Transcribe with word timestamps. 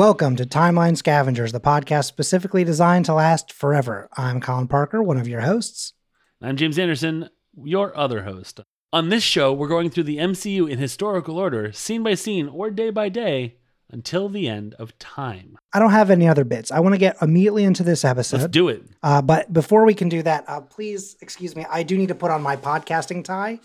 Welcome 0.00 0.34
to 0.36 0.46
Timeline 0.46 0.96
Scavengers, 0.96 1.52
the 1.52 1.60
podcast 1.60 2.06
specifically 2.06 2.64
designed 2.64 3.04
to 3.04 3.12
last 3.12 3.52
forever. 3.52 4.08
I'm 4.16 4.40
Colin 4.40 4.66
Parker, 4.66 5.02
one 5.02 5.18
of 5.18 5.28
your 5.28 5.42
hosts. 5.42 5.92
I'm 6.40 6.56
James 6.56 6.78
Anderson, 6.78 7.28
your 7.62 7.94
other 7.94 8.22
host. 8.22 8.60
On 8.94 9.10
this 9.10 9.22
show, 9.22 9.52
we're 9.52 9.68
going 9.68 9.90
through 9.90 10.04
the 10.04 10.16
MCU 10.16 10.70
in 10.70 10.78
historical 10.78 11.36
order, 11.36 11.70
scene 11.72 12.02
by 12.02 12.14
scene 12.14 12.48
or 12.48 12.70
day 12.70 12.88
by 12.88 13.10
day, 13.10 13.56
until 13.90 14.30
the 14.30 14.48
end 14.48 14.72
of 14.78 14.98
time. 14.98 15.58
I 15.74 15.78
don't 15.78 15.90
have 15.90 16.10
any 16.10 16.26
other 16.26 16.44
bits. 16.44 16.72
I 16.72 16.80
want 16.80 16.94
to 16.94 16.98
get 16.98 17.20
immediately 17.20 17.64
into 17.64 17.82
this 17.82 18.02
episode. 18.02 18.40
Let's 18.40 18.52
do 18.52 18.70
it. 18.70 18.82
Uh, 19.02 19.20
but 19.20 19.52
before 19.52 19.84
we 19.84 19.92
can 19.92 20.08
do 20.08 20.22
that, 20.22 20.46
uh, 20.48 20.62
please 20.62 21.18
excuse 21.20 21.54
me. 21.54 21.66
I 21.68 21.82
do 21.82 21.98
need 21.98 22.08
to 22.08 22.14
put 22.14 22.30
on 22.30 22.40
my 22.40 22.56
podcasting 22.56 23.22
tie. 23.22 23.60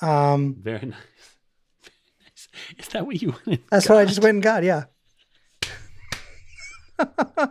Um, 0.00 0.56
Very 0.58 0.86
nice. 0.86 0.98
Very 1.84 1.94
nice. 2.24 2.48
Is 2.84 2.88
that 2.88 3.06
what 3.06 3.22
you 3.22 3.28
wanted? 3.28 3.60
that's 3.70 3.88
what 3.88 3.98
I 3.98 4.06
just 4.06 4.20
went 4.20 4.34
and 4.34 4.42
got. 4.42 4.64
Yeah. 4.64 4.86
uh, 7.36 7.48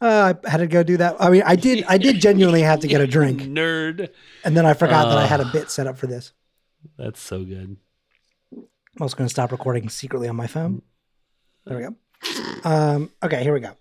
I 0.00 0.34
had 0.48 0.58
to 0.58 0.66
go 0.66 0.82
do 0.82 0.96
that. 0.98 1.16
I 1.20 1.30
mean, 1.30 1.42
I 1.44 1.56
did. 1.56 1.84
I 1.88 1.98
did 1.98 2.20
genuinely 2.20 2.62
have 2.62 2.80
to 2.80 2.88
get 2.88 3.00
a 3.00 3.06
drink, 3.06 3.42
Nerd. 3.42 4.10
and 4.44 4.56
then 4.56 4.66
I 4.66 4.74
forgot 4.74 5.08
that 5.08 5.18
I 5.18 5.26
had 5.26 5.40
a 5.40 5.50
bit 5.52 5.70
set 5.70 5.86
up 5.86 5.98
for 5.98 6.06
this. 6.06 6.32
That's 6.96 7.20
so 7.20 7.44
good. 7.44 7.76
I'm 8.52 9.02
also 9.02 9.16
going 9.16 9.28
to 9.28 9.32
stop 9.32 9.52
recording 9.52 9.88
secretly 9.88 10.28
on 10.28 10.36
my 10.36 10.46
phone. 10.46 10.82
There 11.66 11.76
we 11.76 11.82
go. 11.84 12.68
Um, 12.68 13.10
okay, 13.22 13.42
here 13.42 13.52
we 13.52 13.60
go. 13.60 13.72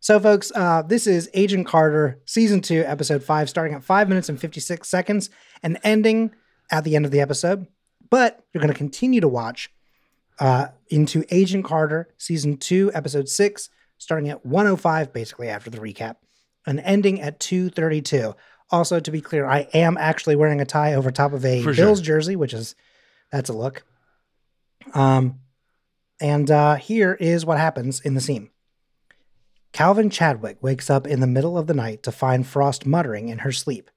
So, 0.00 0.20
folks, 0.20 0.52
uh, 0.54 0.82
this 0.82 1.06
is 1.06 1.30
Agent 1.32 1.66
Carter, 1.66 2.20
season 2.26 2.60
two, 2.60 2.84
episode 2.86 3.24
five, 3.24 3.48
starting 3.48 3.74
at 3.74 3.82
five 3.82 4.08
minutes 4.08 4.28
and 4.28 4.38
56 4.38 4.86
seconds 4.86 5.30
and 5.62 5.78
ending 5.82 6.32
at 6.70 6.84
the 6.84 6.94
end 6.94 7.06
of 7.06 7.10
the 7.10 7.20
episode. 7.20 7.66
But 8.10 8.44
you're 8.52 8.60
going 8.60 8.72
to 8.72 8.78
continue 8.78 9.22
to 9.22 9.28
watch 9.28 9.70
uh, 10.38 10.68
into 10.88 11.24
Agent 11.30 11.64
Carter, 11.64 12.12
season 12.18 12.58
two, 12.58 12.90
episode 12.92 13.28
six, 13.28 13.70
starting 14.04 14.28
at 14.28 14.44
105, 14.46 15.12
basically 15.12 15.48
after 15.48 15.70
the 15.70 15.78
recap, 15.78 16.16
and 16.66 16.78
ending 16.80 17.20
at 17.20 17.40
232. 17.40 18.34
Also, 18.70 19.00
to 19.00 19.10
be 19.10 19.20
clear, 19.20 19.46
I 19.46 19.68
am 19.74 19.96
actually 19.98 20.36
wearing 20.36 20.60
a 20.60 20.66
tie 20.66 20.94
over 20.94 21.10
top 21.10 21.32
of 21.32 21.44
a 21.44 21.62
For 21.62 21.74
sure. 21.74 21.86
Bills 21.86 22.00
jersey, 22.00 22.36
which 22.36 22.54
is 22.54 22.74
that's 23.32 23.50
a 23.50 23.54
look. 23.54 23.84
Um, 24.92 25.40
and 26.20 26.50
uh, 26.50 26.76
here 26.76 27.14
is 27.14 27.44
what 27.44 27.58
happens 27.58 28.00
in 28.00 28.14
the 28.14 28.20
scene. 28.20 28.50
Calvin 29.72 30.08
Chadwick 30.08 30.62
wakes 30.62 30.88
up 30.88 31.06
in 31.06 31.20
the 31.20 31.26
middle 31.26 31.58
of 31.58 31.66
the 31.66 31.74
night 31.74 32.02
to 32.04 32.12
find 32.12 32.46
Frost 32.46 32.86
muttering 32.86 33.28
in 33.28 33.38
her 33.38 33.50
sleep. 33.50 33.90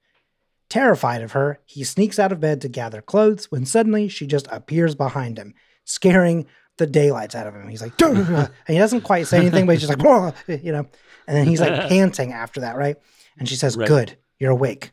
Terrified 0.68 1.22
of 1.22 1.32
her, 1.32 1.60
he 1.64 1.84
sneaks 1.84 2.18
out 2.18 2.32
of 2.32 2.40
bed 2.40 2.60
to 2.60 2.68
gather 2.68 3.00
clothes 3.00 3.50
when 3.50 3.64
suddenly 3.64 4.08
she 4.08 4.26
just 4.26 4.48
appears 4.50 4.94
behind 4.94 5.38
him, 5.38 5.54
scaring 5.84 6.46
the 6.78 6.86
daylights 6.86 7.34
out 7.34 7.46
of 7.46 7.54
him. 7.54 7.68
He's 7.68 7.82
like, 7.82 8.00
and 8.00 8.48
he 8.66 8.78
doesn't 8.78 9.02
quite 9.02 9.26
say 9.26 9.38
anything, 9.38 9.66
but 9.66 9.72
he's 9.72 9.86
just 9.86 9.98
like, 9.98 10.02
"Whoa," 10.02 10.32
you 10.46 10.72
know, 10.72 10.86
and 11.26 11.36
then 11.36 11.46
he's 11.46 11.60
like 11.60 11.88
panting 11.88 12.32
after 12.32 12.60
that, 12.60 12.76
right? 12.76 12.96
And 13.38 13.48
she 13.48 13.54
says, 13.54 13.76
Right. 13.76 13.86
Good, 13.86 14.16
you're 14.38 14.50
awake. 14.50 14.90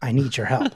I 0.00 0.12
need 0.12 0.36
your 0.36 0.46
help. 0.46 0.72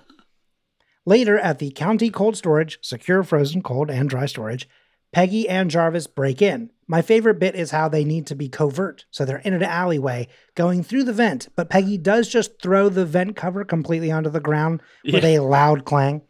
Later 1.06 1.38
at 1.38 1.58
the 1.58 1.70
county 1.70 2.10
cold 2.10 2.36
storage, 2.36 2.78
secure 2.82 3.22
frozen, 3.22 3.62
cold, 3.62 3.90
and 3.90 4.08
dry 4.08 4.26
storage, 4.26 4.68
Peggy 5.12 5.48
and 5.48 5.70
Jarvis 5.70 6.06
break 6.06 6.40
in. 6.42 6.70
My 6.86 7.02
favorite 7.02 7.38
bit 7.38 7.54
is 7.54 7.70
how 7.70 7.88
they 7.88 8.04
need 8.04 8.26
to 8.26 8.36
be 8.36 8.48
covert. 8.48 9.06
So 9.10 9.24
they're 9.24 9.38
in 9.38 9.54
an 9.54 9.62
alleyway 9.62 10.28
going 10.54 10.82
through 10.82 11.04
the 11.04 11.12
vent, 11.12 11.48
but 11.56 11.70
Peggy 11.70 11.98
does 11.98 12.28
just 12.28 12.60
throw 12.60 12.88
the 12.88 13.06
vent 13.06 13.34
cover 13.36 13.64
completely 13.64 14.10
onto 14.10 14.30
the 14.30 14.40
ground 14.40 14.82
with 15.04 15.24
a 15.24 15.38
loud 15.40 15.84
clang. 15.84 16.22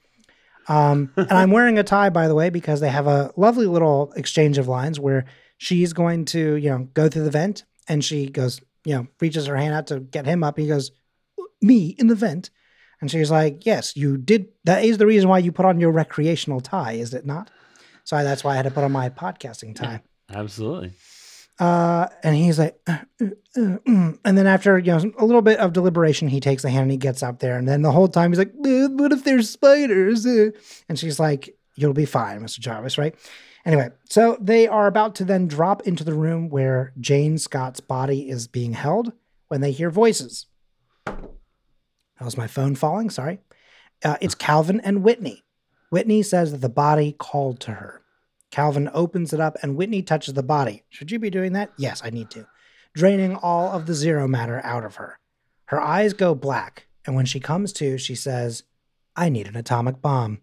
Um, 0.68 1.12
and 1.16 1.32
I'm 1.32 1.50
wearing 1.50 1.78
a 1.78 1.82
tie, 1.82 2.10
by 2.10 2.28
the 2.28 2.34
way, 2.34 2.50
because 2.50 2.80
they 2.80 2.88
have 2.88 3.06
a 3.06 3.32
lovely 3.36 3.66
little 3.66 4.12
exchange 4.16 4.58
of 4.58 4.68
lines 4.68 5.00
where 5.00 5.24
she's 5.58 5.92
going 5.92 6.24
to, 6.26 6.56
you 6.56 6.70
know, 6.70 6.88
go 6.94 7.08
through 7.08 7.24
the 7.24 7.30
vent 7.30 7.64
and 7.88 8.04
she 8.04 8.28
goes, 8.28 8.60
you 8.84 8.94
know, 8.94 9.06
reaches 9.20 9.46
her 9.46 9.56
hand 9.56 9.74
out 9.74 9.86
to 9.88 10.00
get 10.00 10.26
him 10.26 10.42
up. 10.42 10.58
He 10.58 10.68
goes, 10.68 10.90
Me 11.60 11.94
in 11.98 12.06
the 12.06 12.14
vent. 12.14 12.50
And 13.00 13.10
she's 13.10 13.30
like, 13.30 13.64
Yes, 13.66 13.96
you 13.96 14.16
did. 14.16 14.48
That 14.64 14.84
is 14.84 14.98
the 14.98 15.06
reason 15.06 15.28
why 15.28 15.38
you 15.38 15.52
put 15.52 15.66
on 15.66 15.80
your 15.80 15.90
recreational 15.90 16.60
tie, 16.60 16.92
is 16.92 17.14
it 17.14 17.26
not? 17.26 17.50
So 18.04 18.22
that's 18.22 18.42
why 18.42 18.52
I 18.52 18.56
had 18.56 18.64
to 18.64 18.70
put 18.70 18.84
on 18.84 18.92
my 18.92 19.08
podcasting 19.08 19.74
tie. 19.74 20.02
Absolutely. 20.32 20.92
Uh, 21.60 22.08
and 22.22 22.34
he's 22.34 22.58
like, 22.58 22.80
"Uh, 22.86 22.98
uh, 23.20 23.24
uh, 23.56 23.78
mm." 23.86 24.18
and 24.24 24.38
then 24.38 24.46
after 24.46 24.78
you 24.78 24.90
know 24.92 25.12
a 25.18 25.24
little 25.26 25.42
bit 25.42 25.58
of 25.58 25.74
deliberation, 25.74 26.26
he 26.28 26.40
takes 26.40 26.62
the 26.62 26.70
hand 26.70 26.84
and 26.84 26.90
he 26.90 26.96
gets 26.96 27.22
up 27.22 27.38
there. 27.40 27.58
And 27.58 27.68
then 27.68 27.82
the 27.82 27.92
whole 27.92 28.08
time 28.08 28.30
he's 28.30 28.38
like, 28.38 28.54
"Uh, 28.64 28.88
"What 28.88 29.12
if 29.12 29.24
there's 29.24 29.50
spiders?" 29.50 30.24
Uh, 30.26 30.50
And 30.88 30.98
she's 30.98 31.20
like, 31.20 31.56
"You'll 31.76 31.92
be 31.92 32.06
fine, 32.06 32.40
Mr. 32.40 32.58
Jarvis, 32.60 32.96
right?" 32.96 33.14
Anyway, 33.66 33.90
so 34.04 34.38
they 34.40 34.66
are 34.66 34.86
about 34.86 35.14
to 35.16 35.24
then 35.24 35.46
drop 35.46 35.86
into 35.86 36.02
the 36.02 36.14
room 36.14 36.48
where 36.48 36.94
Jane 36.98 37.36
Scott's 37.36 37.80
body 37.80 38.30
is 38.30 38.48
being 38.48 38.72
held 38.72 39.12
when 39.48 39.60
they 39.60 39.70
hear 39.70 39.90
voices. 39.90 40.46
That 41.04 42.24
was 42.24 42.38
my 42.38 42.46
phone 42.46 42.74
falling. 42.74 43.10
Sorry. 43.10 43.40
Uh, 44.02 44.16
it's 44.22 44.34
Calvin 44.34 44.80
and 44.80 45.02
Whitney. 45.02 45.42
Whitney 45.90 46.22
says 46.22 46.52
that 46.52 46.62
the 46.62 46.68
body 46.70 47.12
called 47.18 47.60
to 47.60 47.72
her. 47.72 47.99
Calvin 48.50 48.90
opens 48.92 49.32
it 49.32 49.40
up 49.40 49.56
and 49.62 49.76
Whitney 49.76 50.02
touches 50.02 50.34
the 50.34 50.42
body. 50.42 50.82
Should 50.88 51.10
you 51.10 51.18
be 51.18 51.30
doing 51.30 51.52
that? 51.52 51.70
Yes, 51.76 52.02
I 52.04 52.10
need 52.10 52.30
to. 52.30 52.46
Draining 52.94 53.36
all 53.36 53.70
of 53.70 53.86
the 53.86 53.94
zero 53.94 54.26
matter 54.26 54.60
out 54.64 54.84
of 54.84 54.96
her. 54.96 55.18
Her 55.66 55.80
eyes 55.80 56.12
go 56.12 56.34
black, 56.34 56.88
and 57.06 57.14
when 57.14 57.26
she 57.26 57.38
comes 57.38 57.72
to, 57.74 57.96
she 57.96 58.16
says, 58.16 58.64
I 59.14 59.28
need 59.28 59.46
an 59.46 59.56
atomic 59.56 60.02
bomb. 60.02 60.40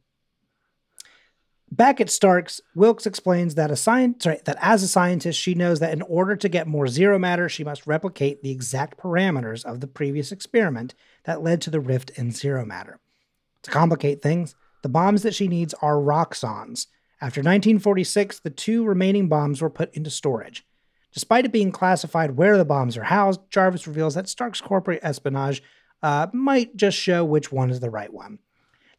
Back 1.69 2.00
at 2.00 2.09
Stark's, 2.09 2.62
Wilkes 2.75 3.06
explains 3.06 3.56
that 3.56 3.69
a 3.69 3.75
sorry, 3.75 4.13
that 4.24 4.57
as 4.62 4.84
a 4.84 4.88
scientist, 4.88 5.38
she 5.38 5.53
knows 5.53 5.81
that 5.81 5.91
in 5.91 6.01
order 6.03 6.38
to 6.38 6.47
get 6.47 6.66
more 6.66 6.88
zero 6.88 7.19
matter, 7.19 7.50
she 7.50 7.66
must 7.66 7.85
replicate 7.85 8.41
the 8.41 8.51
exact 8.51 8.97
parameters 8.97 9.66
of 9.66 9.81
the 9.81 9.88
previous 9.88 10.31
experiment 10.31 10.95
that 11.25 11.44
led 11.44 11.59
to 11.62 11.69
the 11.69 11.81
rift 11.81 12.12
in 12.12 12.31
zero 12.31 12.66
matter. 12.66 13.00
To 13.63 13.72
complicate 13.72 14.22
things, 14.22 14.56
the 14.81 14.88
bombs 14.88 15.24
that 15.24 15.35
she 15.35 15.50
needs 15.50 15.74
are 15.81 15.97
Roxxons. 15.97 16.88
After 17.19 17.39
1946, 17.39 18.39
the 18.41 18.50
two 18.51 18.83
remaining 18.83 19.28
bombs 19.28 19.61
were 19.61 19.69
put 19.69 19.94
into 19.95 20.09
storage. 20.11 20.66
Despite 21.13 21.45
it 21.45 21.51
being 21.51 21.72
classified 21.72 22.38
where 22.38 22.57
the 22.57 22.66
bombs 22.66 22.95
are 22.95 23.03
housed, 23.03 23.39
Jarvis 23.50 23.88
reveals 23.88 24.13
that 24.13 24.29
Stark's 24.29 24.61
corporate 24.61 25.00
espionage 25.01 25.63
uh, 26.03 26.27
might 26.31 26.75
just 26.75 26.95
show 26.95 27.25
which 27.25 27.51
one 27.51 27.72
is 27.72 27.79
the 27.79 27.89
right 27.89 28.13
one. 28.13 28.38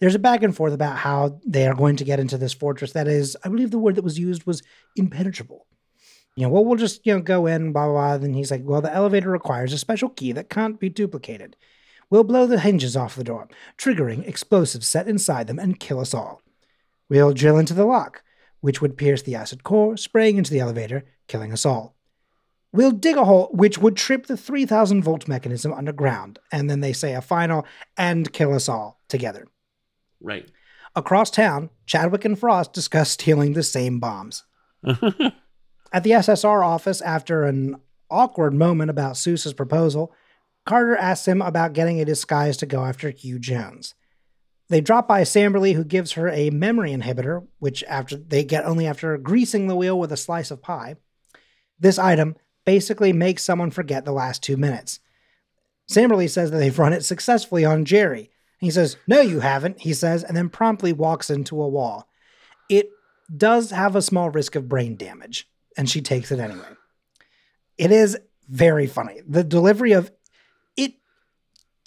There's 0.01 0.17
a 0.17 0.21
back 0.21 0.43
and 0.43 0.55
forth 0.55 0.73
about 0.73 0.99
how 0.99 1.41
they 1.47 1.67
are 1.69 1.75
going 1.75 1.97
to 1.97 2.05
get 2.05 2.19
into 2.19 2.39
this 2.39 2.53
fortress 2.53 2.93
that 2.93 3.07
is, 3.07 3.37
I 3.45 3.49
believe 3.49 3.71
the 3.71 3.79
word 3.79 3.95
that 3.95 4.05
was 4.05 4.19
used 4.19 4.47
was 4.47 4.63
impenetrable. 4.97 5.67
You 6.35 6.45
know, 6.45 6.49
well, 6.51 6.65
we'll 6.65 6.77
just, 6.77 7.05
you 7.05 7.15
know, 7.15 7.21
go 7.21 7.47
in, 7.47 7.73
blah, 7.73 7.87
blah, 7.87 7.93
blah. 7.93 8.19
Then 8.19 8.35
he's 8.35 8.51
like, 8.51 8.63
well, 8.65 8.81
the 8.81 8.93
elevator 8.93 9.31
requires 9.31 9.73
a 9.73 9.79
special 9.79 10.09
key 10.09 10.33
that 10.33 10.51
can't 10.51 10.79
be 10.79 10.89
duplicated. 10.89 11.57
We'll 12.11 12.25
blow 12.25 12.47
the 12.47 12.61
hinges 12.61 12.97
off 12.97 13.17
the 13.17 13.25
door, 13.25 13.49
triggering 13.77 14.27
explosives 14.27 14.89
set 14.89 15.09
inside 15.09 15.47
them 15.47 15.59
and 15.59 15.81
kill 15.81 16.01
us 16.01 16.15
all. 16.15 16.43
We'll 17.09 17.33
drill 17.33 17.59
into 17.59 17.75
the 17.75 17.85
lock, 17.85 18.23
which 18.61 18.81
would 18.81 18.97
pierce 18.97 19.23
the 19.23 19.35
acid 19.35 19.65
core, 19.65 19.97
spraying 19.97 20.37
into 20.37 20.51
the 20.51 20.61
elevator, 20.61 21.05
killing 21.27 21.53
us 21.53 21.65
all. 21.65 21.97
We'll 22.73 22.93
dig 22.93 23.17
a 23.17 23.25
hole 23.25 23.49
which 23.53 23.79
would 23.79 23.97
trip 23.97 24.27
the 24.27 24.37
3000 24.37 25.03
volt 25.03 25.27
mechanism 25.27 25.73
underground, 25.73 26.39
and 26.53 26.69
then 26.69 26.81
they 26.81 26.93
say 26.93 27.15
a 27.15 27.23
final 27.23 27.65
and 27.97 28.33
kill 28.33 28.53
us 28.53 28.69
all 28.69 29.01
together. 29.09 29.47
Right. 30.21 30.49
Across 30.95 31.31
town, 31.31 31.71
Chadwick 31.87 32.25
and 32.25 32.39
Frost 32.39 32.73
discuss 32.73 33.11
stealing 33.11 33.53
the 33.53 33.63
same 33.63 34.01
bombs. 34.01 34.45
At 34.87 36.03
the 36.03 36.11
SSR 36.11 36.65
office, 36.65 37.01
after 37.01 37.45
an 37.45 37.77
awkward 38.11 38.53
moment 38.53 38.91
about 38.91 39.17
Sousa's 39.17 39.55
proposal, 39.55 40.13
Carter 40.67 40.97
asks 40.97 41.27
him 41.27 41.41
about 41.41 41.73
getting 41.73 42.01
a 42.01 42.05
disguise 42.05 42.57
to 42.59 42.67
go 42.67 42.85
after 42.85 43.11
Hugh 43.11 43.39
Jones. 43.39 43.95
They 44.69 44.81
drop 44.81 45.09
by 45.09 45.23
Samberly, 45.23 45.75
who 45.75 45.85
gives 45.85 46.13
her 46.13 46.29
a 46.29 46.51
memory 46.51 46.93
inhibitor, 46.93 47.47
which 47.59 47.83
after 47.85 48.17
they 48.17 48.45
get 48.45 48.67
only 48.67 48.87
after 48.87 49.17
greasing 49.17 49.67
the 49.67 49.77
wheel 49.77 49.99
with 49.99 50.13
a 50.13 50.17
slice 50.17 50.51
of 50.51 50.63
pie. 50.63 50.97
This 51.81 51.99
item 51.99 52.37
basically 52.67 53.13
makes 53.13 53.43
someone 53.43 53.71
forget 53.71 54.05
the 54.05 54.13
last 54.13 54.43
two 54.43 54.57
minutes. 54.57 55.01
Samberly 55.91 56.29
says 56.29 56.51
that 56.51 56.59
they've 56.59 56.79
run 56.79 56.93
it 56.93 57.05
successfully 57.05 57.65
on 57.65 57.87
Jerry. 57.87 58.31
He 58.61 58.71
says, 58.71 58.99
No, 59.07 59.21
you 59.21 59.41
haven't, 59.41 59.81
he 59.81 59.95
says, 59.95 60.23
and 60.23 60.37
then 60.37 60.51
promptly 60.51 60.93
walks 60.93 61.31
into 61.31 61.63
a 61.63 61.69
wall. 61.69 62.09
It 62.69 62.91
does 63.35 63.71
have 63.71 63.97
a 63.97 64.03
small 64.03 64.29
risk 64.29 64.55
of 64.55 64.69
brain 64.69 64.97
damage, 64.97 65.49
and 65.79 65.89
she 65.89 66.03
takes 66.03 66.31
it 66.31 66.41
anyway. 66.41 66.69
It 67.79 67.91
is 67.91 68.19
very 68.49 68.87
funny. 68.87 69.23
The 69.27 69.45
delivery 69.45 69.93
of 69.93 70.11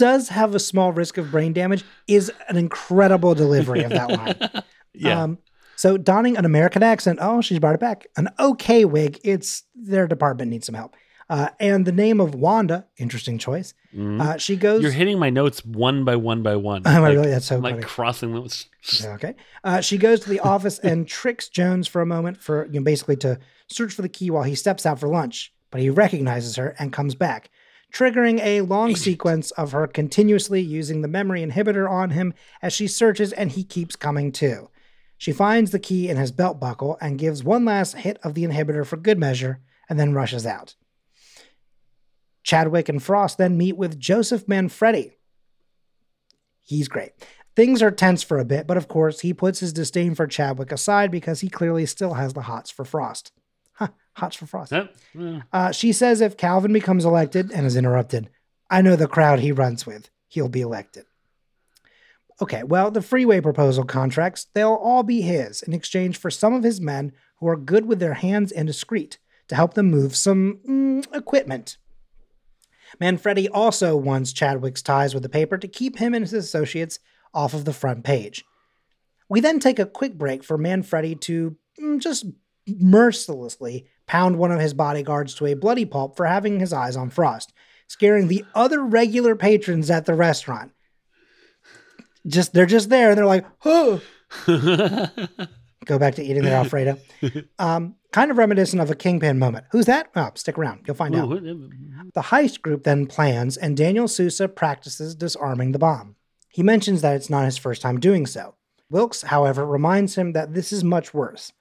does 0.01 0.29
have 0.29 0.55
a 0.55 0.59
small 0.59 0.91
risk 0.91 1.19
of 1.19 1.29
brain 1.29 1.53
damage 1.53 1.83
is 2.07 2.31
an 2.49 2.57
incredible 2.57 3.35
delivery 3.35 3.83
of 3.83 3.91
that 3.91 4.09
line. 4.09 4.63
yeah. 4.95 5.21
Um, 5.21 5.37
so 5.75 5.95
donning 5.95 6.37
an 6.37 6.43
American 6.43 6.81
accent, 6.81 7.19
oh, 7.21 7.39
she's 7.41 7.59
brought 7.59 7.75
it 7.75 7.79
back. 7.79 8.07
An 8.17 8.29
okay 8.39 8.83
wig, 8.83 9.19
it's 9.23 9.61
their 9.75 10.07
department 10.07 10.49
needs 10.49 10.65
some 10.65 10.73
help. 10.73 10.95
Uh, 11.29 11.49
and 11.59 11.85
the 11.85 11.91
name 11.91 12.19
of 12.19 12.33
Wanda, 12.33 12.87
interesting 12.97 13.37
choice. 13.37 13.75
Uh, 13.95 14.37
she 14.37 14.55
goes. 14.55 14.77
Mm-hmm. 14.77 14.83
You're 14.83 14.91
hitting 14.91 15.19
my 15.19 15.29
notes 15.29 15.63
one 15.63 16.03
by 16.03 16.15
one 16.15 16.41
by 16.41 16.55
one. 16.55 16.81
Oh, 16.87 16.99
like, 16.99 17.13
really? 17.13 17.29
That's 17.29 17.45
so 17.45 17.57
I'm 17.57 17.61
like 17.61 17.75
funny. 17.75 17.85
crossing 17.85 18.33
those. 18.33 18.65
Yeah, 19.03 19.13
Okay. 19.13 19.35
Uh, 19.63 19.81
she 19.81 19.99
goes 19.99 20.21
to 20.21 20.29
the 20.29 20.39
office 20.39 20.79
and 20.79 21.07
tricks 21.19 21.47
Jones 21.47 21.87
for 21.87 22.01
a 22.01 22.07
moment 22.07 22.37
for 22.37 22.65
you 22.71 22.79
know, 22.79 22.83
basically 22.83 23.17
to 23.17 23.37
search 23.67 23.93
for 23.93 24.01
the 24.01 24.09
key 24.09 24.31
while 24.31 24.43
he 24.43 24.55
steps 24.55 24.83
out 24.87 24.99
for 24.99 25.07
lunch, 25.07 25.53
but 25.69 25.79
he 25.79 25.91
recognizes 25.91 26.55
her 26.55 26.75
and 26.79 26.91
comes 26.91 27.13
back, 27.13 27.51
triggering 27.91 28.39
a 28.41 28.61
long 28.61 28.95
sequence 28.95 29.51
of 29.51 29.71
her 29.73 29.87
continuously 29.87 30.61
using 30.61 31.01
the 31.01 31.07
memory 31.07 31.45
inhibitor 31.45 31.89
on 31.89 32.11
him 32.11 32.33
as 32.61 32.73
she 32.73 32.87
searches 32.87 33.33
and 33.33 33.51
he 33.51 33.63
keeps 33.63 33.95
coming 33.95 34.31
too. 34.31 34.69
She 35.17 35.31
finds 35.31 35.71
the 35.71 35.79
key 35.79 36.09
in 36.09 36.17
his 36.17 36.31
belt 36.31 36.59
buckle 36.59 36.97
and 36.99 37.19
gives 37.19 37.43
one 37.43 37.65
last 37.65 37.97
hit 37.97 38.17
of 38.23 38.33
the 38.33 38.43
inhibitor 38.43 38.85
for 38.85 38.97
good 38.97 39.19
measure 39.19 39.59
and 39.89 39.99
then 39.99 40.13
rushes 40.13 40.45
out. 40.45 40.75
Chadwick 42.43 42.89
and 42.89 43.03
Frost 43.03 43.37
then 43.37 43.57
meet 43.57 43.77
with 43.77 43.99
Joseph 43.99 44.47
Manfredi. 44.47 45.11
He's 46.61 46.87
great. 46.87 47.11
Things 47.55 47.81
are 47.81 47.91
tense 47.91 48.23
for 48.23 48.39
a 48.39 48.45
bit, 48.45 48.65
but 48.65 48.77
of 48.77 48.87
course, 48.87 49.19
he 49.19 49.33
puts 49.33 49.59
his 49.59 49.73
disdain 49.73 50.15
for 50.15 50.25
Chadwick 50.25 50.71
aside 50.71 51.11
because 51.11 51.41
he 51.41 51.49
clearly 51.49 51.85
still 51.85 52.13
has 52.13 52.33
the 52.33 52.43
hots 52.43 52.71
for 52.71 52.85
Frost. 52.85 53.31
Hots 54.15 54.35
for 54.35 54.45
Frost. 54.45 54.71
Yep. 54.71 54.95
Yeah. 55.13 55.41
Uh, 55.53 55.71
she 55.71 55.93
says 55.93 56.21
if 56.21 56.37
Calvin 56.37 56.73
becomes 56.73 57.05
elected 57.05 57.51
and 57.51 57.65
is 57.65 57.75
interrupted, 57.75 58.29
I 58.69 58.81
know 58.81 58.95
the 58.95 59.07
crowd 59.07 59.39
he 59.39 59.51
runs 59.51 59.85
with. 59.85 60.09
He'll 60.27 60.49
be 60.49 60.61
elected. 60.61 61.05
Okay, 62.41 62.63
well, 62.63 62.89
the 62.89 63.01
freeway 63.01 63.39
proposal 63.39 63.83
contracts, 63.83 64.47
they'll 64.53 64.73
all 64.73 65.03
be 65.03 65.21
his 65.21 65.61
in 65.61 65.73
exchange 65.73 66.17
for 66.17 66.31
some 66.31 66.53
of 66.53 66.63
his 66.63 66.81
men 66.81 67.11
who 67.37 67.47
are 67.47 67.55
good 67.55 67.85
with 67.85 67.99
their 67.99 68.15
hands 68.15 68.51
and 68.51 68.67
discreet 68.67 69.19
to 69.47 69.55
help 69.55 69.75
them 69.75 69.91
move 69.91 70.15
some 70.15 70.59
mm, 70.67 71.15
equipment. 71.15 71.77
Manfredi 72.99 73.47
also 73.49 73.95
wants 73.95 74.33
Chadwick's 74.33 74.81
ties 74.81 75.13
with 75.13 75.23
the 75.23 75.29
paper 75.29 75.57
to 75.57 75.67
keep 75.67 75.97
him 75.97 76.13
and 76.13 76.23
his 76.23 76.33
associates 76.33 76.99
off 77.33 77.53
of 77.53 77.65
the 77.65 77.73
front 77.73 78.03
page. 78.03 78.43
We 79.29 79.39
then 79.39 79.59
take 79.59 79.79
a 79.79 79.85
quick 79.85 80.17
break 80.17 80.43
for 80.43 80.57
Manfredi 80.57 81.15
to 81.21 81.55
mm, 81.79 81.99
just 81.99 82.25
mercilessly 82.67 83.85
pound 84.07 84.37
one 84.37 84.51
of 84.51 84.59
his 84.59 84.73
bodyguards 84.73 85.33
to 85.35 85.45
a 85.45 85.53
bloody 85.53 85.85
pulp 85.85 86.15
for 86.17 86.25
having 86.25 86.59
his 86.59 86.73
eyes 86.73 86.95
on 86.95 87.09
Frost, 87.09 87.53
scaring 87.87 88.27
the 88.27 88.45
other 88.55 88.81
regular 88.83 89.35
patrons 89.35 89.89
at 89.89 90.05
the 90.05 90.13
restaurant. 90.13 90.71
Just 92.27 92.53
they're 92.53 92.65
just 92.65 92.89
there 92.89 93.09
and 93.09 93.17
they're 93.17 93.25
like, 93.25 93.45
oh, 93.65 94.01
go 95.85 95.97
back 95.99 96.15
to 96.15 96.23
eating 96.23 96.43
their 96.43 96.55
Alfredo. 96.55 96.97
Um, 97.57 97.95
kind 98.11 98.29
of 98.31 98.37
reminiscent 98.37 98.81
of 98.81 98.91
a 98.91 98.95
kingpin 98.95 99.39
moment. 99.39 99.65
Who's 99.71 99.85
that? 99.87 100.09
Oh, 100.15 100.29
stick 100.35 100.57
around. 100.57 100.81
You'll 100.85 100.95
find 100.95 101.15
out. 101.15 101.31
Ooh, 101.31 101.69
The 102.13 102.21
heist 102.21 102.61
group 102.61 102.83
then 102.83 103.07
plans, 103.07 103.57
and 103.57 103.75
Daniel 103.75 104.07
Sousa 104.07 104.47
practices 104.47 105.15
disarming 105.15 105.71
the 105.71 105.79
bomb. 105.79 106.15
He 106.49 106.63
mentions 106.63 107.01
that 107.01 107.15
it's 107.15 107.29
not 107.29 107.45
his 107.45 107.57
first 107.57 107.81
time 107.81 107.99
doing 107.99 108.25
so. 108.25 108.55
Wilkes, 108.89 109.21
however, 109.23 109.65
reminds 109.65 110.15
him 110.15 110.33
that 110.33 110.53
this 110.53 110.73
is 110.73 110.83
much 110.83 111.13
worse. 111.13 111.53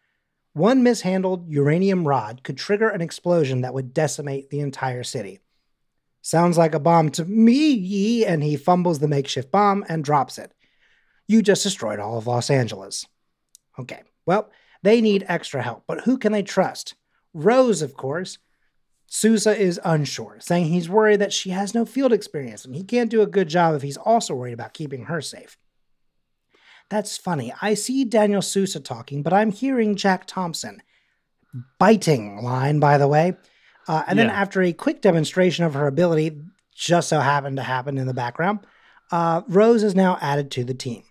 One 0.53 0.83
mishandled 0.83 1.49
uranium 1.49 2.07
rod 2.07 2.43
could 2.43 2.59
trigger 2.59 2.89
an 2.89 3.01
explosion 3.01 3.61
that 3.61 3.75
would 3.75 3.95
decimate 3.95 4.51
the 4.51 4.61
entire 4.61 5.05
city. 5.05 5.41
Sounds 6.23 6.59
like 6.59 6.75
a 6.75 6.81
bomb 6.81 7.11
to 7.11 7.25
me, 7.25 8.25
and 8.25 8.43
he 8.43 8.57
fumbles 8.57 8.99
the 8.99 9.09
makeshift 9.09 9.51
bomb 9.51 9.85
and 9.89 10.05
drops 10.05 10.39
it. 10.39 10.53
You 11.29 11.41
just 11.43 11.63
destroyed 11.63 12.01
all 12.01 12.19
of 12.19 12.27
Los 12.27 12.51
Angeles. 12.51 13.07
Okay, 13.79 14.03
well, 14.27 14.51
they 14.83 15.01
need 15.01 15.25
extra 15.29 15.63
help, 15.63 15.85
but 15.87 16.01
who 16.03 16.19
can 16.19 16.33
they 16.33 16.43
trust? 16.43 16.95
Rose, 17.33 17.81
of 17.83 17.95
course. 17.95 18.39
Sousa 19.07 19.57
is 19.57 19.81
unsure, 19.85 20.37
saying 20.41 20.67
he's 20.67 20.89
worried 20.89 21.21
that 21.21 21.33
she 21.33 21.51
has 21.51 21.75
no 21.75 21.85
field 21.85 22.13
experience 22.13 22.65
and 22.65 22.75
he 22.75 22.85
can't 22.85 23.11
do 23.11 23.23
a 23.23 23.27
good 23.27 23.49
job 23.49 23.75
if 23.75 23.83
he's 23.83 23.97
also 23.97 24.35
worried 24.35 24.53
about 24.53 24.73
keeping 24.73 25.05
her 25.05 25.21
safe. 25.21 25.57
That's 26.91 27.17
funny. 27.17 27.55
I 27.63 27.75
see 27.75 28.05
Daniel 28.05 28.43
Sousa 28.43 28.81
talking, 28.81 29.23
but 29.23 29.33
I'm 29.33 29.53
hearing 29.53 29.95
Jack 29.95 30.27
Thompson. 30.27 30.83
Biting 31.79 32.43
line, 32.43 32.81
by 32.81 32.99
the 32.99 33.09
way. 33.09 33.37
Uh, 33.89 34.03
and 34.07 34.19
then 34.19 34.29
after 34.31 34.63
a 34.63 34.73
quick 34.73 35.01
demonstration 35.01 35.65
of 35.65 35.75
her 35.75 35.87
ability, 35.87 36.41
just 36.75 37.09
so 37.09 37.21
happened 37.21 37.57
to 37.57 37.63
happen 37.63 37.97
in 37.97 38.07
the 38.07 38.15
background, 38.15 38.61
uh, 39.11 39.43
Rose 39.49 39.83
is 39.83 39.95
now 39.95 40.19
added 40.21 40.51
to 40.53 40.65
the 40.65 40.75
team. 40.75 41.03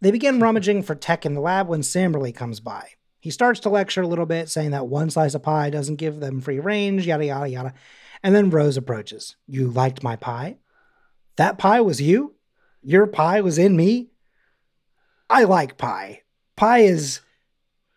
They 0.00 0.10
begin 0.10 0.40
rummaging 0.40 0.82
for 0.82 0.94
tech 0.94 1.24
in 1.24 1.34
the 1.34 1.40
lab 1.40 1.68
when 1.68 1.80
Samberly 1.80 2.34
comes 2.34 2.60
by. 2.60 2.90
He 3.20 3.30
starts 3.30 3.60
to 3.60 3.70
lecture 3.70 4.02
a 4.02 4.06
little 4.06 4.26
bit, 4.26 4.48
saying 4.48 4.72
that 4.72 4.86
one 4.86 5.08
slice 5.08 5.34
of 5.34 5.42
pie 5.42 5.70
doesn't 5.70 5.96
give 5.96 6.20
them 6.20 6.40
free 6.40 6.60
range, 6.60 7.06
yada, 7.06 7.24
yada, 7.24 7.48
yada. 7.48 7.74
And 8.22 8.34
then 8.34 8.50
Rose 8.50 8.76
approaches. 8.76 9.36
You 9.46 9.68
liked 9.68 10.02
my 10.02 10.16
pie? 10.16 10.58
That 11.36 11.58
pie 11.58 11.80
was 11.80 12.00
you? 12.00 12.34
Your 12.82 13.06
pie 13.06 13.40
was 13.40 13.56
in 13.56 13.76
me? 13.76 14.10
I 15.30 15.44
like 15.44 15.78
pie. 15.78 16.22
Pie 16.56 16.80
is 16.80 17.20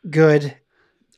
good. 0.10 0.56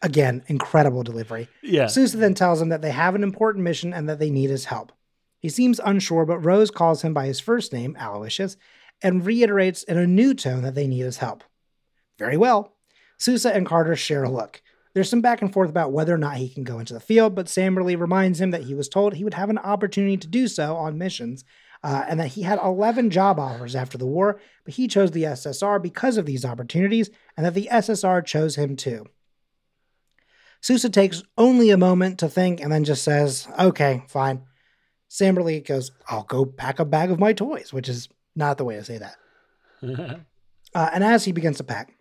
Again, 0.01 0.43
incredible 0.47 1.03
delivery. 1.03 1.49
yeah. 1.61 1.87
Sousa 1.87 2.17
then 2.17 2.33
tells 2.33 2.61
him 2.61 2.69
that 2.69 2.81
they 2.81 2.91
have 2.91 3.15
an 3.15 3.23
important 3.23 3.63
mission 3.65 3.93
and 3.93 4.07
that 4.07 4.17
they 4.19 4.29
need 4.29 4.49
his 4.49 4.65
help. 4.65 4.93
He 5.39 5.49
seems 5.49 5.79
unsure, 5.83 6.25
but 6.25 6.39
Rose 6.39 6.71
calls 6.71 7.01
him 7.01 7.13
by 7.13 7.25
his 7.25 7.39
first 7.39 7.73
name, 7.73 7.97
Aloysius, 7.99 8.55
and 9.01 9.25
reiterates 9.25 9.83
in 9.83 9.97
a 9.97 10.07
new 10.07 10.33
tone 10.33 10.63
that 10.63 10.75
they 10.75 10.87
need 10.87 11.01
his 11.01 11.17
help. 11.17 11.43
Very 12.17 12.37
well. 12.37 12.75
Sousa 13.17 13.53
and 13.53 13.65
Carter 13.65 13.95
share 13.95 14.23
a 14.23 14.29
look. 14.29 14.61
There's 14.93 15.09
some 15.09 15.21
back 15.21 15.41
and 15.41 15.51
forth 15.53 15.69
about 15.69 15.91
whether 15.91 16.13
or 16.13 16.17
not 16.17 16.37
he 16.37 16.49
can 16.49 16.63
go 16.63 16.79
into 16.79 16.93
the 16.93 16.99
field, 16.99 17.35
but 17.35 17.45
Samberly 17.45 17.97
reminds 17.97 18.41
him 18.41 18.51
that 18.51 18.63
he 18.63 18.73
was 18.73 18.89
told 18.89 19.13
he 19.13 19.23
would 19.23 19.35
have 19.35 19.49
an 19.49 19.57
opportunity 19.59 20.17
to 20.17 20.27
do 20.27 20.47
so 20.47 20.75
on 20.75 20.97
missions, 20.97 21.45
uh, 21.83 22.05
and 22.07 22.19
that 22.19 22.29
he 22.29 22.41
had 22.41 22.59
11 22.59 23.09
job 23.09 23.39
offers 23.39 23.75
after 23.75 23.97
the 23.97 24.05
war, 24.05 24.39
but 24.65 24.73
he 24.73 24.87
chose 24.87 25.11
the 25.11 25.23
SSR 25.23 25.81
because 25.81 26.17
of 26.17 26.25
these 26.25 26.45
opportunities, 26.45 27.09
and 27.37 27.45
that 27.45 27.53
the 27.53 27.69
SSR 27.71 28.25
chose 28.25 28.55
him 28.55 28.75
too. 28.75 29.05
Sousa 30.61 30.89
takes 30.89 31.23
only 31.37 31.69
a 31.69 31.77
moment 31.77 32.19
to 32.19 32.27
think 32.27 32.59
and 32.59 32.71
then 32.71 32.83
just 32.83 33.03
says, 33.03 33.47
okay, 33.57 34.03
fine. 34.07 34.43
Samberly 35.09 35.65
goes, 35.65 35.91
I'll 36.07 36.23
go 36.23 36.45
pack 36.45 36.79
a 36.79 36.85
bag 36.85 37.11
of 37.11 37.19
my 37.19 37.33
toys, 37.33 37.71
which 37.71 37.87
is 37.87 38.09
not 38.35 38.57
the 38.57 38.65
way 38.65 38.75
to 38.75 38.83
say 38.83 38.97
that. 38.97 39.15
Uh, 40.75 40.87
and 40.93 41.03
as 41.03 41.25
he 41.25 41.31
begins 41.31 41.57
to 41.57 41.63
pack, 41.63 41.95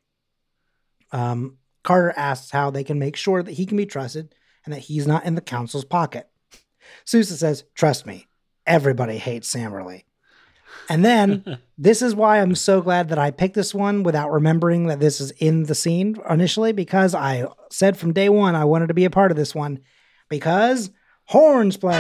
um, 1.10 1.56
Carter 1.84 2.12
asks 2.14 2.50
how 2.50 2.70
they 2.70 2.84
can 2.84 2.98
make 2.98 3.16
sure 3.16 3.42
that 3.42 3.54
he 3.54 3.64
can 3.64 3.78
be 3.78 3.86
trusted 3.86 4.34
and 4.66 4.74
that 4.74 4.80
he's 4.80 5.06
not 5.06 5.24
in 5.24 5.34
the 5.34 5.40
council's 5.40 5.86
pocket. 5.86 6.28
Sousa 7.06 7.38
says, 7.38 7.64
Trust 7.74 8.04
me, 8.04 8.27
everybody 8.68 9.18
hates 9.18 9.52
Samberly. 9.52 10.04
And 10.88 11.04
then 11.04 11.58
this 11.78 12.02
is 12.02 12.14
why 12.14 12.40
I'm 12.40 12.54
so 12.54 12.80
glad 12.80 13.08
that 13.08 13.18
I 13.18 13.30
picked 13.30 13.54
this 13.54 13.74
one 13.74 14.02
without 14.02 14.30
remembering 14.30 14.86
that 14.86 15.00
this 15.00 15.20
is 15.20 15.30
in 15.32 15.64
the 15.64 15.74
scene 15.74 16.16
initially, 16.28 16.72
because 16.72 17.14
I 17.14 17.46
said 17.70 17.96
from 17.96 18.12
day 18.12 18.28
one 18.28 18.54
I 18.54 18.64
wanted 18.64 18.88
to 18.88 18.94
be 18.94 19.04
a 19.04 19.10
part 19.10 19.30
of 19.30 19.36
this 19.36 19.54
one. 19.54 19.80
Because 20.28 20.90
horns 21.24 21.76
play. 21.76 21.98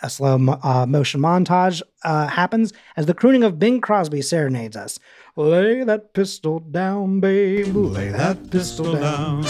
A 0.00 0.08
slow 0.08 0.34
uh, 0.62 0.86
motion 0.86 1.20
montage 1.20 1.82
uh, 2.04 2.28
happens 2.28 2.72
as 2.96 3.06
the 3.06 3.14
crooning 3.14 3.42
of 3.42 3.58
Bing 3.58 3.80
Crosby 3.80 4.22
serenades 4.22 4.76
us. 4.76 5.00
Lay 5.34 5.82
that 5.84 6.14
pistol 6.14 6.60
down, 6.60 7.18
babe. 7.20 7.74
Lay 7.74 8.10
that 8.10 8.50
pistol 8.50 8.92
down. 8.92 9.44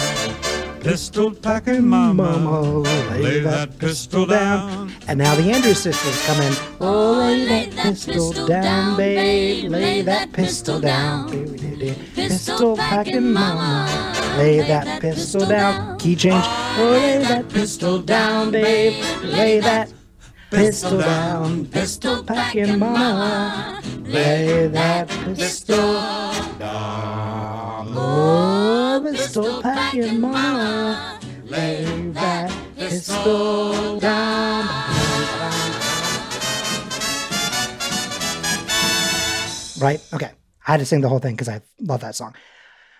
Pistol 0.81 1.31
packing 1.31 1.85
mama, 1.85 2.39
Mama, 2.39 2.79
lay 3.19 3.41
that 3.41 3.77
pistol 3.79 4.25
down. 4.25 4.91
And 5.07 5.19
now 5.19 5.35
the 5.35 5.51
Andrews 5.51 5.81
sisters 5.81 6.25
come 6.25 6.39
in. 6.41 6.53
Oh, 6.79 7.11
lay 7.13 7.69
that 7.69 7.83
pistol 7.83 8.31
down, 8.47 8.95
babe. 8.95 9.69
Lay 9.69 10.01
that 10.03 10.31
pistol 10.31 10.79
down. 10.79 11.29
Pistol 12.15 12.77
packing 12.77 13.33
mama. 13.33 13.87
Lay 14.37 14.59
that 14.61 15.01
pistol 15.01 15.45
down. 15.45 15.99
Key 15.99 16.15
change. 16.15 16.45
Oh, 16.47 16.91
lay 16.91 17.17
that 17.19 17.49
pistol 17.49 17.99
down, 17.99 18.51
babe. 18.51 19.03
Lay 19.23 19.59
that 19.59 19.91
pistol 20.49 20.99
down. 20.99 21.65
Pistol 21.65 22.23
packing 22.23 22.79
mama. 22.79 23.81
Lay 24.03 24.67
that 24.67 25.09
pistol 25.09 25.93
down. 26.57 27.93
Oh, 27.95 28.58
pistol 29.29 29.61
packing 29.61 30.19
mama. 30.19 31.19
Lay 31.43 31.83
that 32.13 32.51
pistol 32.75 33.99
down. 33.99 34.65
Right? 39.79 40.01
Okay. 40.13 40.31
I 40.67 40.71
had 40.71 40.79
to 40.79 40.85
sing 40.85 41.01
the 41.01 41.09
whole 41.09 41.19
thing 41.19 41.35
because 41.35 41.47
I 41.47 41.61
love 41.79 42.01
that 42.01 42.15
song. 42.15 42.33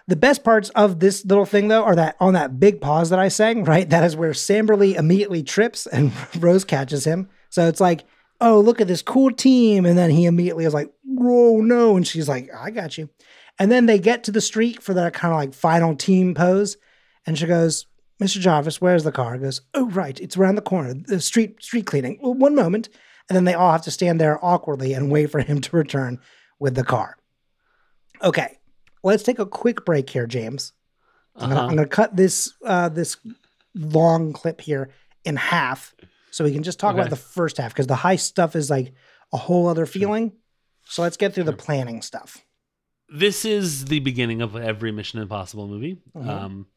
The 0.08 0.16
best 0.16 0.44
parts 0.44 0.70
of 0.72 1.00
this 1.00 1.26
little 1.26 1.46
thing, 1.46 1.68
though, 1.68 1.84
are 1.84 1.96
that 1.96 2.16
on 2.20 2.34
that 2.34 2.60
big 2.60 2.80
pause 2.80 3.10
that 3.10 3.20
I 3.20 3.30
sang, 3.30 3.64
right? 3.64 3.90
That 3.90 4.04
is 4.04 4.16
where 4.16 4.32
Samberly 4.32 4.96
immediately 4.96 5.42
trips 5.42 5.88
and 5.88 6.12
Rose 6.44 6.64
catches 6.64 7.06
him. 7.06 7.28
So 7.50 7.68
it's 7.68 7.82
like, 7.82 8.06
oh, 8.40 8.60
look 8.60 8.80
at 8.80 8.88
this 8.88 9.02
cool 9.02 9.32
team. 9.32 9.86
And 9.88 9.98
then 9.98 10.12
he 10.12 10.26
immediately 10.26 10.66
is 10.66 10.76
like, 10.76 10.92
whoa, 11.04 11.58
no. 11.58 11.98
And 11.98 12.08
she's 12.08 12.30
like, 12.30 12.50
I 12.56 12.70
got 12.70 13.00
you. 13.00 13.10
And 13.60 13.72
then 13.72 13.86
they 13.86 14.00
get 14.00 14.24
to 14.24 14.32
the 14.32 14.42
street 14.42 14.82
for 14.82 14.94
that 14.94 15.14
kind 15.14 15.34
of 15.34 15.38
like 15.38 15.54
final 15.54 15.96
team 15.96 16.34
pose. 16.34 16.78
And 17.26 17.38
she 17.38 17.46
goes, 17.46 17.86
Mr. 18.22 18.40
Jarvis, 18.40 18.80
where's 18.82 19.04
the 19.04 19.12
car? 19.12 19.34
He 19.34 19.40
goes, 19.42 19.62
oh, 19.74 19.90
right, 19.90 20.18
it's 20.20 20.38
around 20.38 20.56
the 20.56 20.62
corner, 20.62 20.94
the 20.94 21.20
street 21.22 21.62
street 21.62 21.86
cleaning. 21.86 22.20
Well, 22.22 22.34
one 22.34 22.56
moment. 22.56 22.90
And 23.30 23.36
then 23.36 23.44
they 23.46 23.54
all 23.54 23.72
have 23.72 23.84
to 23.84 23.92
stand 23.92 24.20
there 24.20 24.44
awkwardly 24.44 24.94
and 24.94 25.12
wait 25.12 25.30
for 25.30 25.40
him 25.42 25.62
to 25.62 25.76
return 25.78 26.20
with 26.60 26.74
the 26.76 26.84
car. 26.84 27.16
Okay, 28.24 28.58
let's 29.04 29.24
take 29.24 29.40
a 29.40 29.46
quick 29.46 29.86
break 29.86 30.10
here, 30.10 30.26
James. 30.26 30.74
I'm 31.36 31.52
Uh-huh. 31.52 31.68
Gonna 31.68 31.86
cut 31.86 32.16
this 32.16 32.52
uh, 32.66 32.90
this 32.90 33.18
long 33.76 34.34
clip 34.34 34.62
here 34.62 34.90
in 35.24 35.36
half 35.36 35.94
so 36.32 36.44
we 36.44 36.52
can 36.54 36.64
just 36.64 36.80
talk 36.80 36.94
Okay. 36.94 37.02
about 37.02 37.10
the 37.12 37.16
first 37.16 37.58
half 37.58 37.72
because 37.72 37.88
the 37.88 37.96
high 37.96 38.16
stuff 38.16 38.56
is 38.56 38.70
like 38.70 38.94
a 39.32 39.38
whole 39.38 39.68
other 39.68 39.86
feeling. 39.86 40.32
So 40.86 41.02
let's 41.04 41.18
get 41.18 41.34
through 41.36 41.44
the 41.46 41.54
planning 41.54 42.02
stuff. 42.02 42.44
This 43.12 43.46
is 43.46 43.86
the 43.86 44.00
beginning 44.00 44.42
of 44.42 44.56
every 44.56 44.92
Mission 44.92 45.20
Impossible 45.20 45.68
movie. 45.68 45.98
Mhm. 46.16 46.28
Um, 46.28 46.68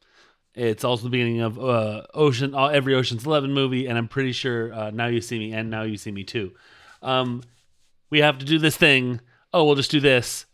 it's 0.55 0.83
also 0.83 1.05
the 1.05 1.09
beginning 1.09 1.41
of 1.41 1.57
uh, 1.59 2.03
Ocean, 2.13 2.53
uh, 2.53 2.67
every 2.67 2.93
Ocean's 2.95 3.25
Eleven 3.25 3.53
movie, 3.53 3.87
and 3.87 3.97
I'm 3.97 4.07
pretty 4.07 4.31
sure 4.31 4.71
uh, 4.73 4.91
Now 4.91 5.07
You 5.07 5.21
See 5.21 5.39
Me 5.39 5.51
and 5.53 5.69
Now 5.69 5.83
You 5.83 5.97
See 5.97 6.11
Me 6.11 6.23
Too. 6.23 6.51
Um, 7.01 7.41
we 8.09 8.19
have 8.19 8.37
to 8.39 8.45
do 8.45 8.59
this 8.59 8.77
thing. 8.77 9.19
Oh, 9.51 9.63
we'll 9.65 9.75
just 9.75 9.91
do 9.91 9.99
this. 9.99 10.45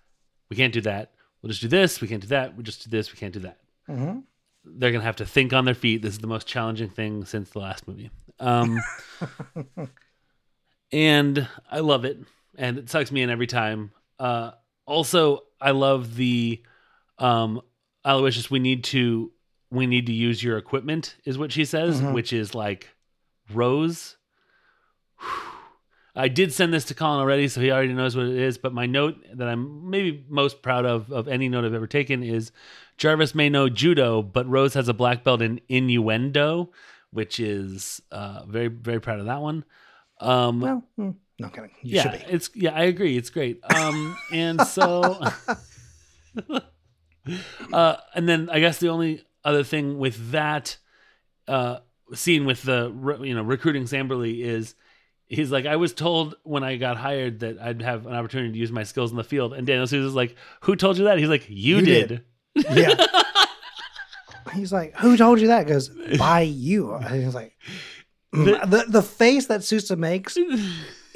We 0.49 0.55
can't 0.55 0.73
do 0.73 0.81
that. 0.81 1.11
We'll 1.41 1.49
just 1.49 1.61
do 1.61 1.67
this. 1.67 2.01
We 2.01 2.07
can't 2.07 2.21
do 2.21 2.27
that. 2.29 2.55
We 2.55 2.63
just 2.63 2.83
do 2.83 2.89
this. 2.89 3.11
We 3.11 3.19
can't 3.19 3.33
do 3.33 3.39
that. 3.41 3.59
Mm-hmm. 3.89 4.19
They're 4.65 4.91
gonna 4.91 5.03
have 5.03 5.17
to 5.17 5.25
think 5.25 5.53
on 5.53 5.65
their 5.65 5.73
feet. 5.73 6.01
This 6.01 6.13
is 6.13 6.19
the 6.19 6.27
most 6.27 6.47
challenging 6.47 6.89
thing 6.89 7.25
since 7.25 7.49
the 7.49 7.59
last 7.59 7.87
movie. 7.87 8.09
Um, 8.39 8.79
and 10.91 11.47
I 11.71 11.79
love 11.79 12.05
it, 12.05 12.19
and 12.57 12.77
it 12.77 12.89
sucks 12.89 13.11
me 13.11 13.21
in 13.21 13.29
every 13.29 13.47
time. 13.47 13.91
Uh, 14.17 14.51
also, 14.89 15.43
I 15.61 15.71
love 15.71 16.15
the 16.15 16.61
um, 17.17 17.61
Aloysius. 18.05 18.49
We 18.51 18.59
need 18.59 18.83
to 18.85 19.31
we 19.71 19.85
need 19.85 20.07
to 20.07 20.13
use 20.13 20.43
your 20.43 20.57
equipment, 20.57 21.15
is 21.25 21.37
what 21.37 21.51
she 21.51 21.63
says, 21.63 22.01
Mhm. 22.01 22.13
which 22.13 22.33
is 22.33 22.55
like 22.55 22.89
Rose. 23.53 24.17
I 26.15 26.27
did 26.27 26.51
send 26.51 26.73
this 26.73 26.85
to 26.85 26.95
Colin 26.95 27.19
already, 27.19 27.47
so 27.47 27.61
he 27.61 27.71
already 27.71 27.93
knows 27.93 28.15
what 28.15 28.25
it 28.25 28.35
is. 28.35 28.57
But 28.57 28.73
my 28.73 28.87
note 28.87 29.15
that 29.35 29.47
I'm 29.47 29.89
maybe 29.89 30.25
most 30.27 30.61
proud 30.61 30.85
of 30.85 31.11
of 31.11 31.27
any 31.27 31.47
note 31.49 31.65
I've 31.65 31.73
ever 31.73 31.87
taken 31.87 32.23
is 32.23 32.51
Jarvis 32.97 33.35
may 33.35 33.47
know 33.49 33.69
judo, 33.69 34.21
but 34.23 34.47
Rose 34.49 34.73
has 34.73 34.87
a 34.89 34.93
black 34.93 35.23
belt 35.23 35.41
in 35.41 35.61
innuendo, 35.69 36.71
which 37.11 37.39
is 37.39 38.01
uh, 38.11 38.43
very 38.47 38.67
very 38.67 38.99
proud 38.99 39.19
of 39.19 39.27
that 39.27 39.41
one. 39.41 39.63
Um, 40.19 40.59
Well, 40.61 40.83
mm, 40.99 41.15
no 41.39 41.49
kidding. 41.49 41.71
You 41.81 41.95
yeah, 41.95 42.01
should 42.03 42.11
be. 42.11 42.33
it's 42.33 42.49
yeah, 42.55 42.73
I 42.73 42.83
agree. 42.83 43.17
It's 43.17 43.29
great. 43.29 43.61
Um, 43.73 44.17
and 44.31 44.61
so, 44.61 45.21
uh, 47.73 47.95
and 48.13 48.27
then 48.27 48.49
I 48.49 48.59
guess 48.59 48.79
the 48.79 48.89
only 48.89 49.23
other 49.43 49.63
thing 49.63 49.97
with 49.97 50.31
that 50.31 50.77
uh, 51.47 51.79
scene 52.13 52.45
with 52.45 52.63
the 52.63 52.93
you 53.21 53.33
know 53.33 53.43
recruiting 53.43 53.83
Samberly 53.83 54.41
is 54.41 54.75
he's 55.27 55.51
like, 55.51 55.65
I 55.65 55.77
was 55.77 55.93
told 55.93 56.35
when 56.43 56.63
I 56.63 56.77
got 56.77 56.97
hired 56.97 57.39
that 57.39 57.59
I'd 57.61 57.81
have 57.81 58.05
an 58.05 58.13
opportunity 58.13 58.51
to 58.53 58.57
use 58.57 58.71
my 58.71 58.83
skills 58.83 59.11
in 59.11 59.17
the 59.17 59.23
field, 59.23 59.53
and 59.53 59.65
Daniel 59.65 59.87
Sousa's 59.87 60.15
like, 60.15 60.35
who 60.61 60.75
told 60.75 60.97
you 60.97 61.05
that? 61.05 61.17
He's 61.19 61.29
like, 61.29 61.45
you, 61.47 61.77
You 61.77 61.81
did. 61.85 62.07
did. 62.55 62.65
Yeah. 62.71 63.05
He's 64.53 64.73
like, 64.73 64.95
"Who 64.97 65.15
told 65.17 65.39
you 65.39 65.47
that?" 65.47 65.67
Goes, 65.67 65.89
"By 66.17 66.41
you." 66.41 66.93
And 66.93 67.23
he's 67.23 67.35
like, 67.35 67.55
mm. 68.33 68.69
the 68.69 68.85
the 68.87 69.03
face 69.03 69.47
that 69.47 69.63
Sousa 69.63 69.95
makes. 69.95 70.37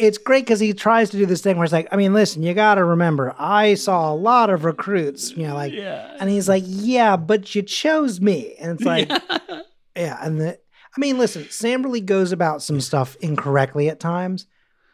It's 0.03 0.17
great 0.17 0.45
because 0.45 0.59
he 0.59 0.73
tries 0.73 1.09
to 1.11 1.17
do 1.17 1.25
this 1.25 1.41
thing 1.41 1.57
where 1.57 1.65
he's 1.65 1.73
like, 1.73 1.87
"I 1.91 1.95
mean, 1.95 2.13
listen, 2.13 2.43
you 2.43 2.53
got 2.53 2.75
to 2.75 2.83
remember, 2.83 3.33
I 3.39 3.75
saw 3.75 4.11
a 4.11 4.15
lot 4.15 4.49
of 4.49 4.65
recruits, 4.65 5.31
you 5.37 5.47
know, 5.47 5.55
like." 5.55 5.73
yeah. 5.73 6.17
And 6.19 6.29
he's 6.29 6.47
like, 6.49 6.63
"Yeah, 6.67 7.15
but 7.15 7.53
you 7.55 7.61
chose 7.63 8.21
me." 8.21 8.55
And 8.59 8.73
it's 8.73 8.85
like, 8.85 9.09
yeah, 9.95 10.17
and 10.21 10.39
the, 10.39 10.59
I 10.95 10.99
mean, 10.99 11.17
listen, 11.17 11.43
Samberly 11.45 12.05
goes 12.05 12.31
about 12.31 12.61
some 12.61 12.79
stuff 12.81 13.15
incorrectly 13.21 13.89
at 13.89 13.99
times, 13.99 14.45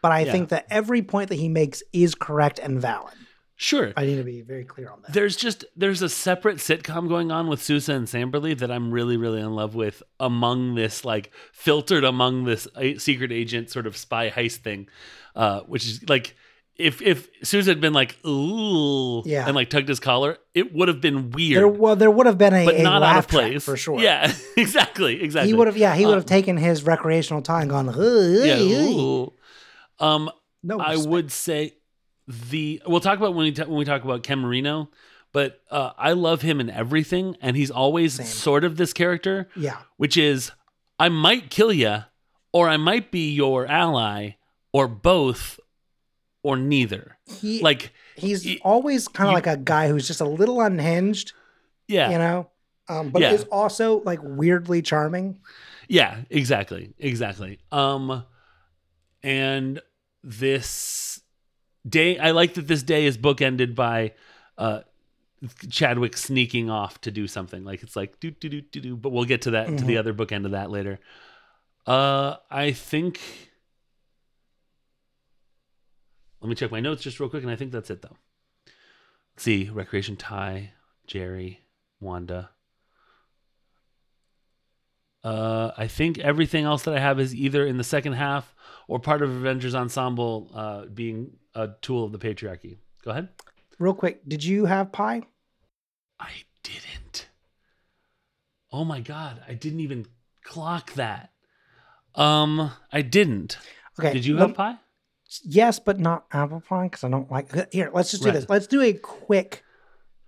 but 0.02 0.12
I 0.12 0.20
Yeah. 0.20 0.32
think 0.32 0.48
that 0.50 0.66
every 0.70 1.02
point 1.02 1.28
that 1.28 1.36
he 1.36 1.48
makes 1.48 1.82
is 1.92 2.14
correct 2.14 2.58
and 2.58 2.80
valid. 2.80 3.14
Sure. 3.62 3.92
I 3.96 4.06
need 4.06 4.16
to 4.16 4.24
be 4.24 4.40
very 4.40 4.64
clear 4.64 4.88
on 4.90 5.02
that. 5.02 5.12
There's 5.12 5.36
just 5.36 5.64
there's 5.76 6.00
a 6.02 6.08
separate 6.08 6.56
sitcom 6.56 7.08
going 7.08 7.30
on 7.30 7.46
with 7.48 7.62
Sousa 7.62 7.92
and 7.92 8.06
Samberly 8.06 8.56
that 8.58 8.70
I'm 8.70 8.90
really 8.90 9.16
really 9.16 9.40
in 9.40 9.54
love 9.54 9.74
with 9.74 10.02
among 10.18 10.74
this 10.76 11.04
like 11.04 11.30
filtered 11.52 12.04
among 12.04 12.44
this 12.44 12.66
secret 12.98 13.30
agent 13.32 13.70
sort 13.70 13.86
of 13.86 13.96
spy 13.96 14.30
heist 14.30 14.58
thing, 14.58 14.88
uh, 15.36 15.60
which 15.62 15.84
is 15.86 16.08
like 16.08 16.34
if 16.76 17.02
if 17.02 17.28
Sousa 17.42 17.70
had 17.72 17.80
been 17.82 17.92
like 17.92 18.16
ooh 18.26 19.22
Yeah. 19.26 19.44
and 19.46 19.54
like 19.54 19.68
tugged 19.68 19.88
his 19.88 20.00
collar, 20.00 20.38
it 20.54 20.72
would 20.74 20.88
have 20.88 21.02
been 21.02 21.30
weird, 21.30 21.58
There, 21.58 21.68
well, 21.68 21.94
there 21.96 22.10
would 22.10 22.24
have 22.26 22.38
been 22.38 22.54
a, 22.54 22.64
but 22.64 22.76
a 22.76 22.82
not 22.82 23.02
out 23.02 23.18
of 23.18 23.28
place 23.28 23.62
for 23.64 23.76
sure. 23.76 24.00
Yeah, 24.00 24.32
exactly, 24.56 25.22
exactly. 25.22 25.50
he 25.50 25.54
would 25.54 25.66
have. 25.66 25.76
Yeah, 25.76 25.94
he 25.94 26.06
would 26.06 26.14
have 26.14 26.22
Um, 26.24 26.28
taken 26.28 26.56
his 26.56 26.82
recreational 26.82 27.42
time, 27.42 27.70
and 27.70 27.70
gone. 27.70 27.86
Yeah, 27.98 28.56
Yeah, 28.56 28.86
ooh. 28.88 29.32
Um, 29.98 30.30
no, 30.62 30.78
I 30.80 30.92
respect. 30.92 31.10
would 31.10 31.32
say 31.32 31.74
the 32.28 32.82
we'll 32.86 33.00
talk 33.00 33.18
about 33.18 33.34
when 33.34 33.44
we 33.44 33.52
ta- 33.52 33.64
when 33.64 33.78
we 33.78 33.84
talk 33.84 34.04
about 34.04 34.22
Ken 34.22 34.38
Marino, 34.40 34.90
but 35.32 35.60
uh, 35.70 35.90
I 35.98 36.12
love 36.12 36.42
him 36.42 36.60
in 36.60 36.70
everything, 36.70 37.36
and 37.40 37.56
he's 37.56 37.70
always 37.70 38.14
Same. 38.14 38.26
sort 38.26 38.64
of 38.64 38.76
this 38.76 38.92
character, 38.92 39.48
Yeah, 39.56 39.78
which 39.96 40.16
is 40.16 40.52
I 40.98 41.08
might 41.08 41.50
kill 41.50 41.72
you, 41.72 42.04
or 42.52 42.68
I 42.68 42.76
might 42.76 43.10
be 43.10 43.30
your 43.32 43.66
ally, 43.66 44.32
or 44.72 44.86
both, 44.86 45.58
or 46.42 46.56
neither. 46.56 47.16
he 47.26 47.60
Like, 47.60 47.92
he's 48.16 48.44
y- 48.46 48.58
always 48.62 49.08
kind 49.08 49.28
of 49.28 49.34
like 49.34 49.46
a 49.46 49.56
guy 49.56 49.88
who's 49.88 50.06
just 50.06 50.20
a 50.20 50.28
little 50.28 50.60
unhinged, 50.60 51.32
yeah, 51.88 52.10
you 52.10 52.18
know, 52.18 52.50
um, 52.88 53.10
but 53.10 53.22
Yeah. 53.22 53.32
is 53.32 53.44
also 53.44 54.02
like 54.02 54.20
weirdly 54.22 54.82
charming. 54.82 55.38
Yeah, 55.88 56.18
exactly. 56.30 56.92
Exactly. 56.98 57.58
Um 57.72 58.24
and 59.22 59.80
this 60.22 61.20
day 61.88 62.18
I 62.18 62.30
like 62.32 62.54
that 62.54 62.66
this 62.68 62.82
day 62.82 63.06
is 63.06 63.16
bookended 63.18 63.74
by 63.74 64.12
uh 64.58 64.80
Chadwick 65.70 66.16
sneaking 66.16 66.68
off 66.68 67.00
to 67.02 67.10
do 67.10 67.26
something. 67.26 67.64
Like 67.64 67.82
it's 67.82 67.96
like 67.96 68.20
do 68.20 68.30
do 68.30 68.48
do 68.48 68.60
do 68.60 68.80
do, 68.80 68.96
but 68.96 69.10
we'll 69.10 69.24
get 69.24 69.42
to 69.42 69.52
that 69.52 69.66
to 69.78 69.84
the 69.84 69.94
Mhm. 69.94 69.98
other 69.98 70.14
bookend 70.14 70.44
of 70.44 70.50
that 70.50 70.70
later. 70.70 70.98
Uh 71.86 72.36
I 72.50 72.72
think 72.72 73.20
let 76.40 76.48
me 76.48 76.54
check 76.54 76.70
my 76.70 76.80
notes 76.80 77.02
just 77.02 77.20
real 77.20 77.28
quick, 77.28 77.42
and 77.42 77.52
I 77.52 77.56
think 77.56 77.72
that's 77.72 77.90
it 77.90 78.02
though. 78.02 78.16
Let's 79.34 79.44
see, 79.44 79.68
Recreation 79.70 80.16
Ty, 80.16 80.72
Jerry, 81.06 81.60
Wanda. 82.00 82.50
Uh, 85.22 85.70
I 85.76 85.86
think 85.86 86.18
everything 86.18 86.64
else 86.64 86.84
that 86.84 86.94
I 86.94 86.98
have 87.00 87.20
is 87.20 87.34
either 87.34 87.66
in 87.66 87.76
the 87.76 87.84
second 87.84 88.14
half 88.14 88.54
or 88.88 88.98
part 88.98 89.20
of 89.20 89.30
Avengers 89.30 89.74
Ensemble 89.74 90.50
uh, 90.54 90.86
being 90.86 91.36
a 91.54 91.68
tool 91.82 92.04
of 92.04 92.12
the 92.12 92.18
patriarchy. 92.18 92.76
Go 93.04 93.10
ahead. 93.10 93.28
Real 93.78 93.94
quick, 93.94 94.26
did 94.28 94.44
you 94.44 94.66
have 94.66 94.92
pie? 94.92 95.22
I 96.18 96.30
didn't. 96.62 97.28
Oh 98.72 98.84
my 98.84 99.00
god, 99.00 99.42
I 99.48 99.54
didn't 99.54 99.80
even 99.80 100.06
clock 100.44 100.92
that. 100.94 101.30
Um, 102.14 102.70
I 102.92 103.02
didn't. 103.02 103.58
Okay, 103.98 104.12
Did 104.12 104.24
you 104.26 104.36
have 104.36 104.54
pie? 104.54 104.76
Yes, 105.44 105.78
but 105.78 106.00
not 106.00 106.26
apple 106.32 106.60
pie 106.60 106.84
because 106.84 107.04
I 107.04 107.08
don't 107.08 107.30
like. 107.30 107.72
Here, 107.72 107.90
let's 107.92 108.10
just 108.10 108.22
do 108.22 108.28
Right. 108.30 108.34
this. 108.34 108.48
Let's 108.48 108.66
do 108.66 108.80
a 108.82 108.92
quick. 108.92 109.62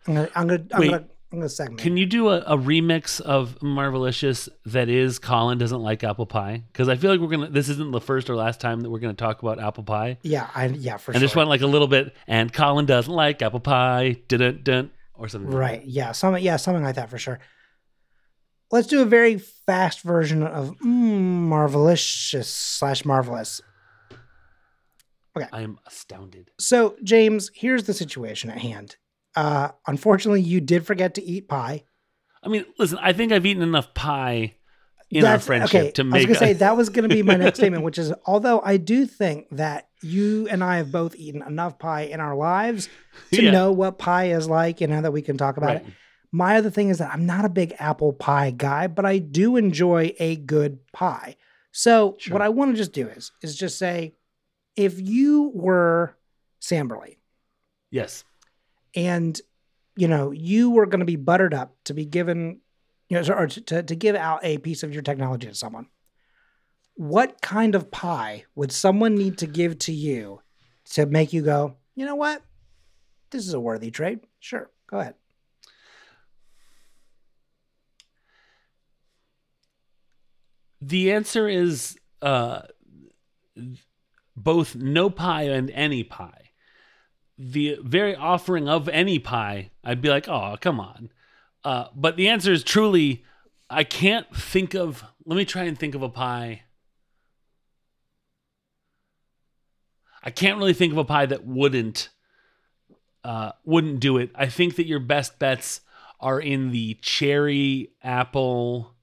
I'm 0.06 0.14
gonna. 0.14 0.28
I'm 0.34 0.46
gonna. 0.46 0.64
I'm 0.72 0.80
gonna. 0.84 1.04
I'm 1.32 1.48
segment. 1.48 1.80
Can 1.80 1.96
you 1.96 2.04
do 2.04 2.28
a, 2.28 2.38
a 2.40 2.58
remix 2.58 3.20
of 3.20 3.58
Marvelicious 3.60 4.48
that 4.66 4.88
is 4.88 5.18
Colin 5.18 5.58
doesn't 5.58 5.80
like 5.80 6.04
apple 6.04 6.26
pie? 6.26 6.62
Because 6.70 6.88
I 6.88 6.96
feel 6.96 7.10
like 7.10 7.20
we're 7.20 7.28
gonna. 7.28 7.48
This 7.48 7.68
isn't 7.70 7.90
the 7.90 8.00
first 8.00 8.28
or 8.28 8.36
last 8.36 8.60
time 8.60 8.80
that 8.80 8.90
we're 8.90 8.98
gonna 8.98 9.14
talk 9.14 9.42
about 9.42 9.58
apple 9.58 9.84
pie. 9.84 10.18
Yeah, 10.22 10.50
I. 10.54 10.66
Yeah, 10.66 10.98
for 10.98 11.12
and 11.12 11.14
sure. 11.14 11.14
And 11.14 11.20
just 11.20 11.36
went 11.36 11.48
like 11.48 11.62
a 11.62 11.66
little 11.66 11.88
bit. 11.88 12.14
And 12.26 12.52
Colin 12.52 12.86
doesn't 12.86 13.12
like 13.12 13.40
apple 13.40 13.60
pie. 13.60 14.18
Dun 14.28 14.60
dun 14.62 14.90
or 15.14 15.28
something. 15.28 15.50
like 15.50 15.58
Right. 15.58 15.84
Yeah. 15.86 16.12
Something. 16.12 16.42
Yeah. 16.42 16.56
Something 16.56 16.84
like 16.84 16.96
that 16.96 17.08
for 17.08 17.18
sure. 17.18 17.40
Let's 18.70 18.86
do 18.86 19.02
a 19.02 19.06
very 19.06 19.38
fast 19.38 20.00
version 20.00 20.42
of 20.42 20.76
mm, 20.78 21.48
Marvelicious 21.48 22.46
slash 22.46 23.04
Marvelous. 23.04 23.60
Okay. 25.36 25.48
I 25.52 25.62
am 25.62 25.78
astounded. 25.86 26.50
So, 26.58 26.96
James, 27.02 27.50
here's 27.54 27.84
the 27.84 27.94
situation 27.94 28.50
at 28.50 28.58
hand. 28.58 28.96
Uh, 29.34 29.70
unfortunately, 29.86 30.42
you 30.42 30.60
did 30.60 30.86
forget 30.86 31.14
to 31.14 31.22
eat 31.22 31.48
pie. 31.48 31.84
I 32.42 32.48
mean, 32.48 32.64
listen. 32.78 32.98
I 33.00 33.12
think 33.12 33.32
I've 33.32 33.46
eaten 33.46 33.62
enough 33.62 33.94
pie 33.94 34.54
in 35.10 35.18
our 35.24 35.32
That's- 35.38 35.46
friendship 35.46 35.94
to 35.94 36.04
make. 36.04 36.26
I 36.26 36.28
was 36.28 36.38
gonna 36.38 36.48
say 36.48 36.52
that 36.54 36.76
was 36.76 36.88
gonna 36.88 37.08
be 37.08 37.22
my 37.22 37.36
next 37.36 37.58
statement, 37.60 37.84
which 37.84 37.98
is 37.98 38.12
although 38.26 38.60
I 38.60 38.76
do 38.78 39.06
think 39.06 39.46
that 39.52 39.88
you 40.02 40.48
and 40.48 40.62
I 40.64 40.78
have 40.78 40.90
both 40.90 41.14
eaten 41.16 41.42
enough 41.42 41.78
pie 41.78 42.02
in 42.02 42.18
our 42.20 42.34
lives 42.34 42.88
to 43.32 43.42
Yeah. 43.42 43.50
know 43.52 43.72
what 43.72 43.98
pie 43.98 44.30
is 44.32 44.48
like, 44.48 44.80
and 44.80 44.92
know, 44.92 45.00
that 45.02 45.12
we 45.12 45.22
can 45.22 45.38
talk 45.38 45.56
about 45.56 45.66
Right. 45.76 45.86
it. 45.86 45.92
My 46.32 46.56
other 46.56 46.70
thing 46.70 46.88
is 46.88 46.98
that 46.98 47.12
I'm 47.12 47.26
not 47.26 47.44
a 47.44 47.48
big 47.50 47.74
apple 47.78 48.12
pie 48.12 48.50
guy, 48.50 48.86
but 48.86 49.04
I 49.04 49.18
do 49.18 49.56
enjoy 49.56 50.14
a 50.18 50.36
good 50.36 50.78
pie. 50.92 51.36
So 51.72 52.16
Sure. 52.18 52.32
what 52.32 52.42
I 52.42 52.48
want 52.48 52.72
to 52.72 52.76
just 52.76 52.92
do 52.92 53.06
is 53.08 53.32
is 53.42 53.56
just 53.56 53.78
say, 53.78 54.14
if 54.76 54.98
you 55.00 55.52
were 55.54 56.16
Samberly 56.60 57.18
Yes. 57.90 58.24
And 58.94 59.40
you 59.96 60.08
know 60.08 60.30
you 60.30 60.70
were 60.70 60.86
going 60.86 61.00
to 61.00 61.06
be 61.06 61.16
buttered 61.16 61.54
up 61.54 61.76
to 61.84 61.94
be 61.94 62.04
given 62.04 62.60
you 63.12 63.20
know, 63.20 63.34
or 63.34 63.46
to, 63.46 63.82
to, 63.82 63.94
give 63.94 64.16
out 64.16 64.40
a 64.42 64.56
piece 64.56 64.82
of 64.82 64.94
your 64.94 65.02
technology 65.02 65.46
to 65.46 65.54
someone, 65.54 65.86
what 66.94 67.42
kind 67.42 67.74
of 67.74 67.90
pie 67.90 68.44
would 68.54 68.72
someone 68.72 69.14
need 69.14 69.36
to 69.36 69.46
give 69.46 69.78
to 69.80 69.92
you 69.92 70.40
to 70.92 71.04
make 71.04 71.30
you 71.30 71.42
go, 71.42 71.76
you 71.94 72.06
know 72.06 72.14
what? 72.14 72.40
This 73.30 73.46
is 73.46 73.52
a 73.52 73.60
worthy 73.60 73.90
trade. 73.90 74.20
Sure, 74.40 74.70
go 74.86 74.98
ahead. 74.98 75.14
The 80.80 81.12
answer 81.12 81.48
is 81.48 81.98
uh, 82.22 82.62
both 84.34 84.74
no 84.74 85.10
pie 85.10 85.42
and 85.42 85.70
any 85.70 86.02
pie. 86.02 86.51
The 87.50 87.78
very 87.82 88.14
offering 88.14 88.68
of 88.68 88.88
any 88.88 89.18
pie, 89.18 89.70
I'd 89.82 90.00
be 90.00 90.08
like, 90.08 90.28
oh, 90.28 90.56
come 90.60 90.78
on. 90.78 91.10
Uh, 91.64 91.86
but 91.94 92.16
the 92.16 92.28
answer 92.28 92.52
is 92.52 92.62
truly, 92.62 93.24
I 93.68 93.84
can't 93.84 94.34
think 94.34 94.74
of. 94.74 95.04
Let 95.24 95.36
me 95.36 95.44
try 95.44 95.64
and 95.64 95.78
think 95.78 95.94
of 95.94 96.02
a 96.02 96.08
pie. 96.08 96.62
I 100.22 100.30
can't 100.30 100.58
really 100.58 100.72
think 100.72 100.92
of 100.92 100.98
a 100.98 101.04
pie 101.04 101.26
that 101.26 101.44
wouldn't 101.44 102.10
uh, 103.24 103.52
wouldn't 103.64 104.00
do 104.00 104.18
it. 104.18 104.30
I 104.34 104.46
think 104.46 104.76
that 104.76 104.86
your 104.86 105.00
best 105.00 105.38
bets 105.38 105.80
are 106.20 106.40
in 106.40 106.70
the 106.70 106.94
cherry 107.02 107.90
apple, 108.02 108.94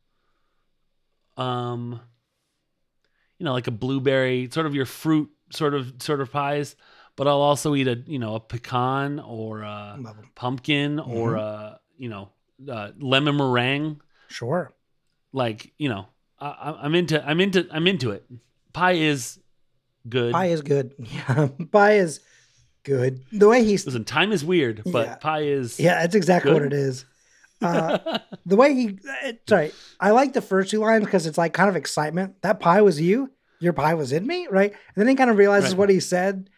um, 1.38 2.00
you 3.38 3.44
know, 3.44 3.54
like 3.54 3.68
a 3.68 3.72
blueberry, 3.72 4.50
sort 4.52 4.66
of 4.66 4.76
your 4.76 4.86
fruit 4.86 5.30
sort 5.52 5.74
of 5.74 5.94
sort 6.00 6.22
of 6.22 6.32
pies. 6.32 6.76
But 7.20 7.28
I'll 7.28 7.42
also 7.42 7.76
eat 7.76 7.88
a 7.88 7.96
you 8.08 8.18
know 8.18 8.36
a 8.36 8.40
pecan 8.40 9.20
or 9.20 9.62
a 9.62 10.00
pumpkin 10.36 11.00
or 11.00 11.36
a 11.36 11.80
you 11.98 12.08
know 12.10 12.30
uh, 12.68 12.92
lemon 12.98 13.36
meringue. 13.36 14.02
Sure. 14.30 14.74
Like 15.34 15.74
you 15.78 15.90
know, 15.90 16.08
I, 16.40 16.48
I- 16.48 16.80
I'm 16.86 16.96
into 16.96 17.22
I'm 17.28 17.40
into 17.42 17.68
I'm 17.72 17.88
into 17.88 18.12
it. 18.12 18.24
Pie 18.74 18.94
is 18.94 19.38
good. 20.08 20.32
Pie 20.34 20.46
is 20.48 20.62
good. 20.62 20.94
Yeah, 21.00 21.50
pie 21.72 21.96
is 21.98 22.22
good. 22.84 23.22
The 23.34 23.50
way 23.50 23.64
he's 23.66 23.86
Listen, 23.86 24.06
time 24.06 24.32
is 24.32 24.46
weird, 24.46 24.82
but 24.86 25.06
Yeah. 25.08 25.16
pie 25.16 25.42
is 25.44 25.78
yeah, 25.80 26.02
that's 26.02 26.16
exactly 26.16 26.52
Good. 26.52 26.62
what 26.64 26.74
it 26.74 26.74
is. 26.74 27.06
Uh, 27.62 28.20
the 28.46 28.56
way 28.56 28.74
he, 28.74 28.98
uh, 29.26 29.34
sorry, 29.46 29.74
I 30.00 30.12
like 30.12 30.32
the 30.32 30.40
first 30.42 30.72
two 30.72 30.80
lines 30.80 31.04
because 31.04 31.26
it's 31.28 31.38
like 31.38 31.52
kind 31.52 31.68
of 31.70 31.76
excitement. 31.76 32.42
That 32.42 32.62
pie 32.62 32.82
was 32.82 33.02
you. 33.02 33.32
Your 33.60 33.74
pie 33.74 33.96
was 33.96 34.14
in 34.14 34.26
me, 34.26 34.48
right? 34.50 34.72
And 34.72 34.96
then 34.96 35.10
he 35.10 35.16
kind 35.16 35.30
of 35.30 35.36
realizes 35.36 35.72
Right. 35.72 35.78
what 35.80 35.90
he 35.90 36.00
said, 36.00 36.50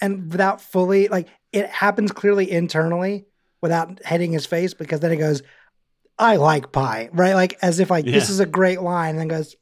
and 0.00 0.30
without 0.30 0.60
fully 0.60 1.08
like 1.08 1.28
it 1.52 1.68
happens 1.68 2.12
clearly 2.12 2.50
internally 2.50 3.26
without 3.60 4.00
hitting 4.04 4.32
his 4.32 4.46
face 4.46 4.74
because 4.74 5.00
then 5.00 5.10
he 5.10 5.16
goes, 5.16 5.42
"I 6.18 6.36
like 6.36 6.72
pie," 6.72 7.08
right? 7.12 7.34
Like 7.34 7.56
as 7.62 7.80
if 7.80 7.90
like 7.90 8.04
this 8.04 8.30
is 8.30 8.40
a 8.40 8.46
great 8.46 8.80
line, 8.82 9.10
and 9.10 9.18
then 9.18 9.28
goes, 9.28 9.56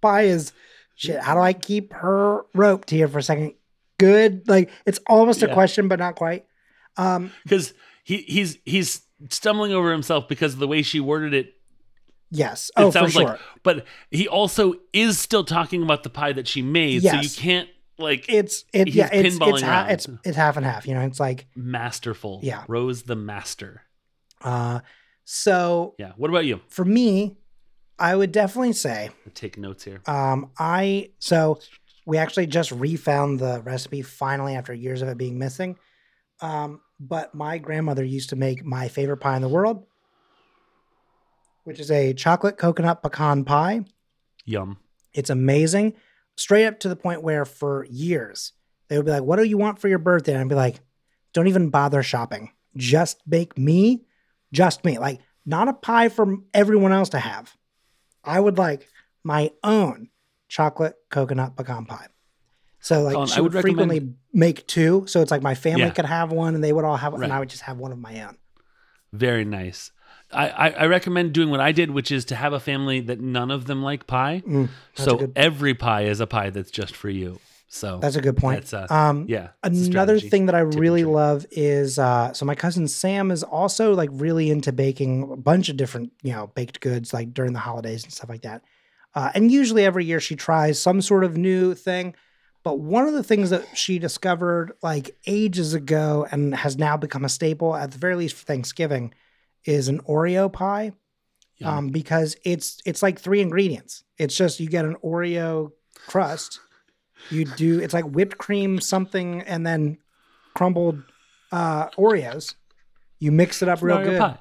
"Pie 0.00 0.22
is 0.22 0.52
shit." 0.94 1.20
How 1.20 1.34
do 1.34 1.40
I 1.40 1.52
keep 1.52 1.92
her 1.94 2.42
roped 2.54 2.90
here 2.90 3.08
for 3.08 3.18
a 3.18 3.22
second? 3.22 3.54
Good, 3.98 4.48
like 4.48 4.70
it's 4.84 5.00
almost 5.06 5.42
a 5.42 5.52
question, 5.52 5.88
but 5.88 5.98
not 5.98 6.16
quite. 6.16 6.44
Um, 6.96 7.30
because 7.44 7.74
he 8.04 8.18
he's 8.18 8.58
he's 8.64 9.02
stumbling 9.30 9.72
over 9.72 9.90
himself 9.90 10.28
because 10.28 10.52
of 10.54 10.58
the 10.58 10.68
way 10.68 10.82
she 10.82 11.00
worded 11.00 11.32
it. 11.34 11.54
yes, 12.30 12.70
It 12.76 12.82
oh 12.82 12.88
for 12.90 12.92
sounds 12.98 13.12
sure. 13.14 13.24
like, 13.24 13.40
but 13.62 13.86
he 14.10 14.28
also 14.28 14.74
is 14.92 15.18
still 15.18 15.44
talking 15.44 15.82
about 15.82 16.02
the 16.02 16.10
pie 16.10 16.32
that 16.32 16.46
she 16.46 16.60
made, 16.62 17.02
so 17.02 17.14
you 17.20 17.30
can't 17.30 17.68
like 17.98 18.26
it's 18.28 18.64
it 18.72 18.88
yeah 18.88 19.08
it's 19.12 19.36
it's, 19.40 19.62
ha- 19.62 19.86
it's 19.88 20.06
it's 20.24 20.36
half 20.36 20.56
and 20.56 20.66
half 20.66 20.86
you 20.86 20.94
know 20.94 21.00
it's 21.00 21.20
like 21.20 21.46
masterful. 21.56 22.40
Yeah. 22.42 22.64
Rose 22.68 23.02
the 23.04 23.16
master. 23.16 23.82
uh 24.42 24.80
so 25.24 25.94
Yeah. 25.98 26.12
What 26.16 26.30
about 26.30 26.44
you? 26.44 26.60
for 26.68 26.84
me 26.84 27.36
i 27.98 28.14
would 28.14 28.30
definitely 28.32 28.74
say 28.74 29.08
taking 29.34 29.62
notes 29.62 29.82
here. 29.84 30.00
um 30.06 30.50
i 30.58 31.10
so 31.18 31.58
we 32.04 32.18
actually 32.18 32.46
just 32.46 32.70
refound 32.70 33.40
the 33.40 33.60
recipe 33.62 34.02
finally 34.02 34.54
after 34.54 34.74
years 34.74 35.00
of 35.02 35.08
it 35.08 35.16
being 35.16 35.38
missing 35.38 35.76
um 36.42 36.80
but 37.00 37.34
my 37.34 37.56
grandmother 37.58 38.04
used 38.04 38.28
to 38.30 38.36
make 38.36 38.64
my 38.64 38.88
favorite 38.88 39.16
pie 39.16 39.34
in 39.36 39.42
the 39.42 39.48
world 39.48 39.86
which 41.64 41.80
is 41.80 41.90
a 41.90 42.12
chocolate 42.12 42.58
coconut 42.58 43.02
pecan 43.02 43.44
pie 43.44 43.80
Yum. 44.44 44.78
It's 45.12 45.30
amazing. 45.30 45.94
Straight 46.36 46.66
up 46.66 46.80
to 46.80 46.88
the 46.88 46.96
point 46.96 47.22
where 47.22 47.44
for 47.44 47.86
years 47.90 48.52
they 48.88 48.96
would 48.96 49.06
be 49.06 49.12
like, 49.12 49.22
What 49.22 49.36
do 49.36 49.44
you 49.44 49.58
want 49.58 49.78
for 49.78 49.88
your 49.88 49.98
birthday? 49.98 50.32
And 50.32 50.40
I'd 50.42 50.48
be 50.48 50.54
like, 50.54 50.80
Don't 51.32 51.48
even 51.48 51.70
bother 51.70 52.02
shopping. 52.02 52.52
Just 52.76 53.28
bake 53.28 53.56
me, 53.58 54.04
just 54.52 54.84
me. 54.84 54.98
Like, 54.98 55.20
not 55.46 55.68
a 55.68 55.72
pie 55.72 56.08
for 56.08 56.36
everyone 56.52 56.92
else 56.92 57.08
to 57.10 57.18
have. 57.18 57.56
I 58.24 58.38
would 58.38 58.58
like 58.58 58.88
my 59.24 59.52
own 59.64 60.08
chocolate 60.48 60.94
coconut 61.10 61.56
pecan 61.56 61.86
pie. 61.86 62.08
So, 62.80 63.02
like, 63.02 63.14
Colin, 63.14 63.28
she 63.28 63.38
I 63.38 63.40
would, 63.40 63.54
would 63.54 63.64
recommend- 63.64 63.90
frequently 63.90 64.14
make 64.32 64.66
two. 64.66 65.04
So 65.08 65.20
it's 65.22 65.30
like 65.30 65.42
my 65.42 65.54
family 65.54 65.82
Yeah. 65.84 65.90
could 65.90 66.04
have 66.04 66.30
one 66.32 66.54
and 66.54 66.62
they 66.62 66.72
would 66.72 66.84
all 66.84 66.96
have 66.96 67.12
one, 67.14 67.22
and 67.24 67.32
I 67.32 67.38
would 67.40 67.48
just 67.48 67.62
have 67.62 67.78
one 67.78 67.90
of 67.92 67.98
my 67.98 68.22
own. 68.24 68.36
Very 69.12 69.44
nice. 69.44 69.90
I, 70.32 70.70
I, 70.70 70.86
recommend 70.86 71.32
doing 71.32 71.50
what 71.50 71.60
I 71.60 71.72
did, 71.72 71.90
which 71.90 72.10
is 72.10 72.24
to 72.26 72.36
have 72.36 72.52
a 72.52 72.58
family 72.58 73.00
that 73.00 73.20
none 73.20 73.50
of 73.50 73.66
them 73.66 73.82
like 73.82 74.06
pie. 74.06 74.42
Mm, 74.46 74.68
so 74.94 75.16
good- 75.16 75.32
every 75.36 75.74
pie 75.74 76.02
is 76.02 76.20
a 76.20 76.26
pie 76.26 76.50
that's 76.50 76.70
just 76.70 76.96
for 76.96 77.08
you. 77.08 77.38
So 77.68 77.98
That's 78.00 78.16
a 78.16 78.20
good 78.20 78.36
point. 78.36 78.64
That's, 78.64 78.90
uh, 78.90 78.94
um, 78.94 79.26
yeah. 79.28 79.48
Another 79.62 80.18
thing 80.20 80.46
that 80.46 80.54
I 80.54 80.60
really 80.60 81.04
love 81.04 81.44
is 81.50 81.98
uh, 81.98 82.32
so 82.32 82.46
my 82.46 82.54
cousin 82.54 82.88
Sam 82.88 83.30
is 83.30 83.42
also 83.42 83.92
like 83.92 84.08
really 84.12 84.50
into 84.50 84.72
baking 84.72 85.30
a 85.32 85.36
bunch 85.36 85.68
of 85.68 85.76
different 85.76 86.12
you 86.22 86.32
know 86.32 86.46
baked 86.54 86.80
goods 86.80 87.12
like 87.12 87.34
during 87.34 87.52
the 87.52 87.58
holidays 87.58 88.04
and 88.04 88.12
stuff 88.12 88.30
like 88.30 88.42
that. 88.42 88.62
Uh, 89.14 89.30
and 89.34 89.50
usually 89.50 89.84
every 89.84 90.04
year 90.04 90.20
she 90.20 90.36
tries 90.36 90.80
some 90.80 91.02
sort 91.02 91.24
of 91.24 91.36
new 91.36 91.74
thing. 91.74 92.14
But 92.62 92.78
one 92.78 93.06
of 93.06 93.14
the 93.14 93.22
things 93.22 93.50
that 93.50 93.76
she 93.76 93.98
discovered 93.98 94.72
like 94.82 95.16
ages 95.26 95.74
ago 95.74 96.26
and 96.30 96.54
has 96.54 96.78
now 96.78 96.96
become 96.96 97.24
a 97.24 97.28
staple 97.28 97.74
at 97.74 97.90
the 97.90 97.98
very 97.98 98.14
least 98.16 98.36
for 98.36 98.44
Thanksgiving 98.44 99.12
is 99.66 99.88
an 99.88 100.00
Oreo 100.02 100.50
pie. 100.52 100.92
Yum. 101.58 101.72
Um, 101.78 101.88
because 101.88 102.36
it's 102.44 102.80
it's 102.84 103.02
like 103.02 103.18
three 103.18 103.40
ingredients. 103.40 104.04
It's 104.18 104.36
just 104.36 104.60
you 104.60 104.68
get 104.68 104.84
an 104.84 104.96
Oreo 105.02 105.72
crust. 106.06 106.60
You 107.30 107.46
do 107.46 107.80
it's 107.80 107.94
like 107.94 108.04
whipped 108.04 108.36
cream 108.36 108.78
something 108.80 109.40
and 109.42 109.66
then 109.66 109.96
crumbled 110.54 111.02
uh, 111.52 111.88
Oreos. 111.90 112.54
You 113.20 113.32
mix 113.32 113.62
it 113.62 113.68
up 113.70 113.80
real 113.82 113.96
Oreo 113.96 114.04
good. 114.04 114.18
pie. 114.20 114.38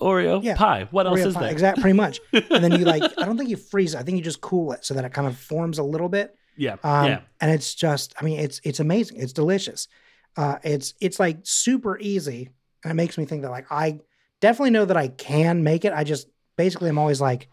Oreo 0.00 0.44
Yeah. 0.44 0.54
pie. 0.56 0.86
What 0.90 1.06
else 1.06 1.20
Oreo 1.20 1.26
is 1.28 1.34
pie, 1.34 1.40
there? 1.44 1.50
Exact, 1.52 1.80
pretty 1.80 1.96
much. 1.96 2.20
And 2.32 2.62
then 2.62 2.72
you 2.72 2.84
like 2.84 3.02
I 3.18 3.24
don't 3.24 3.38
think 3.38 3.48
you 3.48 3.56
freeze 3.56 3.94
it. 3.94 3.98
I 3.98 4.02
think 4.02 4.18
you 4.18 4.22
just 4.22 4.42
cool 4.42 4.72
it 4.72 4.84
so 4.84 4.92
that 4.94 5.04
it 5.06 5.12
kind 5.14 5.26
of 5.26 5.38
forms 5.38 5.78
a 5.78 5.82
little 5.82 6.10
bit. 6.10 6.36
Yeah. 6.58 6.76
Um, 6.84 7.06
yeah. 7.06 7.20
And 7.40 7.50
it's 7.50 7.74
just, 7.74 8.14
I 8.20 8.24
mean, 8.24 8.38
it's 8.38 8.60
it's 8.64 8.80
amazing. 8.80 9.18
It's 9.18 9.32
delicious. 9.32 9.88
Uh, 10.36 10.58
it's 10.62 10.92
it's 11.00 11.18
like 11.18 11.38
super 11.42 11.98
easy, 11.98 12.50
and 12.84 12.90
it 12.90 12.94
makes 12.94 13.16
me 13.16 13.24
think 13.24 13.42
that 13.42 13.50
like 13.50 13.66
I 13.72 14.00
definitely 14.44 14.70
know 14.70 14.84
that 14.84 14.96
I 14.96 15.08
can 15.08 15.62
make 15.62 15.84
it. 15.84 15.92
I 15.92 16.04
just 16.04 16.28
basically 16.56 16.90
I'm 16.90 16.98
always 16.98 17.20
like, 17.20 17.48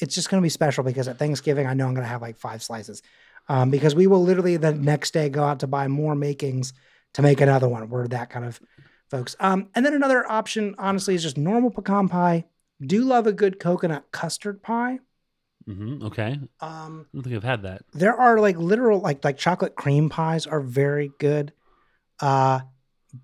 it's 0.00 0.14
just 0.14 0.28
gonna 0.28 0.42
be 0.42 0.48
special 0.48 0.82
because 0.84 1.06
at 1.08 1.18
Thanksgiving 1.18 1.66
I 1.66 1.74
know 1.74 1.86
I'm 1.86 1.94
gonna 1.94 2.06
have 2.06 2.20
like 2.22 2.36
five 2.36 2.62
slices, 2.62 3.00
um, 3.48 3.70
because 3.70 3.94
we 3.94 4.06
will 4.06 4.22
literally 4.22 4.56
the 4.56 4.72
next 4.72 5.12
day 5.14 5.28
go 5.28 5.44
out 5.44 5.60
to 5.60 5.66
buy 5.66 5.86
more 5.88 6.14
makings 6.14 6.72
to 7.14 7.22
make 7.22 7.40
another 7.40 7.68
one. 7.68 7.88
We're 7.88 8.08
that 8.08 8.28
kind 8.30 8.44
of 8.44 8.60
folks. 9.08 9.36
Um, 9.38 9.68
and 9.74 9.86
then 9.86 9.94
another 9.94 10.30
option, 10.30 10.74
honestly, 10.78 11.14
is 11.14 11.22
just 11.22 11.36
normal 11.38 11.70
pecan 11.70 12.08
pie. 12.08 12.44
Do 12.84 13.04
love 13.04 13.26
a 13.28 13.32
good 13.32 13.60
coconut 13.60 14.04
custard 14.10 14.62
pie. 14.62 14.98
hmm 15.66 16.02
Okay. 16.02 16.38
Um, 16.60 17.06
I 17.12 17.16
don't 17.16 17.22
think 17.22 17.36
I've 17.36 17.44
had 17.44 17.62
that. 17.62 17.82
there 17.92 18.16
are 18.16 18.40
like 18.40 18.56
literal 18.58 18.98
like 19.00 19.24
like 19.24 19.38
chocolate 19.38 19.76
cream 19.76 20.08
pies 20.08 20.46
are 20.46 20.60
very 20.60 21.12
good 21.18 21.52
uh 22.20 22.60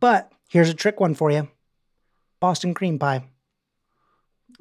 but 0.01 0.31
here's 0.49 0.69
a 0.71 0.75
trick 0.75 1.01
one 1.01 1.15
for 1.15 1.31
you 1.31 1.49
boston 2.41 2.75
cream 2.75 2.99
pie 2.99 3.23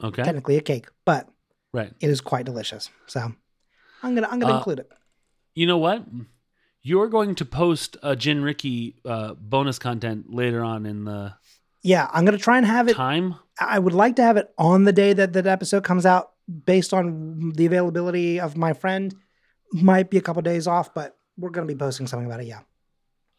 Okay. 0.03 0.23
technically 0.23 0.57
a 0.57 0.61
cake 0.61 0.87
but 1.05 1.27
Right. 1.73 1.93
it 1.99 2.09
is 2.09 2.21
quite 2.21 2.45
delicious 2.45 2.89
so 3.07 3.19
i'm 4.03 4.15
gonna 4.15 4.27
i'm 4.29 4.39
gonna 4.39 4.53
Uh, 4.53 4.57
include 4.57 4.79
it 4.79 4.91
You 5.55 5.65
know 5.67 5.77
what? 5.77 6.05
You're 6.81 7.09
going 7.09 7.35
to 7.35 7.43
post 7.45 7.97
a 8.01 8.15
Gin 8.15 8.41
Rickey 8.41 8.95
uh, 9.03 9.33
bonus 9.33 9.77
content 9.79 10.31
later 10.33 10.63
on 10.63 10.85
in 10.85 11.03
the 11.05 11.33
yeah 11.83 12.07
i'm 12.13 12.23
gonna 12.25 12.37
try 12.37 12.57
and 12.57 12.65
have 12.65 12.87
it 12.87 12.95
time. 12.95 13.35
i 13.59 13.77
would 13.79 13.93
like 13.93 14.15
to 14.17 14.23
have 14.23 14.37
it 14.37 14.53
on 14.57 14.83
the 14.85 14.93
day 14.93 15.11
that 15.13 15.33
that 15.33 15.47
episode 15.47 15.83
comes 15.83 16.05
out 16.05 16.31
based 16.65 16.93
on 16.93 17.51
the 17.55 17.65
availability 17.65 18.39
of 18.39 18.55
my 18.57 18.73
friend 18.73 19.15
might 19.73 20.09
be 20.09 20.17
a 20.17 20.21
couple 20.21 20.41
days 20.41 20.65
off 20.67 20.93
but 20.93 21.17
we're 21.37 21.49
gonna 21.51 21.67
be 21.67 21.75
posting 21.75 22.07
something 22.07 22.25
about 22.27 22.39
it 22.41 22.47
yeah 22.47 22.61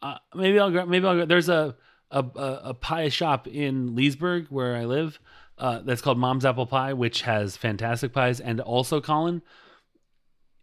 Uh, 0.03 0.17
maybe 0.35 0.59
I'll 0.59 0.71
maybe 0.87 1.07
I'll 1.07 1.17
go. 1.17 1.27
There's 1.27 1.49
a 1.51 1.77
a, 2.11 2.25
a 2.37 2.61
a 2.71 2.75
pie 2.75 3.09
shop 3.09 3.47
in 3.47 3.95
Leesburg 3.95 4.47
where 4.51 4.77
I 4.77 4.85
live 4.85 5.19
uh, 5.59 5.81
that's 5.81 6.01
called 6.01 6.19
Mom's 6.19 6.45
Apple 6.45 6.67
Pie, 6.67 6.93
which 6.95 7.23
has 7.23 7.57
fantastic 7.57 8.13
pies, 8.13 8.41
and 8.41 8.61
also 8.61 9.01
Colin 9.01 9.43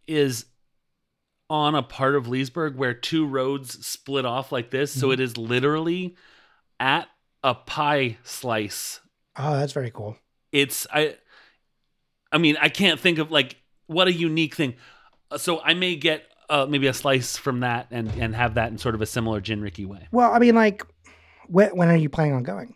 is 0.06 0.46
on 1.50 1.74
a 1.74 1.82
part 1.82 2.14
of 2.14 2.28
Leesburg 2.28 2.76
where 2.76 2.92
two 2.94 3.26
roads 3.26 3.84
split 3.86 4.24
off 4.26 4.52
like 4.52 4.70
this, 4.70 4.92
so 4.92 5.08
Mhm. 5.08 5.14
it 5.14 5.20
is 5.20 5.36
literally 5.38 6.16
at 6.80 7.08
a 7.42 7.54
pie 7.54 8.18
slice. 8.22 9.00
oh 9.36 9.56
that's 9.56 9.72
very 9.72 9.90
cool 9.90 10.16
It's 10.52 10.86
I 10.92 11.16
I 12.32 12.38
mean, 12.38 12.56
I 12.60 12.68
can't 12.68 12.98
think 13.00 13.18
of 13.18 13.30
like 13.30 13.56
what 13.86 14.08
a 14.08 14.12
unique 14.12 14.54
thing. 14.54 14.74
Uh, 15.30 15.38
So 15.38 15.60
I 15.62 15.74
may 15.74 15.96
get 15.96 16.24
uh, 16.50 16.66
maybe 16.68 16.86
a 16.86 16.92
slice 16.94 17.36
from 17.36 17.60
that 17.60 17.86
and 17.90 18.10
and 18.18 18.34
have 18.34 18.54
that 18.54 18.70
in 18.70 18.78
sort 18.78 18.94
of 18.94 19.00
a 19.02 19.06
similar 19.06 19.40
Gin 19.40 19.60
Rickey 19.62 19.84
way. 19.84 20.08
Well, 20.12 20.32
I 20.32 20.38
mean, 20.38 20.54
like, 20.54 20.82
when, 21.48 21.70
when 21.76 21.88
are 21.88 21.96
you 21.96 22.08
planning 22.08 22.34
on 22.34 22.42
going? 22.44 22.74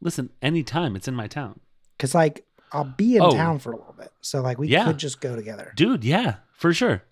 Listen, 0.00 0.30
anytime 0.42 0.96
it's 0.96 1.06
in 1.08 1.14
my 1.14 1.26
town, 1.28 1.60
Because 1.96 2.14
like 2.14 2.44
I'll 2.72 2.84
be 2.84 3.16
in 3.16 3.22
Oh. 3.22 3.30
town 3.30 3.58
for 3.58 3.72
a 3.72 3.76
little 3.76 3.94
bit, 3.96 4.10
so 4.20 4.40
like 4.42 4.58
we 4.58 4.68
Yeah. 4.68 4.84
could 4.86 4.98
just 4.98 5.20
go 5.20 5.36
together. 5.36 5.72
dude. 5.76 6.02
Yeah, 6.04 6.36
for 6.54 6.72
sure. 6.72 7.02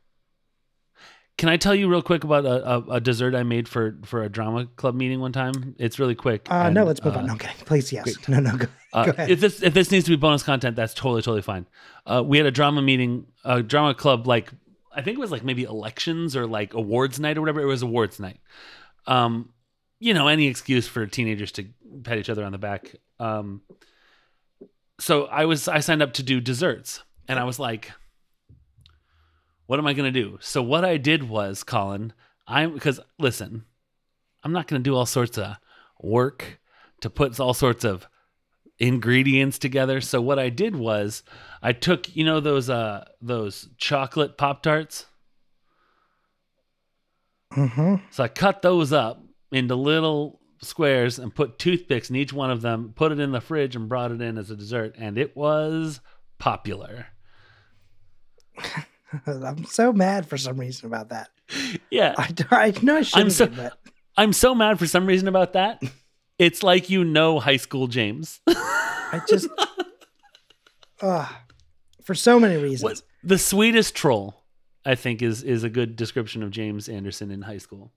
Can 1.39 1.49
I 1.49 1.57
tell 1.57 1.75
you 1.75 1.89
real 1.89 2.03
quick 2.03 2.23
about 2.25 2.45
a, 2.45 2.69
a, 2.71 2.81
a 2.97 3.01
dessert 3.01 3.35
I 3.35 3.45
made 3.45 3.67
for 3.67 3.97
for 4.05 4.23
a 4.23 4.29
drama 4.29 4.67
club 4.77 4.95
meeting 4.95 5.21
one 5.21 5.33
time? 5.33 5.75
It's 5.79 5.99
really 5.99 6.15
quick. 6.15 6.47
Uh, 6.51 6.69
no, 6.69 6.85
let's 6.85 7.03
move 7.03 7.15
uh, 7.15 7.21
on. 7.21 7.27
No, 7.27 7.33
I'm 7.33 7.39
kidding. 7.39 7.57
Please, 7.65 7.91
yes. 7.93 8.29
No, 8.29 8.41
no, 8.41 8.57
go, 8.59 8.67
Uh, 8.93 9.13
ahead. 9.17 9.31
if 9.31 9.41
this 9.41 9.63
if 9.63 9.73
this 9.73 9.91
needs 9.91 10.05
to 10.05 10.11
be 10.11 10.17
bonus 10.17 10.43
content, 10.43 10.77
that's 10.77 10.93
totally 10.93 11.23
totally 11.23 11.41
fine. 11.43 11.67
Uh, 12.05 12.23
we 12.27 12.37
had 12.37 12.47
a 12.47 12.51
drama 12.51 12.83
meeting, 12.83 13.27
a 13.45 13.63
drama 13.63 13.95
club, 13.95 14.27
like 14.27 14.51
I 14.95 15.01
think 15.01 15.17
it 15.17 15.21
was 15.21 15.31
like 15.31 15.43
maybe 15.45 15.63
elections 15.63 16.37
or 16.37 16.47
like 16.47 16.75
awards 16.75 17.19
night 17.19 17.39
or 17.39 17.41
whatever. 17.41 17.61
It 17.61 17.67
was 17.67 17.83
awards 17.83 18.21
night. 18.21 18.39
Um, 19.07 19.51
you 20.01 20.15
know, 20.15 20.27
any 20.27 20.47
excuse 20.47 20.89
for 20.89 21.07
teenagers 21.07 21.53
to 21.53 21.67
pat 22.03 22.19
each 22.19 22.31
other 22.31 22.45
on 22.45 22.53
the 22.53 22.59
back. 22.59 22.97
Um, 23.21 23.61
so 24.99 25.27
I 25.27 25.45
was 25.45 25.69
I 25.69 25.81
signed 25.81 26.03
up 26.03 26.15
to 26.15 26.23
do 26.23 26.41
desserts, 26.41 27.03
and 27.29 27.39
I 27.39 27.45
was 27.45 27.59
like, 27.59 27.93
what 29.67 29.79
am 29.79 29.87
I 29.87 29.93
gonna 29.93 30.11
do? 30.11 30.39
So 30.41 30.63
what 30.63 30.85
I 30.85 30.97
did 30.97 31.29
was, 31.29 31.63
Colin, 31.63 32.15
I'm 32.47 32.75
because 32.75 32.99
listen, 33.19 33.65
I'm 34.43 34.53
not 34.53 34.67
gonna 34.67 34.83
do 34.83 34.97
all 34.97 35.07
sorts 35.07 35.39
of 35.39 35.57
work 36.01 36.61
to 37.03 37.11
put 37.11 37.39
all 37.39 37.55
sorts 37.55 37.85
of 37.85 38.09
ingredients 38.79 39.59
together. 39.59 40.01
So 40.01 40.23
what 40.23 40.39
I 40.39 40.49
did 40.49 40.75
was 40.75 41.23
I 41.63 41.73
took, 41.73 42.17
you 42.17 42.25
know, 42.25 42.41
those 42.41 42.71
uh 42.71 43.05
those 43.21 43.69
chocolate 43.77 44.39
pop 44.39 44.63
tarts. 44.63 45.05
Mm-hmm. 47.53 47.97
So 48.11 48.25
I 48.25 48.29
cut 48.29 48.63
those 48.63 48.93
up 48.93 49.23
into 49.53 49.75
little 49.75 50.41
squares 50.63 51.19
and 51.19 51.35
put 51.35 51.59
toothpicks 51.59 52.11
in 52.11 52.17
each 52.17 52.33
one 52.33 52.51
of 52.51 52.63
them, 52.63 52.93
put 52.95 53.13
it 53.13 53.19
in 53.19 53.33
the 53.33 53.41
fridge 53.41 53.77
and 53.77 53.89
brought 53.89 54.13
it 54.13 54.21
in 54.21 54.39
as 54.39 54.51
a 54.51 54.57
dessert, 54.57 54.95
and 54.99 55.19
it 55.19 55.37
was 55.37 56.01
popular. 56.39 57.07
I'm 59.27 59.65
so 59.65 59.93
mad 59.93 60.27
for 60.27 60.37
some 60.37 60.59
reason 60.59 60.87
about 60.87 61.09
that. 61.09 61.31
Yeah. 61.91 62.15
I, 62.17 62.33
I 62.51 62.75
know 62.83 62.99
I 62.99 63.03
shouldn't 63.03 63.33
so- 63.33 63.47
be, 63.47 63.57
but 63.57 63.79
I'm 64.17 64.33
so 64.33 64.55
mad 64.55 64.79
for 64.79 64.87
some 64.87 65.07
reason 65.07 65.29
about 65.29 65.55
that. 65.55 65.83
It's 66.39 66.63
like 66.63 66.89
you 66.89 67.05
know 67.05 67.39
high 67.39 67.59
school 67.59 67.87
James. 67.87 68.41
I 68.47 69.21
just, 69.29 69.49
uh, 71.03 71.29
for 72.03 72.15
so 72.15 72.41
many 72.41 72.57
reasons. 72.57 72.83
What 72.83 73.03
the 73.23 73.37
sweetest 73.37 73.95
troll, 73.95 74.43
I 74.85 74.95
think, 74.95 75.21
is 75.21 75.43
is 75.43 75.65
a 75.65 75.69
good 75.69 75.97
description 75.97 76.43
of 76.43 76.51
James 76.51 76.89
Anderson 76.89 77.31
in 77.31 77.43
high 77.43 77.59
school. 77.59 77.93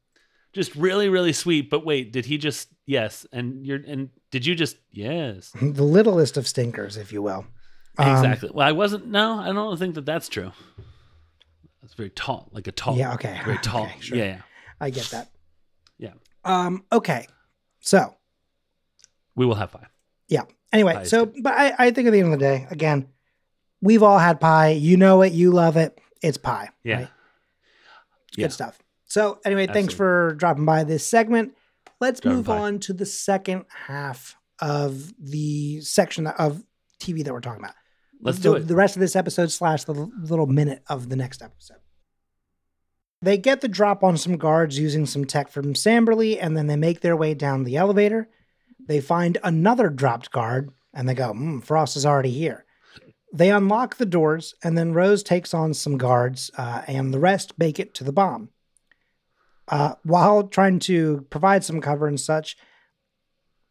Just 0.53 0.75
really, 0.75 1.09
really 1.09 1.33
sweet. 1.33 1.69
But 1.69 1.85
wait, 1.85 2.11
did 2.13 2.25
he 2.25 2.37
just 2.37 2.69
yes? 2.85 3.25
And 3.31 3.65
you're 3.65 3.79
and 3.85 4.09
did 4.31 4.45
you 4.45 4.55
just 4.55 4.77
yes? 4.91 5.51
The 5.61 5.83
littlest 5.83 6.37
of 6.37 6.47
stinkers, 6.47 6.97
if 6.97 7.11
you 7.11 7.21
will. 7.21 7.45
Um, 7.97 8.11
Exactly. 8.11 8.49
well, 8.53 8.67
I 8.67 8.71
wasn't. 8.71 9.07
No, 9.07 9.39
I 9.39 9.51
don't 9.51 9.77
think 9.77 9.95
that 9.95 10.05
that's 10.05 10.29
true. 10.29 10.51
That's 11.81 11.93
very 11.95 12.09
tall, 12.09 12.49
like 12.51 12.67
a 12.67 12.71
tall. 12.71 12.97
Yeah, 12.97 13.13
okay. 13.15 13.39
Very 13.43 13.57
tall. 13.61 13.83
Okay, 13.83 13.95
sure. 13.99 14.17
Yeah, 14.17 14.23
yeah. 14.25 14.41
I 14.79 14.89
get 14.89 15.05
that. 15.05 15.29
Yeah. 15.97 16.13
Um. 16.43 16.85
Okay. 16.91 17.27
So 17.81 18.15
We 19.35 19.45
will 19.45 19.55
have 19.55 19.71
anyway, 20.71 20.93
Pie 20.95 21.01
is 21.01 21.09
so 21.09 21.25
but 21.41 21.53
I 21.53 21.73
I 21.77 21.91
think 21.91 22.07
at 22.07 22.11
the 22.11 22.19
end 22.19 22.33
of 22.33 22.39
the 22.39 22.45
day, 22.45 22.67
again, 22.69 23.07
we've 23.81 24.03
all 24.03 24.19
had 24.19 24.39
pie. 24.41 24.69
You 24.69 24.97
know 24.97 25.21
it. 25.21 25.33
You 25.33 25.51
love 25.51 25.77
it. 25.77 25.99
It's 26.21 26.37
pie. 26.37 26.69
Yeah. 26.83 26.95
right? 26.95 27.07
Yeah. 28.35 28.45
Good 28.47 28.53
stuff. 28.53 28.82
So 29.13 29.39
anyway, 29.45 29.67
thanks 29.67 29.93
for 29.93 30.33
dropping 30.39 30.65
by 30.65 30.85
this 30.85 31.07
segment. 31.07 31.53
Let's 32.01 32.19
Dropping 32.19 32.37
move 32.37 32.45
by. 32.47 32.57
on 32.57 32.79
to 32.79 32.93
the 32.93 33.05
second 33.05 33.65
half 33.69 34.35
of 34.59 35.13
the 35.19 35.81
section 35.81 36.25
of 36.25 36.63
TV 36.99 37.23
that 37.23 37.31
we're 37.31 37.39
talking 37.39 37.63
about. 37.63 37.75
Let's 38.21 38.39
the, 38.39 38.43
do 38.43 38.55
it. 38.55 38.67
The 38.67 38.75
rest 38.75 38.95
of 38.95 39.01
this 39.01 39.15
episode 39.15 39.51
slash 39.51 39.83
the 39.83 39.93
little 39.93 40.47
minute 40.47 40.81
of 40.87 41.09
the 41.09 41.15
next 41.15 41.43
episode. 41.43 41.77
They 43.21 43.37
get 43.37 43.61
the 43.61 43.67
drop 43.67 44.03
on 44.03 44.17
some 44.17 44.35
guards 44.35 44.79
using 44.79 45.05
some 45.05 45.25
tech 45.25 45.51
from 45.51 45.75
Samberly, 45.75 46.39
and 46.41 46.57
then 46.57 46.65
they 46.65 46.75
make 46.75 47.01
their 47.01 47.15
way 47.15 47.35
down 47.35 47.65
the 47.65 47.77
elevator. 47.77 48.29
They 48.87 48.99
find 48.99 49.37
another 49.43 49.89
dropped 49.91 50.31
guard, 50.31 50.71
and 50.91 51.07
they 51.07 51.13
go, 51.13 51.33
hmm, 51.33 51.59
Frost 51.59 51.97
is 51.97 52.05
already 52.07 52.31
here. 52.31 52.65
They 53.31 53.51
unlock 53.51 53.97
the 53.97 54.07
doors, 54.07 54.55
and 54.63 54.75
then 54.75 54.93
Rose 54.93 55.21
takes 55.21 55.53
on 55.53 55.75
some 55.75 55.99
guards, 55.99 56.49
uh, 56.57 56.81
and 56.87 57.13
the 57.13 57.19
rest 57.19 57.53
make 57.59 57.79
it 57.79 57.93
to 57.93 58.03
the 58.03 58.11
bomb. 58.11 58.49
Uh, 59.67 59.95
while 60.03 60.43
trying 60.43 60.79
to 60.79 61.25
provide 61.29 61.63
some 61.63 61.81
cover 61.81 62.07
and 62.07 62.19
such, 62.19 62.57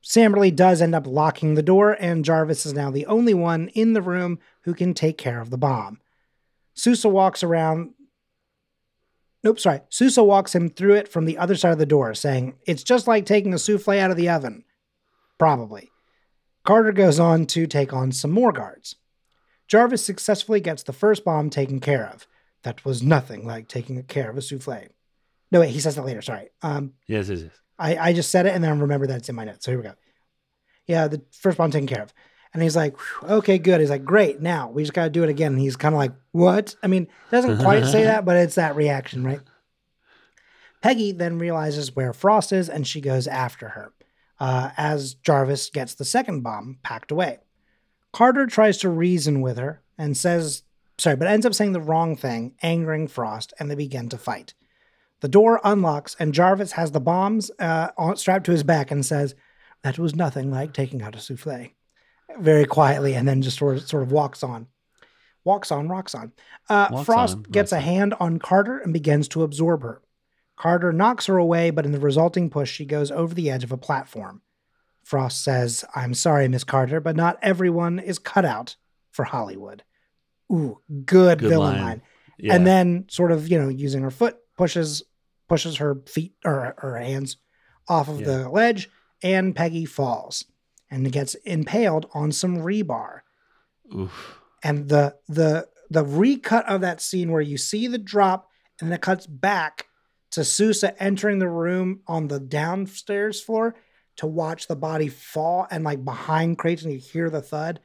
Samberly 0.02 0.54
does 0.54 0.82
end 0.82 0.94
up 0.94 1.06
locking 1.06 1.54
the 1.54 1.62
door, 1.62 1.96
and 2.00 2.24
Jarvis 2.24 2.66
is 2.66 2.72
now 2.72 2.90
the 2.90 3.06
only 3.06 3.34
one 3.34 3.68
in 3.68 3.92
the 3.92 4.02
room 4.02 4.38
who 4.62 4.74
can 4.74 4.94
take 4.94 5.16
care 5.16 5.40
of 5.40 5.50
the 5.50 5.58
bomb. 5.58 6.00
Sousa 6.74 7.08
walks 7.08 7.42
around. 7.42 7.94
Nope, 9.44 9.60
sorry. 9.60 9.80
Sousa 9.90 10.24
walks 10.24 10.54
him 10.54 10.70
through 10.70 10.94
it 10.94 11.08
from 11.08 11.24
the 11.24 11.38
other 11.38 11.54
side 11.54 11.72
of 11.72 11.78
the 11.78 11.86
door, 11.86 12.14
saying, 12.14 12.56
It's 12.66 12.82
just 12.82 13.06
like 13.06 13.26
taking 13.26 13.54
a 13.54 13.58
souffle 13.58 13.98
out 13.98 14.10
of 14.10 14.16
the 14.16 14.28
oven. 14.28 14.64
Probably. 15.38 15.90
Carter 16.64 16.92
goes 16.92 17.18
on 17.18 17.46
to 17.46 17.66
take 17.66 17.92
on 17.92 18.12
some 18.12 18.30
more 18.30 18.52
guards. 18.52 18.96
Jarvis 19.68 20.04
successfully 20.04 20.60
gets 20.60 20.82
the 20.82 20.92
first 20.92 21.24
bomb 21.24 21.50
taken 21.50 21.80
care 21.80 22.06
of. 22.06 22.26
That 22.62 22.84
was 22.84 23.02
nothing 23.02 23.46
like 23.46 23.68
taking 23.68 24.02
care 24.04 24.30
of 24.30 24.36
a 24.36 24.42
souffle. 24.42 24.88
No, 25.52 25.60
wait, 25.60 25.70
he 25.70 25.80
says 25.80 25.94
that 25.96 26.04
later. 26.04 26.22
Sorry. 26.22 26.48
Um, 26.62 26.94
Yes, 27.06 27.28
yes, 27.28 27.42
yes. 27.42 27.52
I, 27.78 27.96
I 27.96 28.12
just 28.12 28.30
said 28.30 28.46
it 28.46 28.54
and 28.54 28.64
then 28.64 28.72
I 28.72 28.80
remember 28.80 29.06
that 29.06 29.18
it's 29.18 29.28
in 29.28 29.34
my 29.36 29.44
notes. 29.44 29.64
So 29.64 29.70
here 29.72 29.78
we 29.78 29.84
go. 29.84 29.94
Yeah, 30.86 31.08
the 31.08 31.22
first 31.30 31.58
bomb 31.58 31.70
taken 31.70 31.86
care 31.86 32.02
of. 32.02 32.12
And 32.54 32.62
he's 32.62 32.76
like, 32.76 32.96
okay, 33.22 33.58
good. 33.58 33.80
He's 33.80 33.90
like, 33.90 34.04
great. 34.04 34.40
Now 34.40 34.70
we 34.70 34.82
just 34.82 34.92
got 34.94 35.04
to 35.04 35.10
do 35.10 35.22
it 35.22 35.28
again. 35.28 35.52
And 35.52 35.60
he's 35.60 35.76
kind 35.76 35.94
of 35.94 35.98
like, 35.98 36.12
what? 36.32 36.74
I 36.82 36.86
mean, 36.86 37.06
doesn't 37.30 37.62
quite 37.62 37.86
say 37.86 38.04
that, 38.04 38.24
but 38.24 38.36
it's 38.36 38.56
that 38.56 38.76
reaction, 38.76 39.24
right? 39.24 39.40
Peggy 40.82 41.12
then 41.12 41.38
realizes 41.38 41.94
where 41.94 42.12
Frost 42.12 42.52
is 42.52 42.68
and 42.68 42.86
she 42.86 43.00
goes 43.00 43.26
after 43.26 43.70
her 43.70 43.92
uh, 44.40 44.70
as 44.76 45.14
Jarvis 45.14 45.70
gets 45.70 45.94
the 45.94 46.04
second 46.04 46.42
bomb 46.42 46.78
packed 46.82 47.10
away. 47.10 47.38
Carter 48.12 48.46
tries 48.46 48.78
to 48.78 48.88
reason 48.90 49.40
with 49.40 49.58
her 49.58 49.82
and 49.96 50.16
says, 50.16 50.62
sorry, 50.98 51.16
but 51.16 51.28
ends 51.28 51.46
up 51.46 51.54
saying 51.54 51.72
the 51.72 51.80
wrong 51.80 52.16
thing, 52.16 52.54
angering 52.62 53.06
Frost, 53.08 53.52
and 53.58 53.70
they 53.70 53.74
begin 53.74 54.08
to 54.10 54.18
fight. 54.18 54.54
The 55.22 55.28
door 55.28 55.60
unlocks, 55.64 56.14
and 56.18 56.34
Jarvis 56.34 56.72
has 56.72 56.90
the 56.92 57.00
bombs 57.00 57.50
uh, 57.58 57.88
on, 57.96 58.16
strapped 58.16 58.44
to 58.46 58.52
his 58.52 58.62
back 58.64 58.90
and 58.90 59.06
says, 59.06 59.34
That 59.82 59.98
was 59.98 60.14
nothing 60.14 60.50
like 60.50 60.72
taking 60.74 61.00
out 61.00 61.14
a 61.16 61.20
souffle. 61.20 61.70
Very 62.38 62.64
quietly, 62.66 63.14
and 63.14 63.26
then 63.26 63.40
just 63.40 63.58
sort 63.58 63.76
of, 63.76 63.88
sort 63.88 64.02
of 64.02 64.12
walks 64.12 64.42
on. 64.42 64.66
Walks 65.44 65.70
on, 65.72 65.88
rocks 65.88 66.14
on. 66.14 66.32
Uh, 66.68 66.88
Walks 66.90 67.06
Frost 67.06 67.36
on, 67.36 67.42
gets 67.44 67.72
a 67.72 67.76
rocks 67.76 67.84
hand 67.86 68.14
on 68.20 68.38
Carter 68.38 68.78
and 68.78 68.92
begins 68.92 69.28
to 69.28 69.42
absorb 69.42 69.82
her. 69.82 70.02
Carter 70.56 70.92
knocks 70.92 71.26
her 71.26 71.36
away, 71.38 71.70
but 71.70 71.84
in 71.86 71.92
the 71.92 71.98
resulting 71.98 72.50
push, 72.50 72.70
she 72.70 72.84
goes 72.84 73.10
over 73.10 73.34
the 73.34 73.50
edge 73.50 73.64
of 73.64 73.72
a 73.72 73.76
platform. 73.76 74.42
Frost 75.02 75.42
says, 75.42 75.84
I'm 75.94 76.14
sorry, 76.14 76.46
Miss 76.48 76.62
Carter, 76.64 77.00
but 77.00 77.16
not 77.16 77.38
everyone 77.42 77.98
is 77.98 78.18
cut 78.18 78.44
out 78.44 78.76
for 79.10 79.24
Hollywood. 79.24 79.82
Ooh, 80.52 80.78
good, 81.04 81.38
Good 81.40 81.48
villain 81.48 81.74
line. 81.76 81.82
line 81.84 82.02
Yeah. 82.38 82.54
and 82.54 82.66
then 82.66 83.06
sort 83.08 83.32
of 83.32 83.48
you 83.48 83.58
know 83.58 83.68
using 83.68 84.02
her 84.02 84.10
foot 84.10 84.36
pushes 84.56 85.02
pushes 85.52 85.76
her 85.76 85.96
feet 86.06 86.32
or 86.46 86.74
her 86.78 86.96
hands 86.96 87.36
off 87.86 88.08
of 88.08 88.20
Yeah. 88.20 88.26
the 88.26 88.48
ledge 88.48 88.88
and 89.22 89.54
peggy 89.54 89.84
falls 89.84 90.46
and 90.90 91.12
gets 91.12 91.34
impaled 91.44 92.06
on 92.14 92.32
some 92.32 92.56
rebar 92.56 93.20
Oof. 93.94 94.40
and 94.64 94.88
the 94.88 95.14
the 95.28 95.68
the 95.90 96.04
recut 96.04 96.66
of 96.66 96.80
that 96.80 97.02
scene 97.02 97.30
where 97.30 97.42
you 97.42 97.58
see 97.58 97.86
the 97.86 97.98
drop 97.98 98.48
and 98.80 98.88
then 98.88 98.94
it 98.96 99.02
cuts 99.02 99.26
back 99.26 99.88
to 100.30 100.42
Sousa 100.42 100.90
entering 101.02 101.38
the 101.38 101.50
room 101.50 102.00
on 102.06 102.28
the 102.28 102.40
downstairs 102.40 103.38
floor 103.42 103.74
to 104.16 104.26
watch 104.26 104.68
the 104.68 104.76
body 104.76 105.08
fall 105.08 105.66
and 105.70 105.84
like 105.84 106.02
behind 106.02 106.56
crates 106.56 106.82
and 106.82 106.94
you 106.94 106.98
hear 106.98 107.28
the 107.28 107.42
thud 107.42 107.78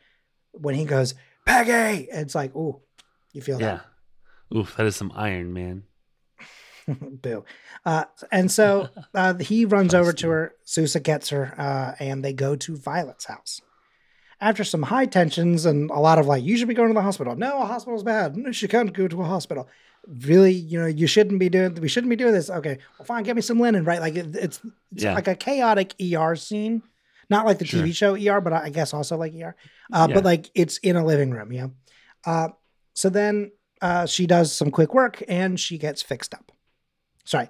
when 0.54 0.74
he 0.76 0.86
goes 0.86 1.16
Peggy 1.46 2.08
it's 2.10 2.34
like 2.34 2.56
ooh 2.56 2.80
you 3.34 3.42
feel 3.42 3.58
that 3.58 3.84
Yeah. 4.54 4.58
Oof. 4.58 4.78
That 4.78 4.86
is 4.86 4.96
some 4.96 5.12
iron, 5.14 5.52
man. 5.52 5.84
Boo. 7.22 7.44
Uh, 7.86 8.06
and 8.32 8.52
so 8.52 8.90
uh, 9.14 9.36
he 9.36 9.66
runs 9.66 9.94
over 9.94 10.14
to 10.14 10.30
her. 10.30 10.54
Sousa 10.64 11.00
gets 11.00 11.30
her, 11.30 11.54
uh, 11.58 11.96
and 12.00 12.24
they 12.24 12.34
go 12.34 12.56
to 12.56 12.76
Violet's 12.78 13.26
house. 13.26 13.62
After 14.40 14.64
some 14.64 14.84
high 14.84 15.08
tensions 15.08 15.66
and 15.66 15.90
a 15.90 16.00
lot 16.00 16.20
of 16.20 16.28
like, 16.28 16.44
you 16.44 16.58
should 16.58 16.68
be 16.68 16.76
going 16.76 16.90
to 16.90 16.94
the 16.94 17.02
hospital. 17.02 17.36
No, 17.36 17.62
a 17.62 17.66
hospital's 17.66 18.04
bad. 18.04 18.38
No, 18.38 18.52
she 18.52 18.68
can't 18.68 18.94
go 18.94 19.08
to 19.08 19.22
a 19.22 19.26
hospital. 19.26 19.68
Really, 20.08 20.52
you 20.54 20.80
know, 20.80 20.86
you 20.86 21.08
shouldn't 21.08 21.40
be 21.40 21.50
doing. 21.50 21.74
We 21.76 21.88
shouldn't 21.88 22.10
be 22.12 22.16
doing 22.16 22.34
this. 22.34 22.50
Okay, 22.50 22.78
well, 23.00 23.06
fine. 23.06 23.24
Get 23.24 23.36
me 23.36 23.42
some 23.42 23.60
linen, 23.60 23.84
right? 23.84 24.00
Like 24.00 24.16
it, 24.16 24.36
it's 24.36 24.62
it's 24.94 25.04
Yeah. 25.04 25.16
like 25.16 25.28
a 25.28 25.36
chaotic 25.36 25.96
ER 26.00 26.36
scene, 26.36 26.84
not 27.30 27.46
like 27.48 27.58
the 27.58 27.66
Sure. 27.66 27.82
TV 27.82 27.94
show 27.96 28.16
ER, 28.16 28.40
but 28.40 28.54
I 28.54 28.70
guess 28.70 28.94
also 28.94 29.18
like 29.18 29.34
ER. 29.34 29.56
Uh, 29.92 30.06
Yeah. 30.08 30.14
But 30.16 30.24
like 30.24 30.52
it's 30.54 30.78
in 30.78 30.96
a 30.96 31.04
living 31.04 31.32
room, 31.32 31.50
know. 31.50 31.72
Uh, 32.24 32.50
so 32.94 33.10
then 33.10 33.52
uh, 33.82 34.06
she 34.06 34.28
does 34.28 34.54
some 34.56 34.70
quick 34.72 34.94
work 34.94 35.24
and 35.28 35.60
she 35.60 35.78
gets 35.78 36.02
fixed 36.04 36.34
up. 36.34 36.52
Sorry, 37.28 37.50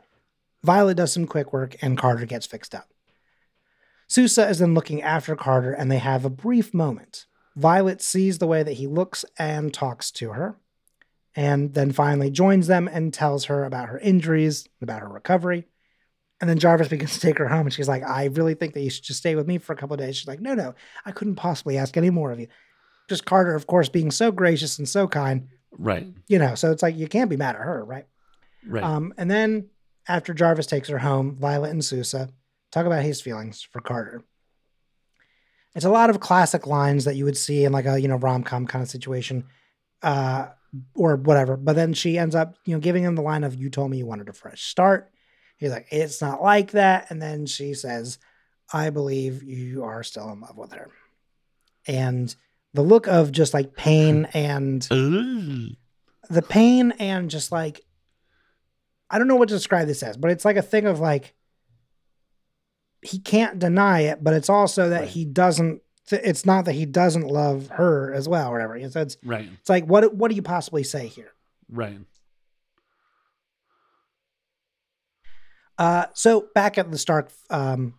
Violet 0.63 0.97
does 0.97 1.13
some 1.13 1.27
quick 1.27 1.53
work 1.53 1.75
and 1.83 1.97
Carter 1.97 2.25
gets 2.25 2.47
fixed 2.47 2.73
up. 2.73 2.89
Sousa 4.07 4.49
is 4.49 4.57
then 4.57 4.73
looking 4.73 5.03
after 5.03 5.35
Carter 5.35 5.71
and 5.71 5.91
they 5.91 5.99
have 5.99 6.25
a 6.25 6.31
brief 6.31 6.73
moment. 6.73 7.27
Violet 7.55 8.01
sees 8.01 8.39
the 8.39 8.47
way 8.47 8.63
that 8.63 8.73
he 8.73 8.87
looks 8.87 9.23
and 9.37 9.71
talks 9.71 10.09
to 10.11 10.31
her, 10.31 10.57
and 11.35 11.75
then 11.75 11.91
finally 11.91 12.31
joins 12.31 12.65
them 12.65 12.87
and 12.87 13.13
tells 13.13 13.45
her 13.45 13.65
about 13.65 13.89
her 13.89 13.99
injuries, 13.99 14.67
about 14.81 15.01
her 15.01 15.09
recovery. 15.09 15.67
And 16.39 16.49
then 16.49 16.59
Jarvis 16.59 16.87
begins 16.87 17.13
to 17.13 17.19
take 17.19 17.37
her 17.37 17.47
home, 17.47 17.65
and 17.65 17.73
she's 17.73 17.87
like, 17.87 18.03
I 18.03 18.25
really 18.25 18.53
think 18.55 18.73
that 18.73 18.81
you 18.81 18.89
should 18.89 19.03
just 19.03 19.19
stay 19.19 19.35
with 19.35 19.47
me 19.47 19.57
for 19.57 19.73
a 19.73 19.75
couple 19.75 19.95
of 19.95 19.99
days. 19.99 20.17
She's 20.17 20.27
like, 20.27 20.41
No, 20.41 20.53
no, 20.55 20.73
I 21.05 21.11
couldn't 21.11 21.35
possibly 21.35 21.77
ask 21.77 21.97
any 21.97 22.09
more 22.11 22.31
of 22.31 22.39
you. 22.39 22.47
Just 23.09 23.25
Carter, 23.25 23.53
of 23.55 23.67
course, 23.67 23.89
being 23.89 24.11
so 24.11 24.31
gracious 24.31 24.77
and 24.79 24.87
so 24.89 25.07
kind, 25.07 25.47
Right. 25.77 26.07
you 26.27 26.39
know, 26.39 26.55
so 26.55 26.71
it's 26.71 26.83
like 26.83 26.95
you 26.95 27.07
can't 27.07 27.29
be 27.29 27.37
mad 27.37 27.55
at 27.55 27.61
her, 27.61 27.83
right? 27.85 28.05
Right. 28.65 28.83
Um, 28.83 29.13
and 29.17 29.29
then 29.29 29.69
after 30.07 30.33
Jarvis 30.33 30.67
takes 30.67 30.89
her 30.89 30.99
home, 30.99 31.35
Violet 31.35 31.71
and 31.71 31.83
Sousa 31.83 32.29
talk 32.71 32.85
about 32.85 33.03
his 33.03 33.21
feelings 33.21 33.61
for 33.61 33.81
Carter. 33.81 34.23
It's 35.75 35.85
a 35.85 35.89
lot 35.89 36.09
of 36.09 36.19
classic 36.19 36.65
lines 36.65 37.05
that 37.05 37.15
you 37.15 37.25
would 37.25 37.37
see 37.37 37.65
in 37.65 37.71
like 37.71 37.85
a 37.85 37.99
you 37.99 38.07
know 38.07 38.15
rom 38.15 38.43
com 38.43 38.65
kind 38.65 38.81
of 38.81 38.89
situation, 38.89 39.45
uh, 40.01 40.47
or 40.95 41.15
whatever. 41.15 41.55
But 41.55 41.75
then 41.75 41.93
she 41.93 42.17
ends 42.17 42.35
up 42.35 42.55
you 42.65 42.73
know 42.73 42.79
giving 42.79 43.03
him 43.03 43.15
the 43.15 43.21
line 43.21 43.43
of 43.43 43.55
"You 43.55 43.69
told 43.69 43.91
me 43.91 43.97
you 43.97 44.05
wanted 44.05 44.29
a 44.29 44.33
fresh 44.33 44.63
start." 44.63 45.11
He's 45.57 45.71
like, 45.71 45.87
"It's 45.91 46.21
not 46.21 46.41
like 46.41 46.71
that," 46.71 47.11
and 47.11 47.21
then 47.21 47.45
she 47.45 47.73
says, 47.75 48.17
"I 48.73 48.89
believe 48.89 49.43
you 49.43 49.83
are 49.83 50.03
still 50.03 50.31
in 50.31 50.41
love 50.41 50.57
with 50.57 50.71
her," 50.71 50.89
and 51.85 52.35
the 52.73 52.81
look 52.81 53.07
of 53.07 53.31
just 53.31 53.53
like 53.53 53.75
pain 53.75 54.25
and 54.33 54.87
Ooh. 54.91 55.69
the 56.29 56.41
pain 56.41 56.93
and 56.97 57.29
just 57.29 57.51
like 57.51 57.81
I 59.09 59.17
don't 59.17 59.27
know 59.27 59.35
what 59.35 59.49
to 59.49 59.55
describe 59.55 59.87
this 59.87 60.03
as, 60.03 60.17
but 60.17 60.31
it's 60.31 60.43
like 60.45 60.57
a 60.57 60.61
thing 60.61 60.85
of 60.85 60.99
like 60.99 61.33
he 63.01 63.19
can't 63.19 63.59
deny 63.59 64.01
it, 64.01 64.23
but 64.23 64.33
it's 64.33 64.49
also 64.49 64.89
that 64.89 65.01
Right. 65.01 65.09
he 65.09 65.23
doesn't. 65.25 65.81
It's 66.11 66.45
not 66.45 66.65
that 66.65 66.73
he 66.73 66.85
doesn't 66.85 67.27
love 67.27 67.67
her 67.69 68.13
as 68.13 68.27
well, 68.29 68.49
or 68.49 68.53
whatever. 68.53 68.89
So 68.89 69.01
it's 69.01 69.17
Right. 69.23 69.49
it's 69.59 69.69
like 69.69 69.85
what 69.85 70.13
what 70.15 70.29
do 70.29 70.35
you 70.35 70.41
possibly 70.41 70.83
say 70.83 71.07
here? 71.07 71.31
Right. 71.69 71.99
Uh, 75.77 76.05
so 76.13 76.47
back 76.55 76.77
at 76.77 76.89
the 76.91 76.97
Stark, 76.97 77.31
um, 77.49 77.93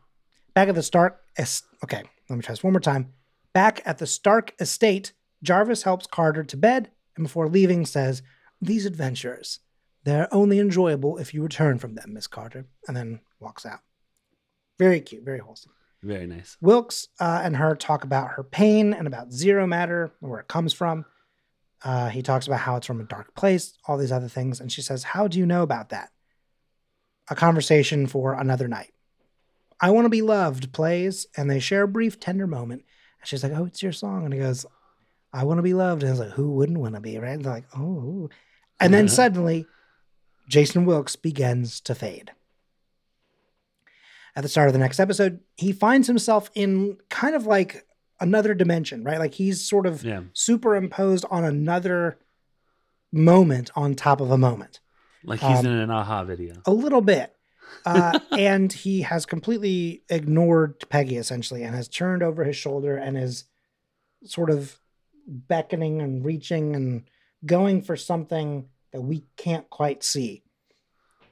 back 0.55 0.69
at 0.69 0.75
the 0.75 0.83
Stark. 0.83 1.21
Es- 1.37 1.63
okay, 1.85 2.03
let 2.29 2.37
me 2.37 2.43
try 2.43 2.53
this 2.53 2.65
one 2.65 2.73
more 2.73 2.81
time. 2.81 3.13
Back 3.53 3.81
at 3.87 3.99
the 3.99 4.07
Stark 4.07 4.53
estate, 4.61 5.13
Jarvis 5.43 5.85
helps 5.85 6.07
Carter 6.07 6.43
to 6.45 6.57
bed, 6.57 6.91
and 7.17 7.25
before 7.25 7.49
leaving, 7.49 7.87
says, 7.87 8.23
"These 8.61 8.85
adventures, 8.87 9.61
they're 10.05 10.33
only 10.33 10.59
enjoyable 10.59 11.19
if 11.19 11.35
you 11.35 11.43
return 11.43 11.79
from 11.79 11.95
them, 11.95 12.15
Miss 12.15 12.27
Carter," 12.27 12.67
and 12.87 12.97
then 12.97 13.21
walks 13.41 13.67
out. 13.67 13.81
Very 14.79 15.01
cute, 15.01 15.25
very 15.25 15.39
wholesome. 15.39 15.73
Very 16.03 16.27
nice. 16.27 16.57
Wilkes 16.61 17.09
uh, 17.19 17.41
and 17.43 17.57
her 17.57 17.75
talk 17.75 18.05
about 18.05 18.33
her 18.33 18.45
pain 18.45 18.93
and 18.93 19.07
about 19.07 19.33
zero 19.33 19.67
matter, 19.67 20.13
where 20.21 20.41
it 20.41 20.49
comes 20.49 20.73
from. 20.73 21.05
Uh, 21.83 22.09
he 22.09 22.23
talks 22.23 22.47
about 22.47 22.61
how 22.61 22.77
it's 22.77 22.87
from 22.87 23.01
a 23.01 23.05
dark 23.05 23.35
place, 23.35 23.75
all 23.87 23.97
these 23.97 24.13
other 24.13 24.29
things. 24.29 24.61
And 24.61 24.71
she 24.71 24.83
says, 24.83 25.03
How 25.03 25.29
do 25.29 25.39
you 25.39 25.47
know 25.47 25.63
about 25.63 25.91
that? 25.91 26.11
A 27.29 27.35
conversation 27.35 28.07
for 28.07 28.35
another 28.35 28.69
night. 28.69 28.93
I 29.81 29.91
Want 29.91 30.07
to 30.07 30.11
Be 30.11 30.23
Loved 30.23 30.73
plays, 30.73 31.27
and 31.37 31.51
they 31.51 31.61
share 31.61 31.85
a 31.85 31.89
brief, 31.89 32.19
tender 32.19 32.47
moment. 32.47 32.85
And 33.21 33.29
she's 33.29 33.43
like, 33.43 33.53
Oh, 33.53 33.65
it's 33.65 33.83
your 33.83 33.93
song. 33.93 34.25
And 34.25 34.33
he 34.33 34.41
goes, 34.41 34.67
I 35.33 35.45
want 35.45 35.59
to 35.59 35.63
be 35.63 35.75
loved. 35.75 36.03
And 36.03 36.09
I 36.09 36.13
was 36.13 36.21
like, 36.21 36.31
Who 36.31 36.53
wouldn't 36.53 36.79
want 36.79 36.95
to 36.95 37.01
be, 37.01 37.19
right? 37.19 37.33
And 37.33 37.45
they're 37.45 37.53
like, 37.53 37.77
Oh. 37.77 38.31
And 38.81 38.95
then 38.95 39.09
suddenly, 39.09 39.67
Jason 40.49 40.85
Wilkes 40.87 41.15
begins 41.17 41.81
to 41.83 41.95
fade 41.95 42.33
at 44.37 44.43
the 44.43 44.49
start 44.49 44.69
of 44.69 44.73
the 44.73 44.79
next 44.79 45.01
episode, 45.01 45.41
he 45.57 45.73
finds 45.73 46.07
himself 46.07 46.49
in 46.55 46.97
kind 47.09 47.35
of 47.35 47.45
like 47.47 47.85
another 48.21 48.55
dimension, 48.55 49.03
right? 49.03 49.19
Like 49.19 49.35
he's 49.35 49.69
sort 49.69 49.85
of 49.85 50.05
Yeah. 50.05 50.23
superimposed 50.33 51.25
on 51.29 51.45
another 51.45 52.19
moment 53.13 53.71
on 53.75 53.95
top 53.95 54.21
of 54.21 54.31
a 54.31 54.39
moment, 54.39 54.79
Like 55.25 55.41
he's 55.41 55.59
Um, 55.61 55.67
in 55.67 55.73
an 55.73 55.91
a-ha 55.91 56.23
video. 56.23 56.55
a 56.67 56.73
little 56.73 57.01
bit. 57.01 57.35
Uh, 57.85 58.21
and 58.39 58.73
he 58.73 59.03
has 59.03 59.27
completely 59.27 60.05
ignored 60.09 60.89
Peggy 60.89 61.17
essentially 61.17 61.65
and 61.65 61.75
has 61.75 61.89
turned 61.89 62.23
over 62.23 62.45
his 62.45 62.55
shoulder 62.57 62.97
and 62.97 63.19
is 63.19 63.45
sort 64.25 64.51
of 64.51 64.79
beckoning 65.27 66.01
and 66.01 66.25
reaching 66.25 66.77
and 66.77 67.05
going 67.45 67.83
for 67.83 67.97
something 67.97 68.69
that 68.99 69.03
we 69.03 69.23
can't 69.37 69.71
quite 69.71 70.03
see. 70.03 70.43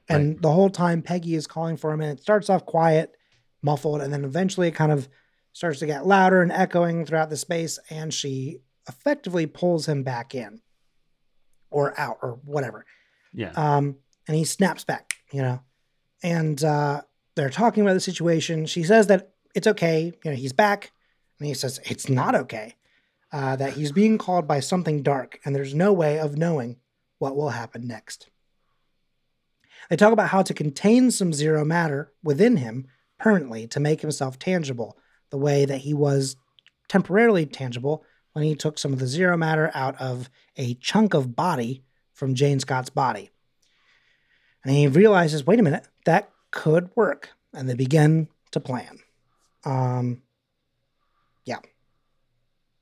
And 0.09 0.41
the 0.41 0.53
whole 0.53 0.71
time 0.71 1.03
Peggy 1.03 1.35
is 1.35 1.49
calling 1.49 1.77
for 1.77 1.93
him 1.93 2.01
and 2.01 2.17
it 2.17 2.23
starts 2.23 2.49
off 2.49 2.65
quiet, 2.65 3.17
muffled, 3.61 4.03
and 4.03 4.13
then 4.13 4.25
eventually 4.25 4.69
it 4.69 4.75
kind 4.77 4.93
of 4.93 5.09
starts 5.53 5.81
to 5.81 5.87
get 5.87 6.07
louder 6.07 6.43
and 6.43 6.53
echoing 6.53 7.05
throughout 7.05 7.29
the 7.29 7.37
space 7.37 7.81
and 7.91 8.15
she 8.15 8.59
effectively 8.89 9.47
pulls 9.47 9.89
him 9.89 10.05
back 10.05 10.33
in 10.33 10.61
or 11.71 11.99
out 11.99 12.19
or 12.23 12.39
whatever. 12.45 12.87
Yeah. 13.33 13.51
Um, 13.57 13.97
and 14.29 14.37
he 14.37 14.45
snaps 14.45 14.85
back, 14.85 15.15
you 15.33 15.43
know. 15.43 15.61
And 16.23 16.63
uh, 16.63 17.03
they're 17.35 17.51
talking 17.51 17.83
about 17.83 17.95
the 17.95 18.01
situation. 18.01 18.67
She 18.67 18.85
says 18.85 19.09
that 19.09 19.33
it's 19.57 19.67
okay, 19.67 20.13
you 20.25 20.31
know, 20.31 20.37
he's 20.37 20.53
back. 20.53 20.93
And 21.41 21.49
he 21.49 21.55
says 21.55 21.81
it's 21.85 22.09
not 22.09 22.37
okay. 22.37 22.77
Uh, 23.33 23.57
that 23.57 23.73
he's 23.73 23.91
being 23.91 24.19
called 24.19 24.47
by 24.47 24.61
something 24.61 25.03
dark, 25.03 25.41
and 25.45 25.55
there's 25.55 25.75
no 25.75 25.93
way 25.93 26.21
of 26.21 26.39
knowing 26.39 26.77
what 27.19 27.37
will 27.37 27.51
happen 27.51 27.87
next. 27.87 28.29
They 29.89 29.97
talk 29.97 30.13
about 30.13 30.31
how 30.31 30.43
to 30.43 30.55
contain 30.55 31.11
some 31.11 31.33
zero 31.33 31.65
matter 31.65 32.13
within 32.23 32.57
him 32.57 32.87
permanently 33.19 33.67
to 33.69 33.81
make 33.81 34.01
himself 34.01 34.39
tangible, 34.39 34.99
the 35.31 35.39
way 35.39 35.65
that 35.65 35.79
he 35.79 35.95
was 35.95 36.37
temporarily 36.89 37.47
tangible 37.47 38.05
when 38.33 38.45
he 38.45 38.55
took 38.55 38.79
some 38.79 38.93
of 38.93 38.99
the 38.99 39.07
zero 39.07 39.37
matter 39.37 39.71
out 39.75 40.01
of 40.01 40.29
a 40.57 40.75
chunk 40.75 41.15
of 41.15 41.35
body 41.35 41.83
from 42.13 42.35
Jane 42.35 42.61
Scott's 42.61 42.91
body. 42.91 43.31
And 44.65 44.75
he 44.75 44.89
realizes, 44.89 45.47
wait 45.47 45.61
a 45.61 45.63
minute, 45.63 45.87
that 46.05 46.31
could 46.51 46.91
work. 46.97 47.31
And 47.55 47.69
they 47.69 47.75
begin 47.75 48.29
to 48.51 48.61
plan. 48.61 48.99
Um, 49.65 50.23
yeah. 51.45 51.59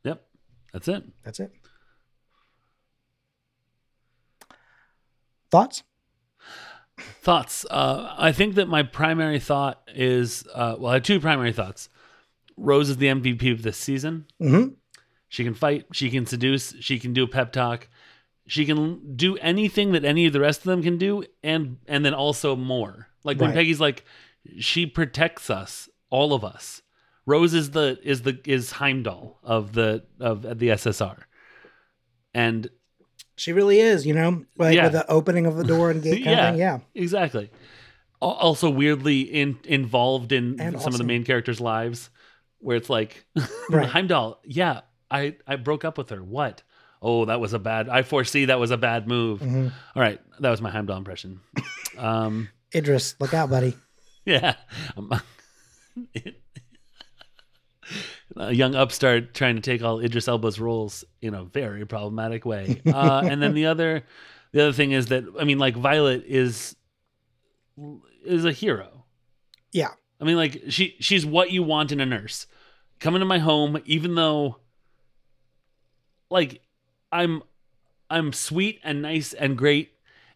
Yep. 0.02 0.24
That's 0.72 0.88
it. 0.88 1.04
that's 1.22 1.40
it. 1.40 1.52
Thoughts? 5.54 5.84
Thoughts. 7.22 7.64
Uh, 7.70 8.12
I 8.18 8.32
think 8.32 8.56
that 8.56 8.66
my 8.66 8.82
primary 8.82 9.38
thought 9.38 9.80
is 9.94 10.44
uh, 10.52 10.74
well, 10.76 10.90
I 10.90 10.94
have 10.94 11.04
two 11.04 11.20
primary 11.20 11.52
thoughts. 11.52 11.88
Rose 12.56 12.90
is 12.90 12.96
the 12.96 13.06
MVP 13.06 13.52
of 13.52 13.62
this 13.62 13.76
season. 13.76 14.26
Mm-hmm. 14.42 14.74
She 15.28 15.44
can 15.44 15.54
fight. 15.54 15.86
She 15.92 16.10
can 16.10 16.26
seduce. 16.26 16.74
She 16.80 16.98
can 16.98 17.12
do 17.12 17.22
a 17.22 17.28
pep 17.28 17.52
talk. 17.52 17.88
She 18.48 18.66
can 18.66 19.14
do 19.14 19.36
anything 19.36 19.92
that 19.92 20.04
any 20.04 20.26
of 20.26 20.32
the 20.32 20.40
rest 20.40 20.58
of 20.60 20.64
them 20.64 20.82
can 20.82 20.98
do, 20.98 21.22
and 21.44 21.78
and 21.86 22.04
then 22.04 22.14
also 22.14 22.56
more. 22.56 23.08
Like 23.22 23.38
when 23.38 23.50
Right. 23.50 23.58
Peggy's 23.58 23.80
like, 23.80 24.04
she 24.58 24.86
protects 24.86 25.50
us, 25.50 25.88
all 26.10 26.34
of 26.34 26.44
us. 26.44 26.82
Rose 27.26 27.54
is 27.54 27.70
the 27.70 27.96
is 28.02 28.22
the 28.22 28.40
is 28.44 28.72
Heimdall 28.72 29.38
of 29.44 29.72
the 29.72 30.02
of 30.18 30.42
the 30.42 30.68
SSR, 30.70 31.18
and 32.34 32.68
She 33.36 33.52
really 33.52 33.80
is, 33.80 34.06
you 34.06 34.14
know, 34.14 34.44
like 34.58 34.76
Yeah. 34.76 34.84
with 34.84 34.92
the 34.92 35.10
opening 35.10 35.46
of 35.46 35.56
the 35.56 35.64
door 35.64 35.90
and 35.90 36.02
gate 36.02 36.24
kind 36.24 36.36
Yeah. 36.36 36.48
of 36.48 36.52
thing. 36.54 36.58
Yeah. 36.60 36.78
exactly. 36.94 37.50
Also 38.20 38.70
weirdly 38.70 39.20
in 39.22 39.58
involved 39.64 40.32
in 40.32 40.60
And 40.60 40.80
some 40.80 40.92
of 40.94 40.98
the 40.98 41.04
main 41.04 41.24
characters' 41.24 41.60
lives, 41.60 42.10
where 42.58 42.76
it's 42.76 42.88
like 42.88 43.26
Right. 43.70 43.88
Heimdall. 43.88 44.40
Yeah, 44.44 44.80
I 45.10 45.36
I 45.46 45.56
broke 45.56 45.84
up 45.84 45.98
with 45.98 46.10
her. 46.10 46.22
What? 46.22 46.62
Oh, 47.02 47.26
that 47.26 47.38
was 47.38 47.52
a 47.52 47.58
bad. 47.58 47.88
I 47.90 48.00
foresee 48.02 48.46
that 48.46 48.58
was 48.58 48.70
a 48.70 48.78
bad 48.78 49.06
move. 49.06 49.40
Mhm. 49.40 49.72
All 49.94 50.00
right, 50.02 50.20
that 50.40 50.50
was 50.50 50.62
my 50.62 50.70
Heimdall 50.70 50.96
impression. 50.96 51.40
Um, 51.98 52.48
Idris, 52.74 53.14
look 53.20 53.32
out, 53.34 53.50
buddy. 53.50 53.76
yeah, 54.24 54.54
a 58.36 58.52
young 58.52 58.74
upstart 58.74 59.34
trying 59.34 59.56
to 59.56 59.62
take 59.62 59.82
all 59.82 60.00
Idris 60.00 60.28
Elba's 60.28 60.58
roles 60.60 61.04
in 61.22 61.34
a 61.34 61.44
very 61.44 61.86
problematic 61.86 62.44
way. 62.44 62.80
Uh, 62.86 63.22
and 63.24 63.42
then 63.42 63.54
the 63.54 63.66
other, 63.66 64.04
the 64.52 64.62
other 64.62 64.72
thing 64.72 64.92
is 64.92 65.06
that 65.06 65.24
I 65.38 65.44
mean, 65.44 65.58
like 65.58 65.76
Violet 65.76 66.24
is 66.26 66.76
is 68.24 68.44
a 68.44 68.52
hero. 68.52 69.04
Yeah. 69.72 69.90
I 70.20 70.24
mean, 70.24 70.36
like 70.36 70.62
she 70.68 70.96
she's 71.00 71.26
what 71.26 71.50
you 71.50 71.62
want 71.62 71.92
in 71.92 72.00
a 72.00 72.06
nurse. 72.06 72.46
Come 73.00 73.16
into 73.16 73.26
my 73.26 73.38
home, 73.38 73.82
even 73.84 74.14
though, 74.14 74.58
like, 76.30 76.62
I'm 77.10 77.42
I'm 78.08 78.32
sweet 78.32 78.80
and 78.84 79.02
nice 79.02 79.32
and 79.32 79.58
great, 79.58 79.92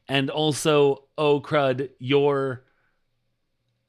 and 0.08 0.28
also, 0.28 1.04
oh 1.16 1.40
crud, 1.40 1.90
you're. 1.98 2.64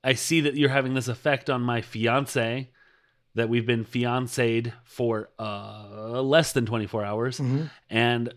I 0.04 0.14
see 0.14 0.42
that 0.42 0.56
you're 0.56 0.70
having 0.70 0.94
this 0.94 1.10
effect 1.10 1.50
on 1.50 1.62
my 1.62 1.82
fiance, 1.82 2.70
that 3.36 3.50
we've 3.50 3.66
been 3.66 3.86
fiancéed 3.86 4.74
for 4.84 5.30
uh, 5.40 6.22
less 6.22 6.52
than 6.54 6.66
24 6.66 7.06
hours 7.06 7.40
Mhm. 7.40 7.70
and 7.90 8.34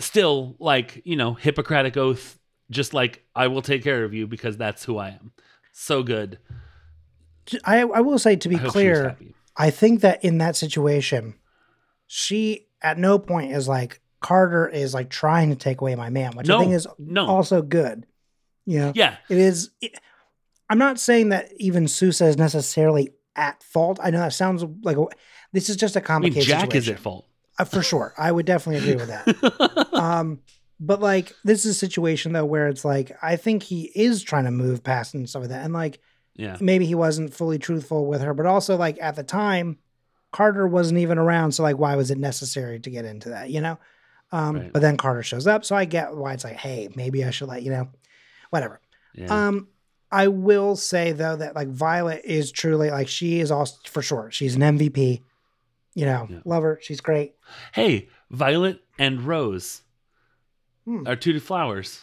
still 0.00 0.56
like 0.58 1.02
you 1.04 1.16
know 1.16 1.34
hippocratic 1.34 1.96
oath 1.96 2.38
just 2.70 2.94
like 2.94 3.22
i 3.36 3.46
will 3.46 3.62
take 3.62 3.84
care 3.84 4.02
of 4.02 4.12
you 4.12 4.26
because 4.26 4.56
that's 4.56 4.84
who 4.84 4.98
i 4.98 5.10
am 5.10 5.30
so 5.72 6.02
good 6.02 6.38
I, 7.64 7.80
I 7.80 8.00
will 8.00 8.18
say 8.18 8.36
to 8.36 8.48
be 8.48 8.56
I 8.56 8.58
hope 8.58 8.72
she 8.72 8.88
was 8.88 8.98
clear. 8.98 9.16
I 9.56 9.70
think 9.70 10.00
that 10.00 10.24
in 10.24 10.38
that 10.38 10.56
situation, 10.56 11.34
she 12.06 12.68
at 12.82 12.98
no 12.98 13.18
point 13.18 13.52
is 13.52 13.68
like 13.68 14.00
Carter 14.20 14.66
is 14.66 14.94
like 14.94 15.10
trying 15.10 15.50
to 15.50 15.56
take 15.56 15.82
away 15.82 15.94
my 15.94 16.08
man, 16.08 16.32
which 16.36 16.48
I 16.48 16.58
think 16.58 16.72
is 16.72 16.86
no. 16.98 17.26
also 17.26 17.60
good. 17.60 18.06
You 18.64 18.78
know, 18.78 18.92
yeah 18.94 19.16
it 19.28 19.36
is. 19.36 19.70
It, 19.82 19.92
I'm 20.70 20.78
not 20.78 20.98
saying 20.98 21.28
that 21.28 21.52
even 21.58 21.86
Sousa 21.86 22.24
is 22.24 22.38
necessarily 22.38 23.10
at 23.36 23.62
fault. 23.62 23.98
I 24.02 24.10
know 24.10 24.18
that 24.18 24.32
sounds 24.32 24.64
like 24.82 24.96
a, 24.96 25.06
this 25.52 25.68
is 25.68 25.76
just 25.76 25.96
a 25.96 25.98
i 25.98 26.02
mean 26.18 26.32
complicated 26.32 26.48
jack 26.48 26.74
is 26.74 26.88
at 26.88 26.98
fault 26.98 27.26
Uh, 27.58 27.64
for 27.64 27.82
sure. 27.82 28.14
I 28.18 28.30
would 28.32 28.46
definitely 28.46 28.80
agree 28.92 28.96
with 29.04 29.08
that. 29.08 29.88
um, 29.92 30.40
but 30.80 31.00
like 31.00 31.32
this 31.44 31.64
is 31.64 31.76
a 31.76 31.78
situation 31.78 32.32
though 32.32 32.44
where 32.44 32.68
it's 32.68 32.84
like 32.84 33.12
I 33.22 33.36
think 33.36 33.62
he 33.62 33.90
is 33.94 34.22
trying 34.22 34.44
to 34.44 34.50
move 34.50 34.82
past 34.82 35.14
and 35.14 35.28
stuff 35.28 35.42
like 35.42 35.50
that, 35.50 35.64
and 35.64 35.72
like 35.72 36.00
yeah 36.34 36.56
maybe 36.60 36.84
he 36.84 36.94
wasn't 36.96 37.32
fully 37.34 37.58
truthful 37.58 38.06
with 38.06 38.20
her, 38.22 38.34
but 38.34 38.46
also 38.46 38.76
like 38.76 38.98
at 39.00 39.14
the 39.16 39.22
time, 39.22 39.78
Carter 40.32 40.66
wasn't 40.66 40.98
even 40.98 41.16
around, 41.18 41.52
so 41.52 41.62
like 41.62 41.78
why 41.78 41.94
was 41.96 42.10
it 42.10 42.18
necessary 42.18 42.80
to 42.80 42.90
get 42.90 43.04
into 43.04 43.28
that, 43.30 43.50
you 43.50 43.60
know? 43.60 43.78
Um, 44.32 44.56
Right. 44.56 44.72
But 44.72 44.82
then 44.82 44.96
Carter 44.96 45.22
shows 45.22 45.46
up, 45.46 45.64
so 45.64 45.76
I 45.76 45.84
get 45.84 46.16
why 46.16 46.32
it's 46.34 46.42
like, 46.42 46.56
hey, 46.56 46.88
maybe 46.96 47.24
I 47.24 47.30
should 47.30 47.48
let 47.48 47.62
you 47.62 47.70
know, 47.70 47.88
whatever. 48.50 48.80
yeah 49.14 49.46
Um, 49.48 49.68
I 50.22 50.28
will 50.28 50.76
say 50.76 51.12
though 51.12 51.36
that 51.36 51.54
like 51.56 51.68
Violet 51.68 52.22
is 52.24 52.52
truly 52.52 52.90
like 52.90 53.08
she 53.08 53.40
is 53.40 53.50
all 53.50 53.66
for 53.86 54.02
sure 54.02 54.30
she's 54.30 54.54
an 54.54 54.62
MVP. 54.62 55.22
You 55.94 56.06
know, 56.06 56.26
Yeah. 56.30 56.40
love 56.44 56.62
her. 56.62 56.78
She's 56.82 57.00
great. 57.00 57.34
hey 57.72 58.08
violet 58.30 58.80
and 58.98 59.22
rose 59.22 59.82
Hmm. 60.86 61.06
are 61.06 61.16
two 61.16 61.38
flowers 61.40 62.02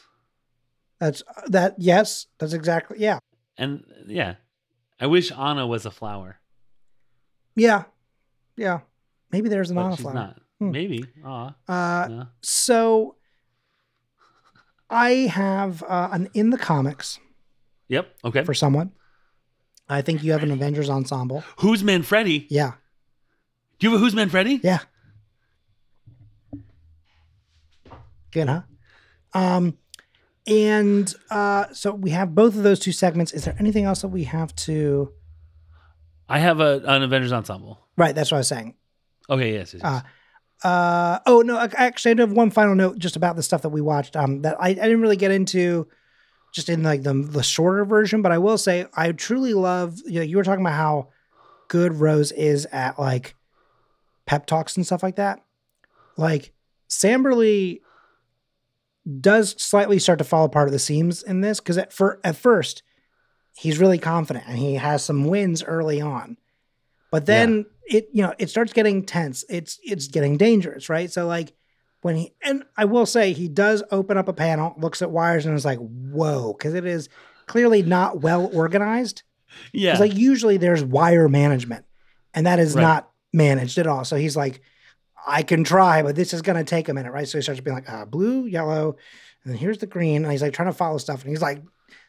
That's 1.00 1.24
that. 1.48 1.76
Yes, 1.78 2.28
that's 2.40 2.54
exactly. 2.54 2.98
Yeah, 3.00 3.20
and 3.58 3.84
yeah 4.08 4.36
i 5.00 5.06
wish 5.08 5.32
anna 5.32 5.66
was 5.68 5.86
a 5.86 5.92
flower 5.92 6.40
yeah, 7.56 7.84
yeah. 8.58 8.80
Maybe 9.32 9.50
there's 9.50 9.70
an 9.72 9.76
but 9.76 9.86
Anna 9.86 9.96
she's 9.96 10.02
flower. 10.04 10.14
not 10.16 10.36
Hmm. 10.60 10.72
maybe 10.72 11.06
Aw, 11.26 11.54
Uh, 11.68 12.08
no. 12.10 12.28
so 12.42 13.16
I 14.90 15.12
have 15.34 15.84
uh, 15.84 16.10
an 16.12 16.30
in 16.34 16.50
the 16.50 16.58
comics 16.58 17.20
yep 17.92 18.16
okay 18.24 18.44
for 18.44 18.54
someone. 18.56 18.92
I 19.90 20.02
think 20.02 20.24
you 20.24 20.32
have 20.32 20.42
an 20.44 20.52
Avengers 20.52 20.90
ensemble. 20.90 21.44
who's 21.58 21.84
manfredi 21.84 22.48
Yeah, 22.50 22.72
do 23.80 23.88
you 23.88 23.92
have 23.92 24.00
a 24.02 24.04
who's 24.04 24.16
manfredi 24.16 24.60
yeah. 24.64 24.80
Good, 28.32 28.48
huh? 28.48 28.62
Um, 29.34 29.78
and 30.48 31.14
uh, 31.30 31.66
so 31.74 31.94
we 31.94 32.12
have 32.12 32.34
both 32.34 32.56
of 32.56 32.64
those 32.64 32.80
two 32.80 32.92
segments. 32.94 33.34
Is 33.34 33.44
there 33.46 33.56
anything 33.60 33.84
else 33.86 34.02
that 34.02 34.08
we 34.10 34.24
have 34.26 34.56
to? 34.68 35.12
i 36.30 36.40
have 36.40 36.62
a, 36.62 36.82
an 36.86 37.04
avengers 37.04 37.34
ensemble 37.34 37.78
Right, 37.98 38.16
that's 38.16 38.32
what 38.32 38.38
I 38.38 38.40
was 38.40 38.48
saying. 38.48 38.76
okay 39.30 39.52
yes, 39.54 39.74
yes, 39.74 39.82
yes. 39.84 40.04
Uh, 40.64 40.68
Uh, 40.68 41.20
oh 41.26 41.42
no, 41.42 41.60
ac- 41.62 41.74
actually, 41.76 42.12
I 42.12 42.14
do 42.14 42.22
have 42.22 42.32
one 42.32 42.52
final 42.52 42.76
note 42.76 42.98
just 43.00 43.16
about 43.18 43.36
the 43.36 43.44
stuff 43.44 43.64
that 43.64 43.70
we 43.70 43.82
watched. 43.82 44.16
Um, 44.16 44.42
that 44.44 44.56
I, 44.60 44.70
I 44.70 44.74
didn't 44.76 45.02
really 45.02 45.18
get 45.18 45.32
into, 45.32 45.88
just 46.52 46.70
in 46.70 46.84
like 46.84 47.04
the 47.04 47.14
the 47.14 47.44
shorter 47.44 47.86
version. 47.86 48.22
But 48.22 48.32
I 48.32 48.38
will 48.38 48.58
say, 48.58 48.86
I 48.94 49.12
truly 49.12 49.54
love. 49.54 50.00
You 50.06 50.20
know, 50.20 50.26
you 50.26 50.38
were 50.38 50.44
talking 50.44 50.64
about 50.64 50.74
how 50.74 51.10
good 51.68 51.94
Rose 51.94 52.32
is 52.32 52.66
at 52.72 53.00
like 53.00 53.36
pep 54.26 54.46
talks 54.46 54.76
and 54.76 54.86
stuff 54.86 55.04
like 55.04 55.16
that. 55.16 55.44
Like 56.18 56.54
Samberly 56.90 57.80
does 59.20 59.56
slightly 59.62 59.98
start 59.98 60.20
to 60.20 60.26
fall 60.26 60.46
apart 60.46 60.68
at 60.68 60.72
the 60.72 60.80
seams 60.80 61.24
in 61.24 61.42
this 61.42 61.60
because 61.60 61.78
at 61.78 61.92
fir- 61.92 62.20
at 62.24 62.36
first 62.36 62.84
he's 63.56 63.80
really 63.80 63.98
confident 63.98 64.46
and 64.48 64.58
he 64.58 64.76
has 64.76 65.04
some 65.04 65.26
wins 65.26 65.64
early 65.64 66.02
on, 66.02 66.38
but 67.10 67.26
then 67.26 67.66
it 67.86 68.10
you 68.14 68.22
know 68.22 68.34
it 68.38 68.50
starts 68.50 68.74
getting 68.74 69.04
tense. 69.06 69.44
It's 69.50 69.80
it's 69.84 70.08
getting 70.08 70.38
dangerous, 70.38 70.90
right? 70.90 71.12
So 71.12 71.26
like 71.26 71.54
when 72.02 72.16
he 72.16 72.34
and 72.44 72.64
I 72.78 72.86
will 72.86 73.06
say 73.06 73.34
he 73.34 73.48
does 73.48 73.84
open 73.92 74.18
up 74.18 74.28
a 74.28 74.34
panel, 74.34 74.74
looks 74.78 75.02
at 75.02 75.12
wires, 75.12 75.46
and 75.46 75.56
is 75.56 75.66
like, 75.66 75.80
"Whoa," 75.80 76.54
because 76.54 76.74
it 76.74 76.86
is 76.86 77.10
clearly 77.48 77.82
not 77.84 78.22
well 78.22 78.50
organized. 78.54 79.24
yeah 79.74 79.98
like 79.98 80.16
usually 80.16 80.58
there's 80.58 80.84
wire 80.84 81.28
management, 81.28 81.86
and 82.34 82.46
that 82.48 82.60
is 82.60 82.74
Right. 82.76 82.82
not 82.82 83.10
managed 83.34 83.78
at 83.78 83.88
all. 83.88 84.04
So 84.06 84.16
he's 84.16 84.36
like, 84.38 84.62
I 85.28 85.44
can 85.44 85.64
try, 85.64 86.02
but 86.04 86.16
this 86.16 86.34
is 86.34 86.42
going 86.42 86.58
to 86.58 86.64
take 86.64 86.90
a 86.90 86.94
minute, 86.94 87.12
right? 87.12 87.28
So 87.28 87.38
he 87.38 87.42
starts 87.42 87.60
being 87.62 87.76
like, 87.76 87.90
uh, 87.90 88.06
blue, 88.06 88.46
yellow, 88.46 88.96
and 89.44 89.54
then 89.54 89.58
here's 89.60 89.78
the 89.78 89.86
green. 89.88 90.24
And 90.24 90.32
he's 90.32 90.42
like 90.42 90.54
trying 90.54 90.70
to 90.70 90.74
follow 90.74 90.98
stuff. 90.98 91.22
And 91.22 91.30
he's 91.30 91.42
like, 91.42 91.62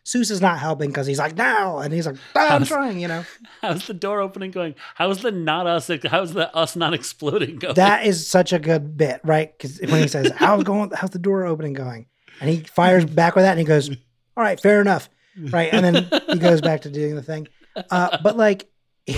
Sousa 0.05 0.33
is 0.35 0.41
not 0.41 0.59
helping 0.59 0.89
because 0.91 1.07
he's 1.07 1.19
like, 1.19 1.37
now. 1.37 1.79
And 1.79 1.93
he's 1.93 2.07
like, 2.07 2.17
"Ah, 2.35 2.47
I'm 2.47 2.49
How's- 2.63 2.69
trying, 2.69 2.99
you 3.01 3.09
know? 3.09 3.25
how's 3.61 3.87
the 3.87 3.95
door 3.95 4.21
opening 4.21 4.51
going 4.51 4.75
how's 4.97 5.23
the 5.23 5.31
not 5.31 5.67
us 5.69 5.89
how's 6.09 6.33
the 6.33 6.53
us 6.57 6.75
not 6.75 6.93
exploding 6.95 7.57
going 7.61 7.75
That 7.77 8.05
is 8.05 8.27
such 8.27 8.53
a 8.53 8.59
good 8.59 8.97
bit, 8.97 9.21
right? 9.23 9.57
Because 9.57 9.79
when 9.81 10.03
he 10.03 10.09
says, 10.09 10.33
how's 10.35 10.65
going, 10.65 10.91
how's 10.95 11.11
the 11.11 11.19
door 11.21 11.47
opening 11.47 11.73
going? 11.75 12.07
And 12.41 12.51
he 12.51 12.61
fires 12.61 13.05
back 13.05 13.37
with 13.37 13.45
that 13.45 13.53
and 13.53 13.61
he 13.61 13.65
goes, 13.65 13.89
all 14.37 14.43
right, 14.43 14.59
fair 14.59 14.81
enough. 14.81 15.09
Right. 15.39 15.73
And 15.73 15.85
then 15.85 16.23
he 16.31 16.39
goes 16.39 16.61
back 16.61 16.81
to 16.83 16.91
doing 16.91 17.15
the 17.15 17.23
thing. 17.23 17.47
Uh, 17.91 18.19
but 18.23 18.37
like 18.37 18.69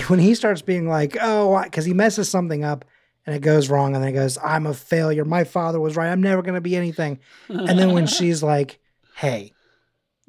when 0.08 0.18
he 0.18 0.34
starts 0.34 0.60
being 0.60 0.86
like, 0.86 1.16
oh, 1.20 1.62
because 1.62 1.86
he 1.86 1.94
messes 1.94 2.28
something 2.28 2.62
up 2.62 2.84
and 3.26 3.34
it 3.34 3.40
goes 3.40 3.70
wrong. 3.70 3.94
And 3.94 4.04
then 4.04 4.08
he 4.12 4.14
goes, 4.14 4.36
I'm 4.44 4.66
a 4.66 4.74
failure. 4.74 5.24
My 5.24 5.44
father 5.44 5.80
was 5.80 5.96
right. 5.96 6.10
I'm 6.10 6.20
never 6.20 6.42
going 6.42 6.54
to 6.56 6.60
be 6.60 6.76
anything. 6.76 7.18
And 7.48 7.78
then 7.78 7.92
when 7.92 8.06
she's 8.06 8.42
like, 8.42 8.78
hey, 9.16 9.53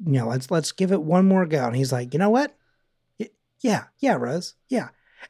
you 0.04 0.12
know, 0.12 0.28
let's, 0.28 0.50
let's 0.50 0.72
give 0.72 0.92
it 0.92 1.02
one 1.02 1.26
more 1.26 1.46
go. 1.46 1.66
And 1.66 1.76
he's 1.76 1.92
like, 1.92 2.12
you 2.12 2.18
know 2.18 2.30
what? 2.30 2.54
Yeah. 3.60 3.84
Yeah, 3.98 4.14
Rose. 4.14 4.54
Yeah. 4.68 4.88